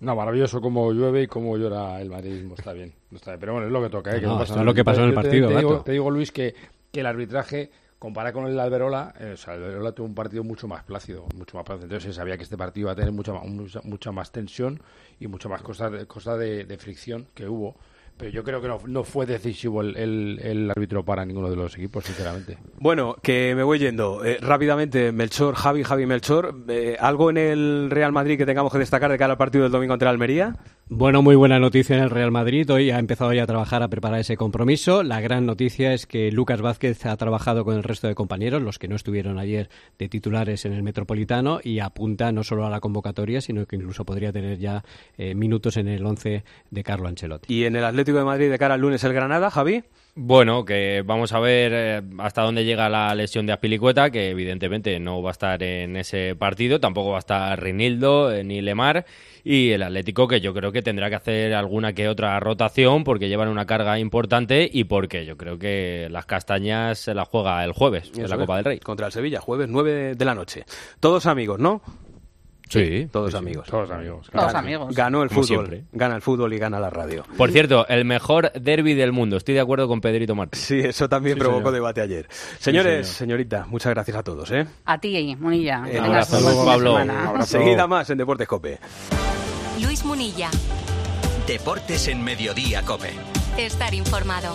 No, 0.00 0.14
maravilloso 0.14 0.60
como 0.60 0.92
llueve 0.92 1.22
y 1.24 1.26
como 1.26 1.56
llora 1.56 2.00
el 2.00 2.08
madridismo, 2.10 2.54
está 2.56 2.72
bien. 2.72 2.92
no 3.10 3.16
está 3.16 3.32
bien. 3.32 3.40
Pero 3.40 3.52
bueno, 3.54 3.66
es 3.66 3.72
lo 3.72 3.82
que 3.82 3.90
toca. 3.90 4.16
¿eh? 4.16 4.20
No, 4.20 4.28
no 4.36 4.42
esto 4.42 4.52
pasa 4.54 4.60
es 4.60 4.66
lo 4.66 4.74
que 4.74 4.84
pasó 4.84 5.00
en 5.00 5.06
el 5.06 5.10
te- 5.10 5.14
partido, 5.16 5.48
Te, 5.48 5.56
digo, 5.56 5.70
Gato. 5.70 5.82
te 5.84 5.92
digo, 5.92 6.10
Luis, 6.10 6.30
que, 6.30 6.54
que 6.92 7.00
el 7.00 7.06
arbitraje, 7.06 7.70
comparado 7.98 8.34
con 8.34 8.46
el 8.46 8.54
de 8.54 8.62
Alberola, 8.62 9.12
eh, 9.18 9.32
o 9.34 9.36
sea, 9.36 9.54
el 9.54 9.64
Alberola 9.64 9.90
tuvo 9.90 10.06
un 10.06 10.14
partido 10.14 10.44
mucho 10.44 10.68
más 10.68 10.84
plácido, 10.84 11.26
mucho 11.34 11.56
más 11.56 11.64
plácido. 11.66 11.86
Entonces 11.86 12.12
se 12.14 12.16
sabía 12.16 12.36
que 12.36 12.44
este 12.44 12.56
partido 12.56 12.84
iba 12.84 12.92
a 12.92 12.94
tener 12.94 13.10
mucha, 13.10 13.32
mucha, 13.32 13.80
mucha 13.82 14.12
más 14.12 14.30
tensión 14.30 14.80
y 15.18 15.26
mucha 15.26 15.48
más 15.48 15.62
cosas 15.62 15.90
de, 15.90 16.06
cosas 16.06 16.38
de, 16.38 16.64
de 16.64 16.78
fricción 16.78 17.26
que 17.34 17.48
hubo. 17.48 17.74
Pero 18.18 18.32
yo 18.32 18.42
creo 18.42 18.60
que 18.60 18.66
no, 18.66 18.80
no 18.86 19.04
fue 19.04 19.26
decisivo 19.26 19.80
el, 19.80 19.96
el, 20.42 20.70
árbitro 20.70 21.04
para 21.04 21.24
ninguno 21.24 21.48
de 21.48 21.54
los 21.54 21.76
equipos, 21.76 22.04
sinceramente. 22.04 22.58
Bueno, 22.80 23.14
que 23.22 23.54
me 23.54 23.62
voy 23.62 23.78
yendo. 23.78 24.24
Eh, 24.24 24.38
rápidamente, 24.40 25.12
Melchor, 25.12 25.54
Javi, 25.54 25.84
Javi 25.84 26.04
Melchor, 26.04 26.64
eh, 26.68 26.96
¿algo 26.98 27.30
en 27.30 27.36
el 27.36 27.90
Real 27.90 28.10
Madrid 28.10 28.36
que 28.36 28.44
tengamos 28.44 28.72
que 28.72 28.78
destacar 28.78 29.10
de 29.10 29.18
cara 29.18 29.34
al 29.34 29.38
partido 29.38 29.62
del 29.62 29.72
domingo 29.72 29.92
ante 29.92 30.04
la 30.04 30.10
Almería? 30.10 30.56
Bueno, 30.90 31.20
muy 31.20 31.36
buena 31.36 31.58
noticia 31.58 31.98
en 31.98 32.02
el 32.02 32.08
Real 32.08 32.30
Madrid. 32.30 32.70
Hoy 32.70 32.90
ha 32.90 32.98
empezado 32.98 33.30
ya 33.34 33.42
a 33.42 33.46
trabajar, 33.46 33.82
a 33.82 33.88
preparar 33.88 34.20
ese 34.20 34.38
compromiso. 34.38 35.02
La 35.02 35.20
gran 35.20 35.44
noticia 35.44 35.92
es 35.92 36.06
que 36.06 36.32
Lucas 36.32 36.62
Vázquez 36.62 37.04
ha 37.04 37.14
trabajado 37.18 37.66
con 37.66 37.76
el 37.76 37.82
resto 37.82 38.08
de 38.08 38.14
compañeros, 38.14 38.62
los 38.62 38.78
que 38.78 38.88
no 38.88 38.96
estuvieron 38.96 39.38
ayer 39.38 39.68
de 39.98 40.08
titulares 40.08 40.64
en 40.64 40.72
el 40.72 40.82
Metropolitano, 40.82 41.60
y 41.62 41.80
apunta 41.80 42.32
no 42.32 42.42
solo 42.42 42.64
a 42.64 42.70
la 42.70 42.80
convocatoria, 42.80 43.42
sino 43.42 43.66
que 43.66 43.76
incluso 43.76 44.06
podría 44.06 44.32
tener 44.32 44.58
ya 44.58 44.82
eh, 45.18 45.34
minutos 45.34 45.76
en 45.76 45.88
el 45.88 46.06
11 46.06 46.42
de 46.70 46.84
Carlo 46.84 47.08
Ancelotti. 47.08 47.52
¿Y 47.52 47.66
en 47.66 47.76
el 47.76 47.84
Atlético 47.84 48.16
de 48.16 48.24
Madrid 48.24 48.50
de 48.50 48.58
cara 48.58 48.72
al 48.72 48.80
lunes 48.80 49.04
el 49.04 49.12
Granada, 49.12 49.50
Javi? 49.50 49.84
Bueno, 50.20 50.64
que 50.64 51.04
vamos 51.06 51.32
a 51.32 51.38
ver 51.38 51.72
eh, 51.72 52.02
hasta 52.18 52.42
dónde 52.42 52.64
llega 52.64 52.88
la 52.88 53.14
lesión 53.14 53.46
de 53.46 53.52
Aspilicueta, 53.52 54.10
que 54.10 54.30
evidentemente 54.30 54.98
no 54.98 55.22
va 55.22 55.30
a 55.30 55.32
estar 55.32 55.62
en 55.62 55.96
ese 55.96 56.34
partido, 56.34 56.80
tampoco 56.80 57.10
va 57.10 57.18
a 57.18 57.20
estar 57.20 57.62
Rinildo 57.62 58.32
eh, 58.32 58.42
ni 58.42 58.60
Lemar, 58.60 59.06
y 59.44 59.70
el 59.70 59.84
Atlético 59.84 60.26
que 60.26 60.40
yo 60.40 60.52
creo 60.52 60.72
que 60.72 60.82
tendrá 60.82 61.08
que 61.08 61.14
hacer 61.14 61.54
alguna 61.54 61.92
que 61.92 62.08
otra 62.08 62.40
rotación 62.40 63.04
porque 63.04 63.28
llevan 63.28 63.46
una 63.46 63.64
carga 63.64 63.96
importante 64.00 64.68
y 64.70 64.82
porque 64.82 65.24
yo 65.24 65.36
creo 65.36 65.56
que 65.56 66.08
las 66.10 66.26
castañas 66.26 66.98
se 66.98 67.14
las 67.14 67.28
juega 67.28 67.64
el 67.64 67.70
jueves 67.70 68.10
en 68.16 68.28
la 68.28 68.36
Copa 68.36 68.56
del 68.56 68.64
Rey. 68.64 68.80
Contra 68.80 69.06
el 69.06 69.12
Sevilla, 69.12 69.40
jueves 69.40 69.68
9 69.68 70.16
de 70.16 70.24
la 70.24 70.34
noche. 70.34 70.64
Todos 70.98 71.26
amigos, 71.26 71.60
¿no? 71.60 71.80
Sí, 72.68 73.08
todos 73.12 73.30
sí, 73.30 73.32
sí. 73.32 73.38
amigos. 73.38 73.68
Todos 73.68 73.90
amigos. 73.90 74.28
Todos 74.30 74.46
Ganó- 74.52 74.58
amigos. 74.58 74.94
Ganó 74.94 75.22
el 75.22 75.28
Como 75.28 75.42
fútbol. 75.42 75.66
siempre. 75.66 75.84
Gana 75.92 76.16
el 76.16 76.22
fútbol 76.22 76.52
y 76.52 76.58
gana 76.58 76.78
la 76.80 76.90
radio. 76.90 77.24
Por 77.36 77.50
cierto, 77.50 77.86
el 77.88 78.04
mejor 78.04 78.52
derby 78.52 78.94
del 78.94 79.12
mundo. 79.12 79.36
Estoy 79.36 79.54
de 79.54 79.60
acuerdo 79.60 79.88
con 79.88 80.00
Pedrito 80.00 80.34
Martín. 80.34 80.60
Sí, 80.60 80.78
eso 80.80 81.08
también 81.08 81.34
Sí, 81.36 81.40
provocó 81.40 81.60
señor. 81.70 81.74
debate 81.74 82.00
ayer. 82.02 82.26
Señores, 82.58 83.06
señor. 83.08 83.28
señorita, 83.38 83.66
muchas 83.68 83.90
gracias 83.94 84.16
a 84.16 84.22
todos. 84.22 84.50
¿eh? 84.50 84.66
A 84.84 84.98
ti, 84.98 85.36
Monilla. 85.38 85.82
que 85.84 85.98
Un 85.98 86.04
tengas 86.04 86.32
abrazo, 86.32 86.58
de 86.60 86.64
Pablo. 86.66 86.94
Un 86.96 87.10
abrazo. 87.10 87.46
Seguida 87.58 87.86
más 87.86 88.10
en 88.10 88.18
Deportes 88.18 88.46
Cope. 88.48 88.78
Luis 89.82 90.04
Munilla. 90.04 90.50
Deportes 91.46 92.08
en 92.08 92.22
Mediodía, 92.22 92.82
Cope. 92.82 93.10
Estar 93.56 93.94
informado. 93.94 94.54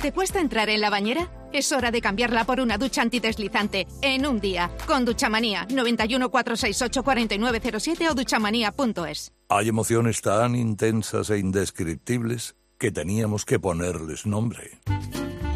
¿Te 0.00 0.12
cuesta 0.12 0.40
entrar 0.40 0.70
en 0.70 0.80
la 0.80 0.90
bañera? 0.90 1.28
Es 1.52 1.72
hora 1.72 1.90
de 1.90 2.00
cambiarla 2.00 2.44
por 2.44 2.60
una 2.60 2.78
ducha 2.78 3.02
antideslizante 3.02 3.88
en 4.00 4.26
un 4.26 4.38
día 4.38 4.70
con 4.86 5.04
Duchamanía 5.04 5.66
91 5.68 6.30
468 6.30 7.02
4907 7.02 8.08
o 8.08 8.14
duchamanía.es. 8.14 9.32
Hay 9.48 9.68
emociones 9.68 10.22
tan 10.22 10.54
intensas 10.54 11.30
e 11.30 11.38
indescriptibles 11.38 12.54
que 12.78 12.92
teníamos 12.92 13.44
que 13.44 13.58
ponerles 13.58 14.24
nombre. 14.24 14.78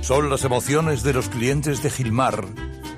Son 0.01 0.29
las 0.29 0.43
emociones 0.43 1.05
de 1.05 1.13
los 1.13 1.29
clientes 1.29 1.85
de 1.85 1.91
Gilmar, 1.91 2.45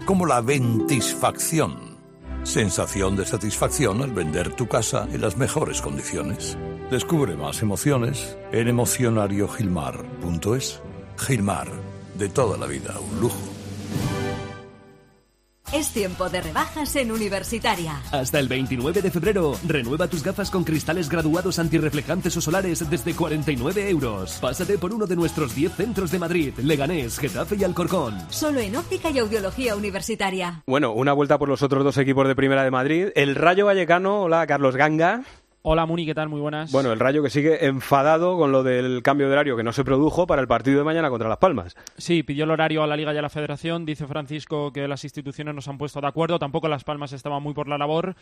como 0.07 0.24
la 0.24 0.40
ventisfacción. 0.40 1.99
Sensación 2.45 3.16
de 3.16 3.26
satisfacción 3.26 4.01
al 4.01 4.12
vender 4.12 4.57
tu 4.57 4.66
casa 4.66 5.07
en 5.12 5.20
las 5.20 5.36
mejores 5.36 5.82
condiciones. 5.82 6.57
Descubre 6.90 7.36
más 7.36 7.61
emociones 7.61 8.38
en 8.51 8.68
emocionariogilmar.es. 8.68 10.80
Gilmar, 11.18 11.68
de 12.18 12.28
toda 12.28 12.56
la 12.58 12.66
vida, 12.66 12.94
un 13.00 13.20
lujo. 13.20 13.54
Es 15.72 15.92
tiempo 15.92 16.28
de 16.28 16.40
rebajas 16.40 16.94
en 16.94 17.10
Universitaria. 17.10 18.00
Hasta 18.12 18.38
el 18.38 18.46
29 18.46 19.02
de 19.02 19.10
febrero, 19.10 19.56
renueva 19.66 20.06
tus 20.06 20.22
gafas 20.22 20.48
con 20.48 20.62
cristales 20.62 21.08
graduados 21.08 21.58
antirreflejantes 21.58 22.36
o 22.36 22.40
solares 22.40 22.88
desde 22.88 23.12
49 23.14 23.90
euros. 23.90 24.38
Pásate 24.40 24.78
por 24.78 24.94
uno 24.94 25.06
de 25.06 25.16
nuestros 25.16 25.52
10 25.52 25.72
centros 25.72 26.12
de 26.12 26.20
Madrid, 26.20 26.54
Leganés, 26.58 27.18
Getafe 27.18 27.56
y 27.56 27.64
Alcorcón. 27.64 28.16
Solo 28.28 28.60
en 28.60 28.76
óptica 28.76 29.10
y 29.10 29.18
audiología 29.18 29.74
universitaria. 29.74 30.62
Bueno, 30.64 30.92
una 30.92 31.12
vuelta 31.12 31.38
por 31.38 31.48
los 31.48 31.62
otros 31.62 31.82
dos 31.82 31.98
equipos 31.98 32.28
de 32.28 32.36
Primera 32.36 32.62
de 32.62 32.70
Madrid. 32.70 33.08
El 33.16 33.34
Rayo 33.34 33.66
Vallecano, 33.66 34.22
hola 34.22 34.46
Carlos 34.46 34.76
Ganga. 34.76 35.24
Hola 35.66 35.86
Muni, 35.86 36.04
¿qué 36.04 36.14
tal? 36.14 36.28
Muy 36.28 36.42
buenas. 36.42 36.70
Bueno, 36.72 36.92
el 36.92 37.00
Rayo 37.00 37.22
que 37.22 37.30
sigue 37.30 37.64
enfadado 37.64 38.36
con 38.36 38.52
lo 38.52 38.62
del 38.62 39.02
cambio 39.02 39.28
de 39.28 39.32
horario 39.32 39.56
que 39.56 39.62
no 39.62 39.72
se 39.72 39.82
produjo 39.82 40.26
para 40.26 40.42
el 40.42 40.46
partido 40.46 40.76
de 40.76 40.84
mañana 40.84 41.08
contra 41.08 41.26
Las 41.26 41.38
Palmas. 41.38 41.74
Sí, 41.96 42.22
pidió 42.22 42.44
el 42.44 42.50
horario 42.50 42.82
a 42.82 42.86
la 42.86 42.98
Liga 42.98 43.14
y 43.14 43.16
a 43.16 43.22
la 43.22 43.30
Federación. 43.30 43.86
Dice 43.86 44.06
Francisco 44.06 44.74
que 44.74 44.86
las 44.86 45.04
instituciones 45.04 45.54
nos 45.54 45.66
han 45.66 45.78
puesto 45.78 46.02
de 46.02 46.06
acuerdo. 46.06 46.38
Tampoco 46.38 46.68
Las 46.68 46.84
Palmas 46.84 47.14
estaban 47.14 47.42
muy 47.42 47.54
por 47.54 47.66
la 47.66 47.78
labor. 47.78 48.14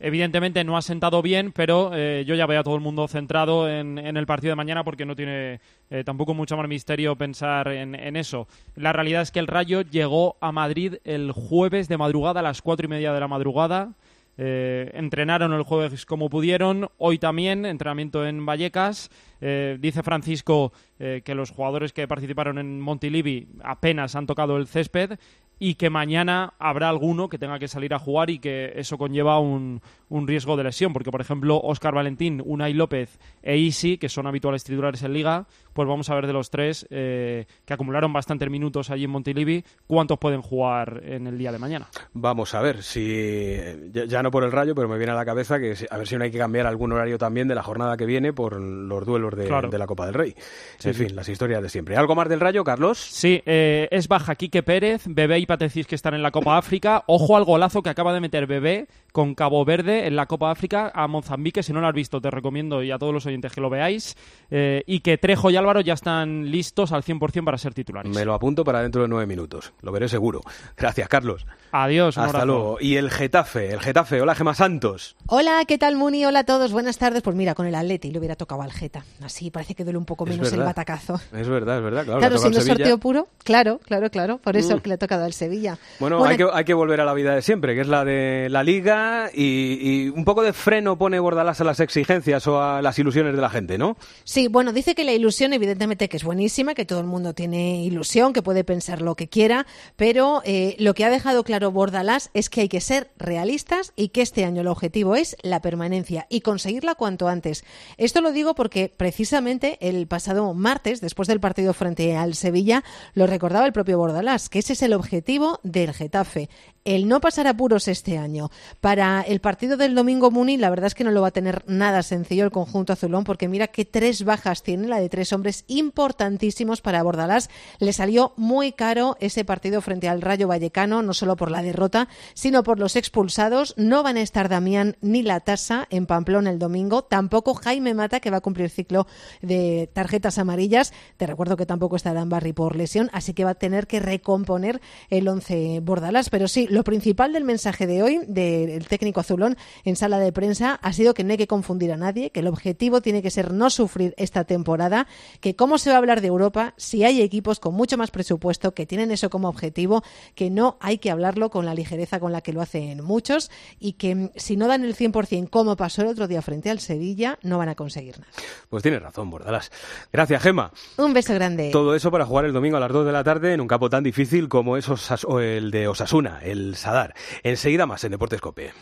Evidentemente 0.00 0.64
no 0.64 0.76
ha 0.76 0.82
sentado 0.82 1.22
bien, 1.22 1.52
pero 1.52 1.92
eh, 1.94 2.24
yo 2.26 2.34
ya 2.34 2.46
veo 2.46 2.58
a 2.58 2.64
todo 2.64 2.74
el 2.74 2.80
mundo 2.80 3.06
centrado 3.06 3.68
en, 3.68 3.98
en 3.98 4.16
el 4.16 4.26
partido 4.26 4.50
de 4.50 4.56
mañana 4.56 4.82
porque 4.82 5.06
no 5.06 5.14
tiene 5.14 5.60
eh, 5.90 6.02
tampoco 6.02 6.34
mucho 6.34 6.56
más 6.56 6.66
misterio 6.66 7.14
pensar 7.14 7.68
en, 7.68 7.94
en, 7.94 8.16
eso. 8.16 8.48
La 8.74 8.92
realidad 8.92 9.22
es 9.22 9.30
que 9.30 9.38
el 9.38 9.46
Rayo 9.46 9.82
llegó 9.82 10.36
a 10.40 10.50
Madrid 10.50 10.96
el 11.04 11.30
jueves 11.30 11.86
de 11.86 11.96
madrugada 11.96 12.40
a 12.40 12.42
las 12.42 12.60
cuatro 12.60 12.86
y 12.86 12.88
media 12.88 13.12
de 13.12 13.20
la 13.20 13.28
madrugada. 13.28 13.92
Eh, 14.40 14.92
entrenaron 14.94 15.52
el 15.52 15.64
jueves 15.64 16.06
como 16.06 16.30
pudieron, 16.30 16.88
hoy 16.96 17.18
también, 17.18 17.66
entrenamiento 17.66 18.24
en 18.24 18.46
Vallecas. 18.46 19.10
Eh, 19.40 19.76
dice 19.80 20.04
Francisco 20.04 20.72
eh, 21.00 21.22
que 21.24 21.34
los 21.34 21.50
jugadores 21.50 21.92
que 21.92 22.06
participaron 22.06 22.58
en 22.58 22.80
Montilivi 22.80 23.48
apenas 23.62 24.14
han 24.14 24.26
tocado 24.26 24.56
el 24.56 24.68
césped 24.68 25.18
y 25.58 25.74
que 25.74 25.90
mañana 25.90 26.54
habrá 26.58 26.88
alguno 26.88 27.28
que 27.28 27.38
tenga 27.38 27.58
que 27.58 27.66
salir 27.66 27.92
a 27.92 27.98
jugar 27.98 28.30
y 28.30 28.38
que 28.38 28.72
eso 28.76 28.96
conlleva 28.96 29.40
un, 29.40 29.80
un 30.08 30.28
riesgo 30.28 30.56
de 30.56 30.64
lesión, 30.64 30.92
porque 30.92 31.10
por 31.10 31.20
ejemplo 31.20 31.60
Óscar 31.60 31.94
Valentín, 31.94 32.40
Unai 32.44 32.74
López 32.74 33.18
e 33.42 33.56
Isi, 33.56 33.98
que 33.98 34.08
son 34.08 34.28
habituales 34.28 34.62
titulares 34.62 35.02
en 35.02 35.12
Liga, 35.12 35.46
pues 35.78 35.86
vamos 35.86 36.10
a 36.10 36.16
ver 36.16 36.26
de 36.26 36.32
los 36.32 36.50
tres 36.50 36.88
eh, 36.90 37.46
que 37.64 37.72
acumularon 37.72 38.12
bastantes 38.12 38.50
minutos 38.50 38.90
allí 38.90 39.04
en 39.04 39.10
Montilivi, 39.10 39.62
cuántos 39.86 40.18
pueden 40.18 40.42
jugar 40.42 41.02
en 41.04 41.28
el 41.28 41.38
día 41.38 41.52
de 41.52 41.60
mañana. 41.60 41.86
Vamos 42.14 42.52
a 42.56 42.60
ver 42.60 42.82
si, 42.82 43.56
ya, 43.92 44.04
ya 44.06 44.20
no 44.24 44.32
por 44.32 44.42
el 44.42 44.50
rayo, 44.50 44.74
pero 44.74 44.88
me 44.88 44.98
viene 44.98 45.12
a 45.12 45.14
la 45.14 45.24
cabeza 45.24 45.60
que 45.60 45.76
a 45.88 45.96
ver 45.96 46.08
si 46.08 46.16
no 46.16 46.24
hay 46.24 46.32
que 46.32 46.38
cambiar 46.38 46.66
algún 46.66 46.90
horario 46.90 47.16
también 47.16 47.46
de 47.46 47.54
la 47.54 47.62
jornada 47.62 47.96
que 47.96 48.06
viene 48.06 48.32
por 48.32 48.60
los 48.60 49.06
duelos 49.06 49.36
de, 49.36 49.46
Claro. 49.46 49.68
de 49.70 49.78
la 49.78 49.86
Copa 49.86 50.04
del 50.06 50.14
Rey. 50.14 50.34
Sí, 50.78 50.88
en 50.88 50.94
sí. 50.94 51.04
fin, 51.06 51.14
las 51.14 51.28
historias 51.28 51.62
de 51.62 51.68
siempre. 51.68 51.96
¿Algo 51.96 52.16
más 52.16 52.28
del 52.28 52.40
rayo, 52.40 52.64
Carlos? 52.64 52.98
Sí, 52.98 53.40
eh, 53.46 53.86
es 53.92 54.08
baja 54.08 54.34
Quique 54.34 54.64
Pérez, 54.64 55.04
Bebé 55.06 55.38
y 55.38 55.46
Patecís 55.46 55.86
que 55.86 55.94
están 55.94 56.14
en 56.14 56.22
la 56.24 56.32
Copa 56.32 56.58
África. 56.58 57.04
Ojo 57.06 57.36
al 57.36 57.44
golazo 57.44 57.84
que 57.84 57.90
acaba 57.90 58.12
de 58.12 58.20
meter 58.20 58.48
Bebé 58.48 58.88
con 59.12 59.36
Cabo 59.36 59.64
Verde 59.64 60.08
en 60.08 60.16
la 60.16 60.26
Copa 60.26 60.50
África 60.50 60.90
a 60.92 61.06
Mozambique. 61.06 61.62
Si 61.62 61.72
no 61.72 61.80
lo 61.80 61.86
has 61.86 61.94
visto, 61.94 62.20
te 62.20 62.32
recomiendo 62.32 62.82
y 62.82 62.90
a 62.90 62.98
todos 62.98 63.14
los 63.14 63.24
oyentes 63.26 63.52
que 63.52 63.60
lo 63.60 63.70
veáis. 63.70 64.16
Eh, 64.50 64.82
y 64.86 65.00
que 65.00 65.18
Trejo 65.18 65.50
y 65.50 65.56
Álvaro 65.68 65.80
ya 65.82 65.92
están 65.92 66.50
listos 66.50 66.92
al 66.92 67.02
100% 67.02 67.44
para 67.44 67.58
ser 67.58 67.74
titulares. 67.74 68.14
Me 68.14 68.24
lo 68.24 68.32
apunto 68.32 68.64
para 68.64 68.80
dentro 68.80 69.02
de 69.02 69.08
nueve 69.08 69.26
minutos. 69.26 69.74
Lo 69.82 69.92
veré 69.92 70.08
seguro. 70.08 70.40
Gracias, 70.78 71.06
Carlos. 71.08 71.46
Adiós, 71.72 72.16
un 72.16 72.22
Hasta 72.22 72.38
abrazo. 72.38 72.46
luego. 72.46 72.78
Y 72.80 72.96
el 72.96 73.10
Getafe, 73.10 73.72
el 73.72 73.80
Getafe. 73.80 74.22
Hola, 74.22 74.34
Gema 74.34 74.54
Santos. 74.54 75.14
Hola, 75.26 75.62
¿qué 75.68 75.76
tal, 75.76 75.96
Muni? 75.96 76.24
Hola 76.24 76.38
a 76.38 76.44
todos, 76.44 76.72
buenas 76.72 76.96
tardes. 76.96 77.20
Pues 77.22 77.36
mira, 77.36 77.54
con 77.54 77.66
el 77.66 77.74
Atleti 77.74 78.10
le 78.10 78.18
hubiera 78.18 78.34
tocado 78.34 78.62
al 78.62 78.72
Geta. 78.72 79.04
Así 79.22 79.50
parece 79.50 79.74
que 79.74 79.84
duele 79.84 79.98
un 79.98 80.06
poco 80.06 80.24
menos 80.24 80.50
el 80.54 80.60
batacazo. 80.60 81.20
Es 81.34 81.46
verdad, 81.46 81.76
es 81.76 81.84
verdad. 81.84 82.04
Claro, 82.04 82.20
Claro, 82.20 82.38
siendo 82.38 82.60
Sevilla. 82.60 82.76
sorteo 82.76 82.96
puro, 82.98 83.28
claro, 83.44 83.78
claro, 83.84 84.10
claro. 84.10 84.38
Por 84.38 84.56
eso 84.56 84.76
Mm. 84.76 84.80
que 84.80 84.88
le 84.88 84.94
ha 84.94 84.98
tocado 84.98 85.26
al 85.26 85.34
Sevilla. 85.34 85.76
Bueno, 86.00 86.24
hay, 86.24 86.38
que, 86.38 86.46
hay 86.50 86.64
que 86.64 86.72
volver 86.72 87.02
a 87.02 87.04
la 87.04 87.12
vida 87.12 87.34
de 87.34 87.42
siempre, 87.42 87.74
que 87.74 87.82
es 87.82 87.88
la 87.88 88.06
de 88.06 88.48
la 88.48 88.62
liga 88.62 89.28
y, 89.34 89.78
y 90.06 90.08
un 90.08 90.24
poco 90.24 90.42
de 90.42 90.54
freno 90.54 90.96
pone 90.96 91.18
Bordalás 91.20 91.60
a 91.60 91.64
las 91.64 91.80
exigencias 91.80 92.46
o 92.46 92.62
a 92.62 92.80
las 92.80 92.98
ilusiones 92.98 93.34
de 93.34 93.42
la 93.42 93.50
gente, 93.50 93.76
¿no? 93.76 93.98
Sí, 94.24 94.48
bueno, 94.48 94.72
dice 94.72 94.94
que 94.94 95.04
la 95.04 95.12
ilusión, 95.12 95.52
evidentemente, 95.58 96.08
que 96.08 96.16
es 96.16 96.24
buenísima, 96.24 96.74
que 96.74 96.84
todo 96.84 97.00
el 97.00 97.06
mundo 97.06 97.34
tiene 97.34 97.84
ilusión, 97.84 98.32
que 98.32 98.42
puede 98.42 98.64
pensar 98.64 99.02
lo 99.02 99.14
que 99.14 99.28
quiera, 99.28 99.66
pero 99.96 100.42
eh, 100.44 100.74
lo 100.78 100.94
que 100.94 101.04
ha 101.04 101.10
dejado 101.10 101.44
claro 101.44 101.70
Bordalás 101.70 102.30
es 102.34 102.48
que 102.48 102.62
hay 102.62 102.68
que 102.68 102.80
ser 102.80 103.10
realistas 103.18 103.92
y 103.96 104.08
que 104.08 104.22
este 104.22 104.44
año 104.44 104.62
el 104.62 104.68
objetivo 104.68 105.14
es 105.14 105.36
la 105.42 105.60
permanencia 105.60 106.26
y 106.30 106.40
conseguirla 106.40 106.94
cuanto 106.94 107.28
antes. 107.28 107.64
Esto 107.96 108.20
lo 108.20 108.32
digo 108.32 108.54
porque 108.54 108.92
precisamente 108.96 109.78
el 109.80 110.06
pasado 110.06 110.54
martes, 110.54 111.00
después 111.00 111.28
del 111.28 111.40
partido 111.40 111.74
frente 111.74 112.16
al 112.16 112.34
Sevilla, 112.34 112.84
lo 113.14 113.26
recordaba 113.26 113.66
el 113.66 113.72
propio 113.72 113.98
Bordalás, 113.98 114.48
que 114.48 114.60
ese 114.60 114.72
es 114.72 114.82
el 114.82 114.94
objetivo 114.94 115.60
del 115.62 115.92
Getafe, 115.92 116.48
el 116.88 117.06
no 117.06 117.20
pasar 117.20 117.46
apuros 117.46 117.86
este 117.86 118.16
año. 118.16 118.50
Para 118.80 119.20
el 119.20 119.40
partido 119.40 119.76
del 119.76 119.94
domingo 119.94 120.30
Muni, 120.30 120.56
la 120.56 120.70
verdad 120.70 120.86
es 120.86 120.94
que 120.94 121.04
no 121.04 121.10
lo 121.10 121.20
va 121.20 121.28
a 121.28 121.32
tener 121.32 121.62
nada 121.66 122.02
sencillo 122.02 122.44
el 122.44 122.50
conjunto 122.50 122.94
azulón, 122.94 123.24
porque 123.24 123.46
mira 123.46 123.66
que 123.66 123.84
tres 123.84 124.24
bajas 124.24 124.62
tiene, 124.62 124.88
la 124.88 124.98
de 124.98 125.10
tres 125.10 125.34
hombres 125.34 125.64
importantísimos 125.66 126.80
para 126.80 127.02
Bordalás. 127.02 127.50
Le 127.78 127.92
salió 127.92 128.32
muy 128.36 128.72
caro 128.72 129.18
ese 129.20 129.44
partido 129.44 129.82
frente 129.82 130.08
al 130.08 130.22
Rayo 130.22 130.48
Vallecano, 130.48 131.02
no 131.02 131.12
solo 131.12 131.36
por 131.36 131.50
la 131.50 131.60
derrota, 131.60 132.08
sino 132.32 132.62
por 132.62 132.78
los 132.78 132.96
expulsados. 132.96 133.74
No 133.76 134.02
van 134.02 134.16
a 134.16 134.22
estar 134.22 134.48
Damián 134.48 134.96
ni 135.02 135.22
la 135.22 135.40
tasa 135.40 135.88
en 135.90 136.06
Pamplona 136.06 136.48
el 136.48 136.58
domingo, 136.58 137.04
tampoco 137.04 137.52
Jaime 137.52 137.92
Mata, 137.92 138.20
que 138.20 138.30
va 138.30 138.38
a 138.38 138.40
cumplir 138.40 138.70
ciclo 138.70 139.06
de 139.42 139.90
tarjetas 139.92 140.38
amarillas. 140.38 140.94
Te 141.18 141.26
recuerdo 141.26 141.58
que 141.58 141.66
tampoco 141.66 141.96
estará 141.96 142.22
en 142.22 142.30
Barry 142.30 142.54
por 142.54 142.76
lesión, 142.76 143.10
así 143.12 143.34
que 143.34 143.44
va 143.44 143.50
a 143.50 143.56
tener 143.56 143.86
que 143.86 144.00
recomponer 144.00 144.80
el 145.10 145.28
11 145.28 145.80
Bordalás. 145.82 146.30
Pero 146.30 146.48
sí, 146.48 146.66
lo 146.77 146.77
principal 146.84 147.32
del 147.32 147.44
mensaje 147.44 147.86
de 147.86 148.02
hoy 148.02 148.20
del 148.26 148.86
técnico 148.88 149.20
azulón 149.20 149.56
en 149.84 149.96
sala 149.96 150.18
de 150.18 150.32
prensa 150.32 150.74
ha 150.82 150.92
sido 150.92 151.14
que 151.14 151.24
no 151.24 151.32
hay 151.32 151.36
que 151.38 151.46
confundir 151.46 151.92
a 151.92 151.96
nadie, 151.96 152.30
que 152.30 152.40
el 152.40 152.46
objetivo 152.46 153.00
tiene 153.00 153.22
que 153.22 153.30
ser 153.30 153.52
no 153.52 153.70
sufrir 153.70 154.14
esta 154.16 154.44
temporada, 154.44 155.06
que 155.40 155.56
cómo 155.56 155.78
se 155.78 155.90
va 155.90 155.96
a 155.96 155.98
hablar 155.98 156.20
de 156.20 156.28
Europa 156.28 156.74
si 156.76 157.04
hay 157.04 157.22
equipos 157.22 157.60
con 157.60 157.74
mucho 157.74 157.96
más 157.96 158.10
presupuesto 158.10 158.74
que 158.74 158.86
tienen 158.86 159.10
eso 159.10 159.30
como 159.30 159.48
objetivo, 159.48 160.02
que 160.34 160.50
no 160.50 160.76
hay 160.80 160.98
que 160.98 161.10
hablarlo 161.10 161.50
con 161.50 161.64
la 161.66 161.74
ligereza 161.74 162.20
con 162.20 162.32
la 162.32 162.40
que 162.40 162.52
lo 162.52 162.60
hacen 162.60 163.02
muchos 163.04 163.50
y 163.78 163.94
que 163.94 164.14
mm, 164.14 164.30
si 164.36 164.56
no 164.56 164.66
dan 164.68 164.84
el 164.84 164.94
100% 164.96 165.50
como 165.50 165.76
pasó 165.76 166.02
el 166.02 166.08
otro 166.08 166.26
día 166.28 166.42
frente 166.42 166.70
al 166.70 166.80
Sevilla, 166.80 167.38
no 167.42 167.58
van 167.58 167.68
a 167.68 167.74
conseguir 167.74 168.18
nada. 168.18 168.32
Pues 168.68 168.82
tienes 168.82 169.02
razón, 169.02 169.30
Bordalás. 169.30 169.70
Gracias, 170.12 170.42
Gema. 170.42 170.72
Un 170.96 171.12
beso 171.12 171.34
grande. 171.34 171.70
Todo 171.72 171.94
eso 171.94 172.10
para 172.10 172.26
jugar 172.26 172.44
el 172.44 172.52
domingo 172.52 172.76
a 172.76 172.80
las 172.80 172.92
2 172.92 173.06
de 173.06 173.12
la 173.12 173.24
tarde 173.24 173.52
en 173.52 173.60
un 173.60 173.68
campo 173.68 173.88
tan 173.90 174.02
difícil 174.04 174.48
como 174.48 174.76
es 174.76 174.88
Osas- 174.88 175.24
o 175.26 175.40
el 175.40 175.70
de 175.70 175.88
Osasuna, 175.88 176.40
el 176.42 176.67
Sadar. 176.76 177.14
Enseguida 177.42 177.86
más 177.86 178.04
en 178.04 178.12
Deportes 178.12 178.40
Cope. 178.40 178.72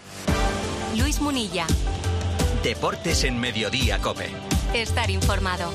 Luis 0.97 1.20
Munilla. 1.20 1.66
Deportes 2.62 3.24
en 3.24 3.39
Mediodía 3.39 3.99
Cope. 3.99 4.30
Estar 4.74 5.11
informado. 5.11 5.70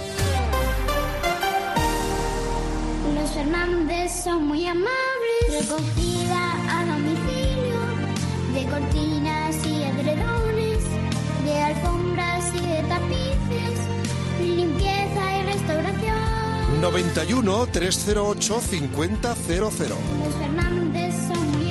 Los 3.16 3.30
Fernández 3.32 4.12
son 4.24 4.48
muy 4.48 4.68
amables. 4.68 4.90
Recogida 5.50 6.80
a 6.80 6.86
domicilio. 6.86 7.80
cortinas 8.70 9.66
y 9.66 9.84
edredones, 9.84 10.84
de 11.46 11.58
alfombras 11.62 12.54
y 12.56 12.66
de 12.66 12.84
tapices, 12.84 13.80
limpieza 14.42 15.38
y 15.38 15.44
restauración. 15.44 16.82
91 16.82 17.68
308 17.68 18.62
5000. 18.62 19.20
Los 19.22 20.36
Fernández 20.36 21.14
son 21.28 21.52
muy 21.52 21.71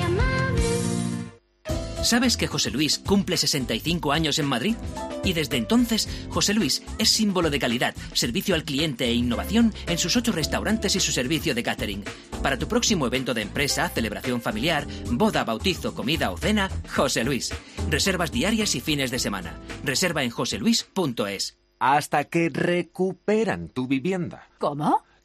¿Sabes 2.03 2.35
que 2.35 2.47
José 2.47 2.71
Luis 2.71 2.97
cumple 2.97 3.37
65 3.37 4.11
años 4.11 4.39
en 4.39 4.47
Madrid? 4.47 4.75
Y 5.23 5.33
desde 5.33 5.57
entonces, 5.57 6.09
José 6.29 6.53
Luis 6.53 6.83
es 6.97 7.09
símbolo 7.09 7.51
de 7.51 7.59
calidad, 7.59 7.95
servicio 8.13 8.55
al 8.55 8.63
cliente 8.63 9.05
e 9.05 9.13
innovación 9.13 9.73
en 9.87 9.99
sus 9.99 10.15
ocho 10.15 10.31
restaurantes 10.31 10.95
y 10.95 10.99
su 10.99 11.11
servicio 11.11 11.53
de 11.53 11.63
catering. 11.63 12.03
Para 12.41 12.57
tu 12.57 12.67
próximo 12.67 13.05
evento 13.05 13.35
de 13.35 13.43
empresa, 13.43 13.87
celebración 13.89 14.41
familiar, 14.41 14.87
boda, 15.11 15.43
bautizo, 15.43 15.93
comida 15.93 16.31
o 16.31 16.37
cena, 16.37 16.71
José 16.95 17.23
Luis. 17.23 17.51
Reservas 17.89 18.31
diarias 18.31 18.73
y 18.75 18.81
fines 18.81 19.11
de 19.11 19.19
semana. 19.19 19.59
Reserva 19.83 20.23
en 20.23 20.31
joseluis.es. 20.31 21.59
Hasta 21.77 22.23
que 22.25 22.49
recuperan 22.49 23.69
tu 23.69 23.87
vivienda. 23.87 24.49
¿Cómo? 24.59 25.03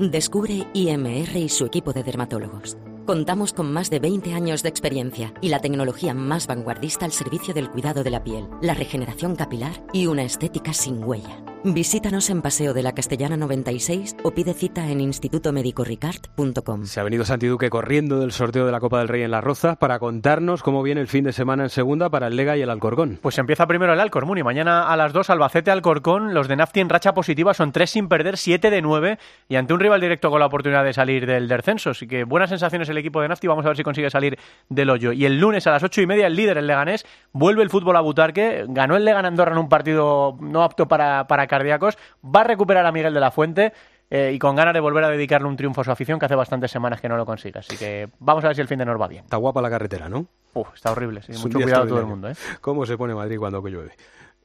Descubre 0.00 0.66
IMR 0.72 1.36
y 1.36 1.48
su 1.48 1.66
equipo 1.66 1.92
de 1.92 2.02
dermatólogos. 2.02 2.76
Contamos 3.06 3.52
con 3.52 3.72
más 3.72 3.90
de 3.90 4.00
20 4.00 4.34
años 4.34 4.64
de 4.64 4.68
experiencia 4.68 5.32
y 5.40 5.50
la 5.50 5.60
tecnología 5.60 6.14
más 6.14 6.48
vanguardista 6.48 7.04
al 7.04 7.12
servicio 7.12 7.54
del 7.54 7.70
cuidado 7.70 8.02
de 8.02 8.10
la 8.10 8.24
piel, 8.24 8.48
la 8.60 8.74
regeneración 8.74 9.36
capilar 9.36 9.84
y 9.92 10.08
una 10.08 10.24
estética 10.24 10.72
sin 10.72 11.04
huella. 11.04 11.53
Visítanos 11.66 12.28
en 12.28 12.42
Paseo 12.42 12.74
de 12.74 12.82
la 12.82 12.92
Castellana 12.92 13.38
96 13.38 14.16
o 14.22 14.32
pide 14.32 14.52
cita 14.52 14.86
en 14.90 15.00
institutomedicoricard.com. 15.00 16.84
Se 16.84 17.00
ha 17.00 17.02
venido 17.02 17.24
Santi 17.24 17.46
Duque 17.46 17.70
corriendo 17.70 18.20
del 18.20 18.32
sorteo 18.32 18.66
de 18.66 18.72
la 18.72 18.80
Copa 18.80 18.98
del 18.98 19.08
Rey 19.08 19.22
en 19.22 19.30
La 19.30 19.40
Roza 19.40 19.76
para 19.76 19.98
contarnos 19.98 20.62
cómo 20.62 20.82
viene 20.82 21.00
el 21.00 21.08
fin 21.08 21.24
de 21.24 21.32
semana 21.32 21.62
en 21.62 21.70
segunda 21.70 22.10
para 22.10 22.26
el 22.26 22.36
Lega 22.36 22.58
y 22.58 22.60
el 22.60 22.68
Alcorcón. 22.68 23.18
Pues 23.22 23.38
empieza 23.38 23.66
primero 23.66 23.94
el 23.94 24.00
Alcorcón 24.00 24.36
y 24.36 24.42
mañana 24.42 24.92
a 24.92 24.96
las 24.98 25.14
2 25.14 25.30
Albacete 25.30 25.70
Alcorcón. 25.70 26.34
Los 26.34 26.48
de 26.48 26.56
Nafti 26.56 26.80
en 26.80 26.90
racha 26.90 27.14
positiva 27.14 27.54
son 27.54 27.72
3 27.72 27.88
sin 27.88 28.08
perder, 28.08 28.36
7 28.36 28.68
de 28.68 28.82
9 28.82 29.18
y 29.48 29.56
ante 29.56 29.72
un 29.72 29.80
rival 29.80 30.02
directo 30.02 30.28
con 30.28 30.40
la 30.40 30.46
oportunidad 30.46 30.84
de 30.84 30.92
salir 30.92 31.24
del 31.24 31.48
descenso. 31.48 31.90
Así 31.90 32.06
que 32.06 32.24
buenas 32.24 32.50
sensaciones 32.50 32.90
el 32.90 32.98
equipo 32.98 33.22
de 33.22 33.28
Nafti. 33.28 33.46
Vamos 33.46 33.64
a 33.64 33.68
ver 33.68 33.78
si 33.78 33.84
consigue 33.84 34.10
salir 34.10 34.38
del 34.68 34.90
hoyo. 34.90 35.12
Y 35.12 35.24
el 35.24 35.40
lunes 35.40 35.66
a 35.66 35.70
las 35.70 35.82
8 35.82 36.02
y 36.02 36.06
media 36.06 36.26
el 36.26 36.36
líder, 36.36 36.58
el 36.58 36.66
Leganés, 36.66 37.06
vuelve 37.32 37.62
el 37.62 37.70
fútbol 37.70 37.96
a 37.96 38.02
Butarque. 38.02 38.66
Ganó 38.68 38.96
el 38.96 39.06
Legan 39.06 39.24
Andorra 39.24 39.52
en 39.52 39.58
un 39.58 39.70
partido 39.70 40.36
no 40.40 40.62
apto 40.62 40.86
para, 40.86 41.26
para 41.26 41.46
cardíacos. 41.54 41.96
Va 42.24 42.40
a 42.40 42.44
recuperar 42.44 42.84
a 42.86 42.92
Miguel 42.92 43.14
de 43.14 43.20
la 43.20 43.30
Fuente. 43.30 43.72
eh, 44.10 44.32
y 44.34 44.38
con 44.38 44.54
ganas 44.54 44.74
de 44.74 44.80
volver 44.80 45.02
a 45.04 45.08
dedicarle 45.08 45.48
un 45.48 45.56
triunfo 45.56 45.80
a 45.80 45.84
su 45.84 45.90
afición 45.90 46.18
que 46.18 46.26
hace 46.26 46.34
bastantes 46.34 46.70
semanas 46.70 47.00
que 47.00 47.08
no 47.08 47.16
lo 47.16 47.24
consigue. 47.24 47.58
Así 47.58 47.76
que 47.76 48.08
vamos 48.18 48.44
a 48.44 48.48
ver 48.48 48.54
si 48.56 48.60
el 48.60 48.68
fin 48.68 48.78
de 48.78 48.84
nos 48.84 49.00
va 49.00 49.08
bien. 49.08 49.24
Está 49.24 49.38
guapa 49.38 49.62
la 49.62 49.70
carretera, 49.70 50.08
¿no? 50.08 50.26
Uf, 50.52 50.68
está 50.74 50.92
horrible. 50.92 51.22
sí. 51.22 51.32
Es 51.32 51.38
un 51.38 51.44
Mucho 51.44 51.58
cuidado 51.60 51.86
todo 51.86 52.00
el 52.00 52.06
mundo. 52.06 52.28
¿eh? 52.28 52.34
¿Cómo 52.60 52.84
se 52.86 52.96
pone 52.98 53.14
Madrid 53.14 53.38
cuando 53.38 53.66
llueve? 53.66 53.92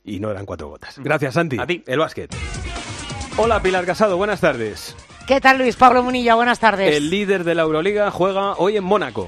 Y 0.05 0.19
no 0.21 0.31
eran 0.31 0.45
cuatro 0.45 0.69
gotas. 0.69 0.97
Gracias, 0.99 1.33
Santi. 1.33 1.59
A 1.59 1.67
ti. 1.67 1.83
El 1.85 1.99
básquet. 1.99 2.33
Hola, 3.37 3.61
Pilar 3.61 3.85
Casado. 3.85 4.17
Buenas 4.17 4.39
tardes. 4.41 4.95
¿Qué 5.27 5.39
tal, 5.39 5.57
Luis 5.59 5.75
Pablo 5.75 6.01
Munilla? 6.03 6.35
Buenas 6.35 6.59
tardes. 6.59 6.95
El 6.95 7.09
líder 7.09 7.43
de 7.43 7.53
la 7.53 7.61
Euroliga 7.63 8.09
juega 8.11 8.53
hoy 8.53 8.77
en 8.77 8.83
Mónaco. 8.83 9.27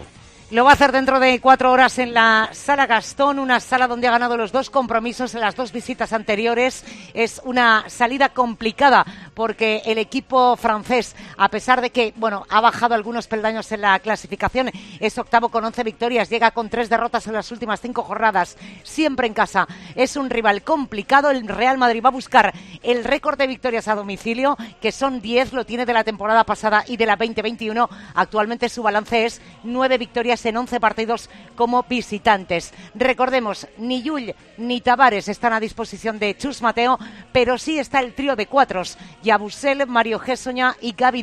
Lo 0.52 0.66
va 0.66 0.72
a 0.72 0.74
hacer 0.74 0.91
dentro 0.91 1.22
de 1.22 1.39
cuatro 1.39 1.72
horas 1.72 1.97
en 1.97 2.14
la 2.14 2.49
Sala 2.52 2.86
Gastón, 2.86 3.39
una 3.39 3.62
sala 3.62 3.88
donde 3.88 4.10
ha 4.10 4.12
ganado 4.12 4.36
los 4.36 4.52
dos 4.52 4.70
compromisos 4.70 5.34
en 5.34 5.39
las 5.39 5.56
dos 5.56 5.72
visitas 5.72 6.12
anteriores. 6.12 6.84
Es 7.14 7.39
una 7.45 7.86
salida 7.88 8.28
complicada 8.28 9.06
porque 9.34 9.82
el 9.86 9.97
equipo 9.97 10.58
francés, 10.58 11.16
a 11.38 11.47
pesar 11.47 11.80
de 11.80 11.91
que 11.91 12.14
bueno 12.18 12.45
ha 12.49 12.60
bajado 12.60 12.95
algunos 12.95 13.28
peldaños 13.28 13.72
en 13.72 13.80
la 13.80 13.97
clasificación, 13.99 14.70
es 14.99 15.18
octavo 15.18 15.47
con 15.47 15.64
11 15.64 15.86
victorias, 15.86 16.30
llega 16.30 16.52
con 16.52 16.68
tres 16.68 16.89
derrotas 16.89 17.28
en 17.28 17.34
las 17.34 17.49
últimas 17.54 17.80
cinco 17.80 18.04
jornadas, 18.04 18.58
siempre 18.84 19.28
en 19.28 19.34
casa. 19.34 19.70
Es 19.95 20.18
un 20.18 20.30
rival 20.30 20.64
complicado. 20.64 21.32
El 21.32 21.47
Real 21.47 21.78
Madrid 21.78 22.04
va 22.04 22.10
a 22.10 22.12
buscar 22.12 22.54
el 22.84 23.06
récord 23.06 23.38
de 23.38 23.47
victorias 23.47 23.88
a 23.88 23.95
domicilio, 23.95 24.58
que 24.82 24.91
son 24.91 25.22
10, 25.22 25.54
lo 25.54 25.66
tiene 25.66 25.86
de 25.86 25.93
la 25.93 26.04
temporada 26.04 26.43
pasada 26.43 26.84
y 26.86 26.97
de 26.97 27.06
la 27.06 27.16
2021. 27.16 27.89
Actualmente 28.16 28.68
su 28.68 28.84
balance 28.84 29.26
es 29.26 29.41
nueve 29.64 29.97
victorias 29.97 30.41
en 30.46 30.58
11 30.58 30.80
partidos 30.80 31.30
como 31.56 31.84
visitantes. 31.84 32.74
Recordemos, 32.96 33.68
ni 33.78 34.02
Yull 34.02 34.36
ni 34.58 34.82
Tavares 34.82 35.28
están 35.28 35.54
a 35.54 35.60
disposición 35.60 36.20
de 36.20 36.36
Chus 36.38 36.62
Mateo, 36.62 36.98
pero 37.32 37.58
sí 37.58 37.80
está 37.80 38.00
el 38.00 38.14
trío 38.14 38.36
de 38.36 38.48
cuatros, 38.48 38.98
Yabusel, 39.24 39.88
Mario 39.88 40.20
Gessoña 40.20 40.76
y 40.82 40.94
Gaby 40.94 41.22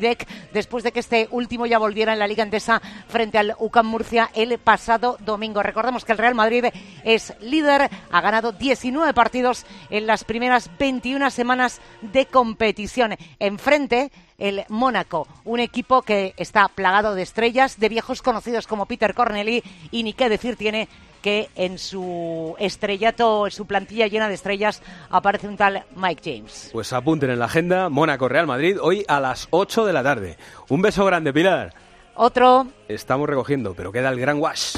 después 0.52 0.84
de 0.84 0.92
que 0.92 1.00
este 1.00 1.28
último 1.30 1.66
ya 1.66 1.78
volviera 1.78 2.12
en 2.12 2.18
la 2.18 2.28
Liga 2.28 2.42
Endesa 2.42 2.80
frente 3.08 3.38
al 3.38 3.54
UCAM 3.58 3.86
Murcia 3.86 4.30
el 4.34 4.58
pasado 4.58 5.18
domingo. 5.24 5.62
Recordemos 5.62 6.04
que 6.04 6.12
el 6.12 6.18
Real 6.18 6.34
Madrid 6.34 6.66
es 7.04 7.34
líder, 7.40 7.90
ha 8.10 8.20
ganado 8.20 8.52
19 8.52 9.12
partidos 9.14 9.66
en 9.90 10.06
las 10.06 10.24
primeras 10.24 10.70
21 10.78 11.30
semanas 11.30 11.80
de 12.00 12.26
competición. 12.26 13.16
Enfrente 13.38 14.10
el 14.38 14.64
Mónaco, 14.68 15.26
un 15.44 15.58
equipo 15.58 16.02
que 16.02 16.32
está 16.36 16.68
plagado 16.68 17.14
de 17.14 17.22
estrellas, 17.22 17.78
de 17.78 17.88
viejos 17.88 18.22
conocidos 18.22 18.66
como 18.66 18.86
Peter 18.86 19.12
Corneli 19.12 19.62
y 19.90 20.04
ni 20.04 20.12
qué 20.12 20.28
decir 20.28 20.56
tiene 20.56 20.88
que 21.20 21.50
en 21.56 21.78
su 21.78 22.54
estrellato, 22.60 23.46
en 23.46 23.50
su 23.52 23.66
plantilla 23.66 24.06
llena 24.06 24.28
de 24.28 24.34
estrellas, 24.34 24.80
aparece 25.10 25.48
un 25.48 25.56
tal 25.56 25.84
Mike 25.96 26.36
James. 26.36 26.70
Pues 26.72 26.92
apunten 26.92 27.30
en 27.30 27.40
la 27.40 27.46
agenda 27.46 27.88
Mónaco 27.88 28.28
Real 28.28 28.46
Madrid 28.46 28.78
hoy 28.80 29.04
a 29.08 29.18
las 29.18 29.48
8 29.50 29.84
de 29.84 29.92
la 29.92 30.04
tarde. 30.04 30.38
Un 30.68 30.82
beso 30.82 31.04
grande, 31.04 31.32
Pilar. 31.32 31.74
Otro 32.14 32.68
Estamos 32.86 33.28
recogiendo, 33.28 33.74
pero 33.74 33.90
queda 33.90 34.08
el 34.10 34.20
gran 34.20 34.38
wash. 34.38 34.76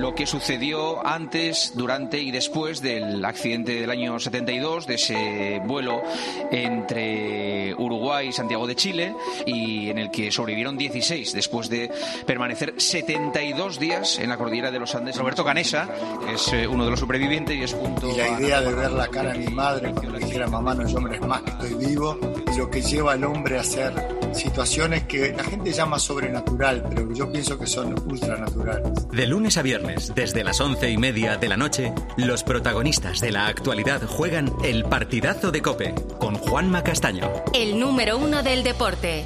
Lo 0.00 0.14
que 0.14 0.26
sucedió 0.26 1.06
antes, 1.06 1.72
durante 1.74 2.18
y 2.20 2.30
después 2.30 2.80
del 2.82 3.24
accidente 3.24 3.80
del 3.80 3.90
año 3.90 4.18
72, 4.18 4.86
de 4.86 4.94
ese 4.94 5.60
vuelo 5.64 6.02
entre 6.50 7.74
Uruguay 7.74 8.28
y 8.28 8.32
Santiago 8.32 8.66
de 8.66 8.74
Chile, 8.76 9.14
y 9.46 9.90
en 9.90 9.98
el 9.98 10.10
que 10.10 10.30
sobrevivieron 10.30 10.76
16 10.76 11.32
después 11.32 11.68
de 11.68 11.90
permanecer 12.26 12.74
72 12.76 13.78
días 13.78 14.18
en 14.18 14.28
la 14.30 14.36
cordillera 14.36 14.70
de 14.70 14.78
los 14.78 14.94
Andes. 14.94 15.16
Roberto 15.16 15.44
Canesa 15.44 15.88
es 16.32 16.52
eh, 16.52 16.66
uno 16.66 16.84
de 16.84 16.90
los 16.90 17.00
sobrevivientes 17.00 17.56
y 17.56 17.62
es 17.62 17.74
junto 17.74 18.10
Y 18.12 18.16
la 18.16 18.24
a- 18.24 18.40
idea 18.40 18.60
de 18.60 18.74
ver 18.74 18.92
la 18.92 19.08
cara 19.08 19.32
de 19.32 19.38
mi 19.40 19.52
madre 19.54 19.92
cuando 19.92 20.12
le 20.18 20.24
dijera 20.24 20.46
mamá 20.48 20.74
no 20.74 20.86
hay 20.86 20.94
hombres 20.94 21.20
más 21.22 21.42
que 21.42 21.50
estoy 21.50 21.74
vivo, 21.86 22.18
y 22.54 22.58
lo 22.58 22.70
que 22.70 22.82
lleva 22.82 23.12
al 23.12 23.24
hombre 23.24 23.58
a 23.58 23.60
hacer 23.60 23.92
situaciones 24.36 25.04
que 25.04 25.32
la 25.32 25.44
gente 25.44 25.72
llama 25.72 25.98
sobrenatural, 25.98 26.84
pero 26.88 27.08
que 27.08 27.14
yo 27.14 27.30
pienso 27.30 27.58
que 27.58 27.66
son 27.66 27.94
ultranaturales. 28.08 29.08
De 29.08 29.26
lunes 29.26 29.56
a 29.56 29.62
viernes, 29.62 30.12
desde 30.14 30.44
las 30.44 30.60
once 30.60 30.90
y 30.90 30.96
media 30.96 31.36
de 31.36 31.48
la 31.48 31.56
noche, 31.56 31.92
los 32.16 32.44
protagonistas 32.44 33.20
de 33.20 33.32
la 33.32 33.46
actualidad 33.46 34.02
juegan 34.06 34.52
el 34.62 34.84
partidazo 34.84 35.50
de 35.50 35.62
Cope 35.62 35.94
con 36.18 36.34
Juanma 36.36 36.82
Castaño. 36.82 37.30
El 37.54 37.78
número 37.78 38.18
uno 38.18 38.42
del 38.42 38.62
deporte. 38.62 39.24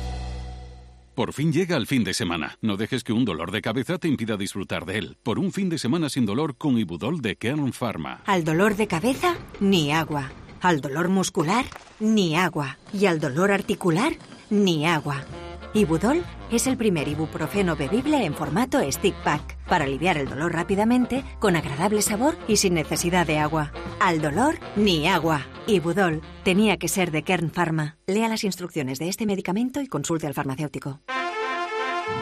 Por 1.15 1.35
fin 1.35 1.53
llega 1.53 1.77
el 1.77 1.87
fin 1.87 2.03
de 2.03 2.15
semana. 2.15 2.57
No 2.63 2.79
dejes 2.79 3.05
que 3.05 3.13
un 3.13 3.27
dolor 3.27 3.51
de 3.51 3.61
cabeza 3.61 3.99
te 3.99 4.09
impida 4.09 4.39
disfrutar 4.39 4.87
de 4.87 4.97
él. 4.97 5.17
Por 5.23 5.39
un 5.39 5.53
fin 5.53 5.69
de 5.69 5.77
semana 5.77 6.09
sin 6.09 6.25
dolor 6.25 6.57
con 6.57 6.79
Ibudol 6.79 7.21
de 7.21 7.37
Kern 7.37 7.75
Pharma. 7.75 8.23
Al 8.25 8.43
dolor 8.43 8.77
de 8.77 8.87
cabeza, 8.87 9.37
ni 9.61 9.93
agua. 9.93 10.31
Al 10.63 10.81
dolor 10.81 11.09
muscular, 11.09 11.67
ni 11.99 12.37
agua. 12.37 12.79
Y 12.95 13.05
al 13.07 13.21
dolor 13.21 13.51
articular, 13.51 14.13
ni 14.51 14.87
agua. 14.87 15.25
Ibudol 15.73 16.25
es 16.51 16.67
el 16.67 16.77
primer 16.77 17.07
ibuprofeno 17.07 17.77
bebible 17.77 18.25
en 18.25 18.35
formato 18.35 18.81
stick 18.91 19.15
pack 19.23 19.57
para 19.67 19.85
aliviar 19.85 20.19
el 20.19 20.29
dolor 20.29 20.53
rápidamente, 20.53 21.25
con 21.39 21.55
agradable 21.55 22.03
sabor 22.03 22.37
y 22.49 22.57
sin 22.57 22.75
necesidad 22.75 23.27
de 23.27 23.39
agua. 23.39 23.73
Al 24.01 24.21
dolor, 24.21 24.59
ni 24.75 25.07
agua. 25.07 25.47
Ibudol 25.69 26.23
tenía 26.43 26.77
que 26.77 26.89
ser 26.89 27.13
de 27.13 27.23
Kern 27.23 27.51
Pharma. 27.51 27.97
Lea 28.07 28.29
las 28.29 28.43
instrucciones 28.43 28.99
de 28.99 29.09
este 29.09 29.27
medicamento 29.27 29.81
y 29.81 29.87
consulte 29.87 30.27
al 30.27 30.35
farmacéutico. 30.35 31.01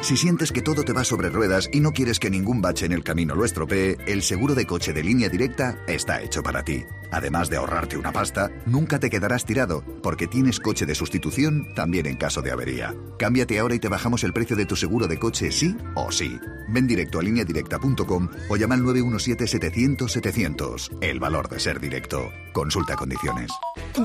Si 0.03 0.17
sientes 0.17 0.53
que 0.53 0.63
todo 0.63 0.85
te 0.85 0.93
va 0.93 1.03
sobre 1.03 1.31
ruedas 1.31 1.69
y 1.73 1.81
no 1.81 1.93
quieres 1.93 2.21
que 2.21 2.31
ningún 2.31 2.61
bache 2.61 2.85
en 2.87 2.93
el 2.93 3.03
camino 3.03 3.35
lo 3.35 3.45
estropee, 3.45 3.97
el 4.07 4.23
seguro 4.23 4.55
de 4.55 4.67
coche 4.67 4.93
de 4.93 5.03
línea 5.03 5.31
directa 5.31 5.79
está 5.89 6.23
hecho 6.23 6.43
para 6.43 6.63
ti. 6.63 6.85
Además 7.11 7.51
de 7.51 7.57
ahorrarte 7.57 7.97
una 7.97 8.13
pasta, 8.13 8.51
nunca 8.67 8.99
te 8.99 9.11
quedarás 9.11 9.45
tirado, 9.45 9.83
porque 10.03 10.27
tienes 10.27 10.61
coche 10.61 10.87
de 10.87 10.95
sustitución 10.95 11.75
también 11.75 12.07
en 12.07 12.17
caso 12.17 12.43
de 12.43 12.51
avería. 12.51 12.95
Cámbiate 13.19 13.59
ahora 13.59 13.75
y 13.75 13.79
te 13.79 13.89
bajamos 13.89 14.25
el 14.25 14.33
precio 14.33 14.57
de 14.57 14.67
tu 14.67 14.77
seguro 14.77 15.07
de 15.07 15.19
coche 15.19 15.51
sí 15.51 15.77
o 15.95 16.13
sí. 16.13 16.39
Ven 16.69 16.87
directo 16.87 17.19
a 17.19 17.23
lineadirecta.com 17.23 18.29
o 18.49 18.57
llama 18.57 18.75
al 18.75 18.83
917-700-700. 18.83 20.99
El 21.01 21.19
valor 21.19 21.49
de 21.49 21.61
ser 21.61 21.81
directo. 21.81 22.31
Consulta 22.53 22.95
condiciones. 22.97 23.51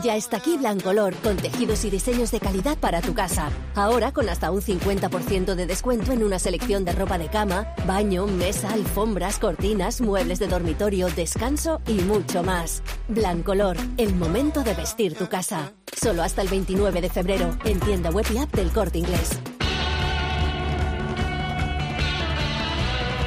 Ya 0.03 0.15
está 0.15 0.37
aquí 0.37 0.57
Blancolor, 0.57 1.13
con 1.15 1.35
tejidos 1.37 1.85
y 1.85 1.89
diseños 1.89 2.29
de 2.31 2.39
calidad 2.39 2.77
para 2.77 3.01
tu 3.01 3.13
casa. 3.13 3.49
Ahora 3.75 4.11
con 4.11 4.29
hasta 4.29 4.51
un 4.51 4.61
50% 4.61 5.55
de 5.55 5.65
descuento 5.65 6.13
en 6.13 6.23
una 6.23 6.39
selección 6.39 6.85
de 6.85 6.93
ropa 6.93 7.17
de 7.17 7.27
cama, 7.27 7.67
baño, 7.85 8.27
mesa, 8.27 8.71
alfombras, 8.73 9.39
cortinas, 9.39 9.99
muebles 10.01 10.39
de 10.39 10.47
dormitorio, 10.47 11.09
descanso 11.09 11.81
y 11.87 12.01
mucho 12.01 12.43
más. 12.43 12.81
Blancolor, 13.07 13.77
el 13.97 14.15
momento 14.15 14.63
de 14.63 14.73
vestir 14.73 15.15
tu 15.15 15.27
casa. 15.27 15.71
Solo 15.91 16.23
hasta 16.23 16.41
el 16.41 16.47
29 16.47 17.01
de 17.01 17.09
febrero, 17.09 17.57
en 17.65 17.79
tienda 17.79 18.09
web 18.09 18.25
y 18.33 18.37
app 18.37 18.53
del 18.53 18.71
Corte 18.71 18.99
Inglés. 18.99 19.39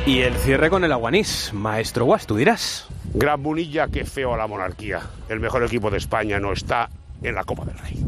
Y 0.06 0.20
el 0.20 0.34
cierre 0.34 0.70
con 0.70 0.84
el 0.84 0.92
Aguanís. 0.92 1.52
Maestro 1.52 2.04
Guas, 2.04 2.26
tú 2.26 2.36
dirás. 2.36 2.86
Gran 3.12 3.40
Munilla, 3.40 3.88
qué 3.88 4.04
feo 4.04 4.34
a 4.34 4.36
la 4.36 4.46
monarquía. 4.46 5.00
El 5.28 5.40
mejor 5.40 5.64
equipo 5.64 5.90
de 5.90 5.98
España 5.98 6.38
no 6.38 6.52
está 6.52 6.88
en 7.22 7.34
la 7.34 7.44
Copa 7.44 7.64
del 7.64 7.78
Rey. 7.78 8.04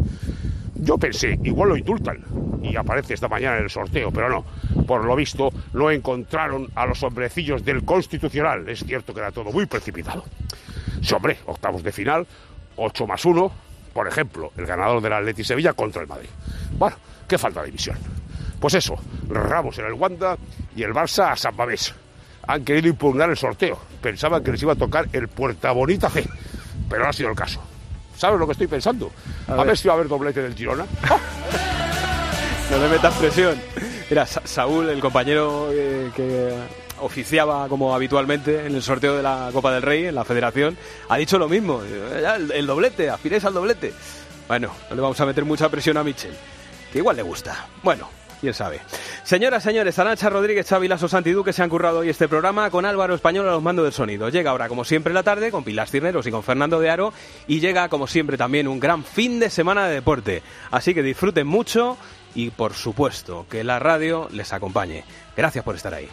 Yo 0.76 0.96
pensé, 0.96 1.38
igual 1.42 1.70
lo 1.70 1.76
indultan 1.76 2.24
y 2.62 2.76
aparece 2.76 3.14
esta 3.14 3.28
mañana 3.28 3.58
en 3.58 3.64
el 3.64 3.70
sorteo, 3.70 4.12
pero 4.12 4.28
no. 4.28 4.44
Por 4.86 5.04
lo 5.04 5.16
visto, 5.16 5.50
no 5.72 5.90
encontraron 5.90 6.68
a 6.74 6.86
los 6.86 7.02
hombrecillos 7.02 7.64
del 7.64 7.84
Constitucional. 7.84 8.68
Es 8.68 8.84
cierto 8.84 9.12
que 9.12 9.20
era 9.20 9.32
todo 9.32 9.50
muy 9.50 9.66
precipitado. 9.66 10.24
Sí, 11.02 11.14
hombre, 11.14 11.38
octavos 11.46 11.82
de 11.82 11.92
final, 11.92 12.26
8 12.76 13.06
más 13.06 13.24
1, 13.24 13.52
por 13.92 14.08
ejemplo, 14.08 14.52
el 14.56 14.66
ganador 14.66 15.00
del 15.02 15.12
Atleti 15.12 15.44
Sevilla 15.44 15.72
contra 15.72 16.02
el 16.02 16.08
Madrid. 16.08 16.28
Bueno, 16.72 16.96
qué 17.26 17.38
falta 17.38 17.60
de 17.60 17.66
división. 17.66 17.96
Pues 18.60 18.74
eso, 18.74 18.94
Ramos 19.28 19.78
en 19.78 19.86
el 19.86 19.92
Wanda 19.94 20.36
y 20.74 20.82
el 20.82 20.92
Barça 20.92 21.30
a 21.32 21.36
San 21.36 21.54
Mamés. 21.56 21.94
Han 22.46 22.64
querido 22.64 22.88
impugnar 22.88 23.28
el 23.30 23.36
sorteo. 23.36 23.78
Pensaban 24.00 24.42
que 24.42 24.52
les 24.52 24.62
iba 24.62 24.72
a 24.72 24.76
tocar 24.76 25.06
el 25.12 25.28
Puerta 25.28 25.70
Bonita 25.72 26.08
C, 26.10 26.26
pero 26.88 27.04
no 27.04 27.10
ha 27.10 27.12
sido 27.12 27.28
el 27.30 27.36
caso. 27.36 27.60
¿Sabes 28.16 28.40
lo 28.40 28.46
que 28.46 28.52
estoy 28.52 28.66
pensando? 28.66 29.10
A 29.46 29.52
A, 29.52 29.56
ver. 29.58 29.66
ver. 29.68 29.78
si 29.78 29.86
va 29.86 29.94
a 29.94 29.96
haber 29.96 30.08
doblete 30.08 30.42
del 30.42 30.54
Girona. 30.54 30.84
No 32.70 32.76
le 32.78 32.88
metas 32.90 33.14
presión. 33.14 33.58
Mira, 34.10 34.26
Sa- 34.26 34.42
Saúl, 34.44 34.90
el 34.90 35.00
compañero 35.00 35.70
eh, 35.72 36.10
que 36.14 36.52
oficiaba 37.00 37.68
como 37.68 37.94
habitualmente 37.94 38.66
en 38.66 38.74
el 38.74 38.82
sorteo 38.82 39.16
de 39.16 39.22
la 39.22 39.50
Copa 39.52 39.72
del 39.72 39.82
Rey, 39.82 40.06
en 40.06 40.14
la 40.14 40.24
federación, 40.24 40.76
ha 41.08 41.16
dicho 41.16 41.38
lo 41.38 41.48
mismo. 41.48 41.82
El, 41.82 42.52
el 42.52 42.66
doblete, 42.66 43.10
aspiréis 43.10 43.44
al 43.44 43.54
doblete. 43.54 43.92
Bueno, 44.46 44.72
no 44.88 44.96
le 44.96 45.02
vamos 45.02 45.20
a 45.20 45.26
meter 45.26 45.44
mucha 45.44 45.68
presión 45.68 45.96
a 45.96 46.04
Michel, 46.04 46.34
que 46.92 46.98
igual 46.98 47.16
le 47.16 47.22
gusta. 47.22 47.66
Bueno, 47.82 48.08
quién 48.40 48.54
sabe. 48.54 48.80
Señoras, 49.24 49.62
señores, 49.62 49.98
Arancha 49.98 50.30
Rodríguez, 50.30 50.66
Xavi 50.66 50.88
Lasso, 50.88 51.08
Santidú, 51.08 51.44
que 51.44 51.52
se 51.52 51.62
han 51.62 51.68
currado 51.68 51.98
hoy 51.98 52.08
este 52.08 52.28
programa 52.28 52.70
con 52.70 52.86
Álvaro 52.86 53.14
Español 53.14 53.46
a 53.48 53.52
los 53.52 53.62
mandos 53.62 53.84
del 53.84 53.92
sonido. 53.92 54.28
Llega 54.30 54.50
ahora, 54.50 54.68
como 54.68 54.84
siempre, 54.84 55.12
la 55.12 55.22
tarde 55.22 55.50
con 55.50 55.64
Pilar 55.64 55.88
Cirneros 55.88 56.26
y 56.26 56.30
con 56.30 56.42
Fernando 56.42 56.80
de 56.80 56.90
Aro. 56.90 57.12
Y 57.46 57.60
llega, 57.60 57.88
como 57.88 58.06
siempre, 58.06 58.38
también 58.38 58.68
un 58.68 58.80
gran 58.80 59.04
fin 59.04 59.38
de 59.38 59.50
semana 59.50 59.86
de 59.86 59.94
deporte. 59.94 60.42
Así 60.70 60.94
que 60.94 61.02
disfruten 61.02 61.46
mucho 61.46 61.98
y, 62.34 62.50
por 62.50 62.74
supuesto, 62.74 63.46
que 63.50 63.64
la 63.64 63.78
radio 63.78 64.28
les 64.32 64.52
acompañe. 64.52 65.04
Gracias 65.36 65.64
por 65.64 65.76
estar 65.76 65.92
ahí. 65.92 66.08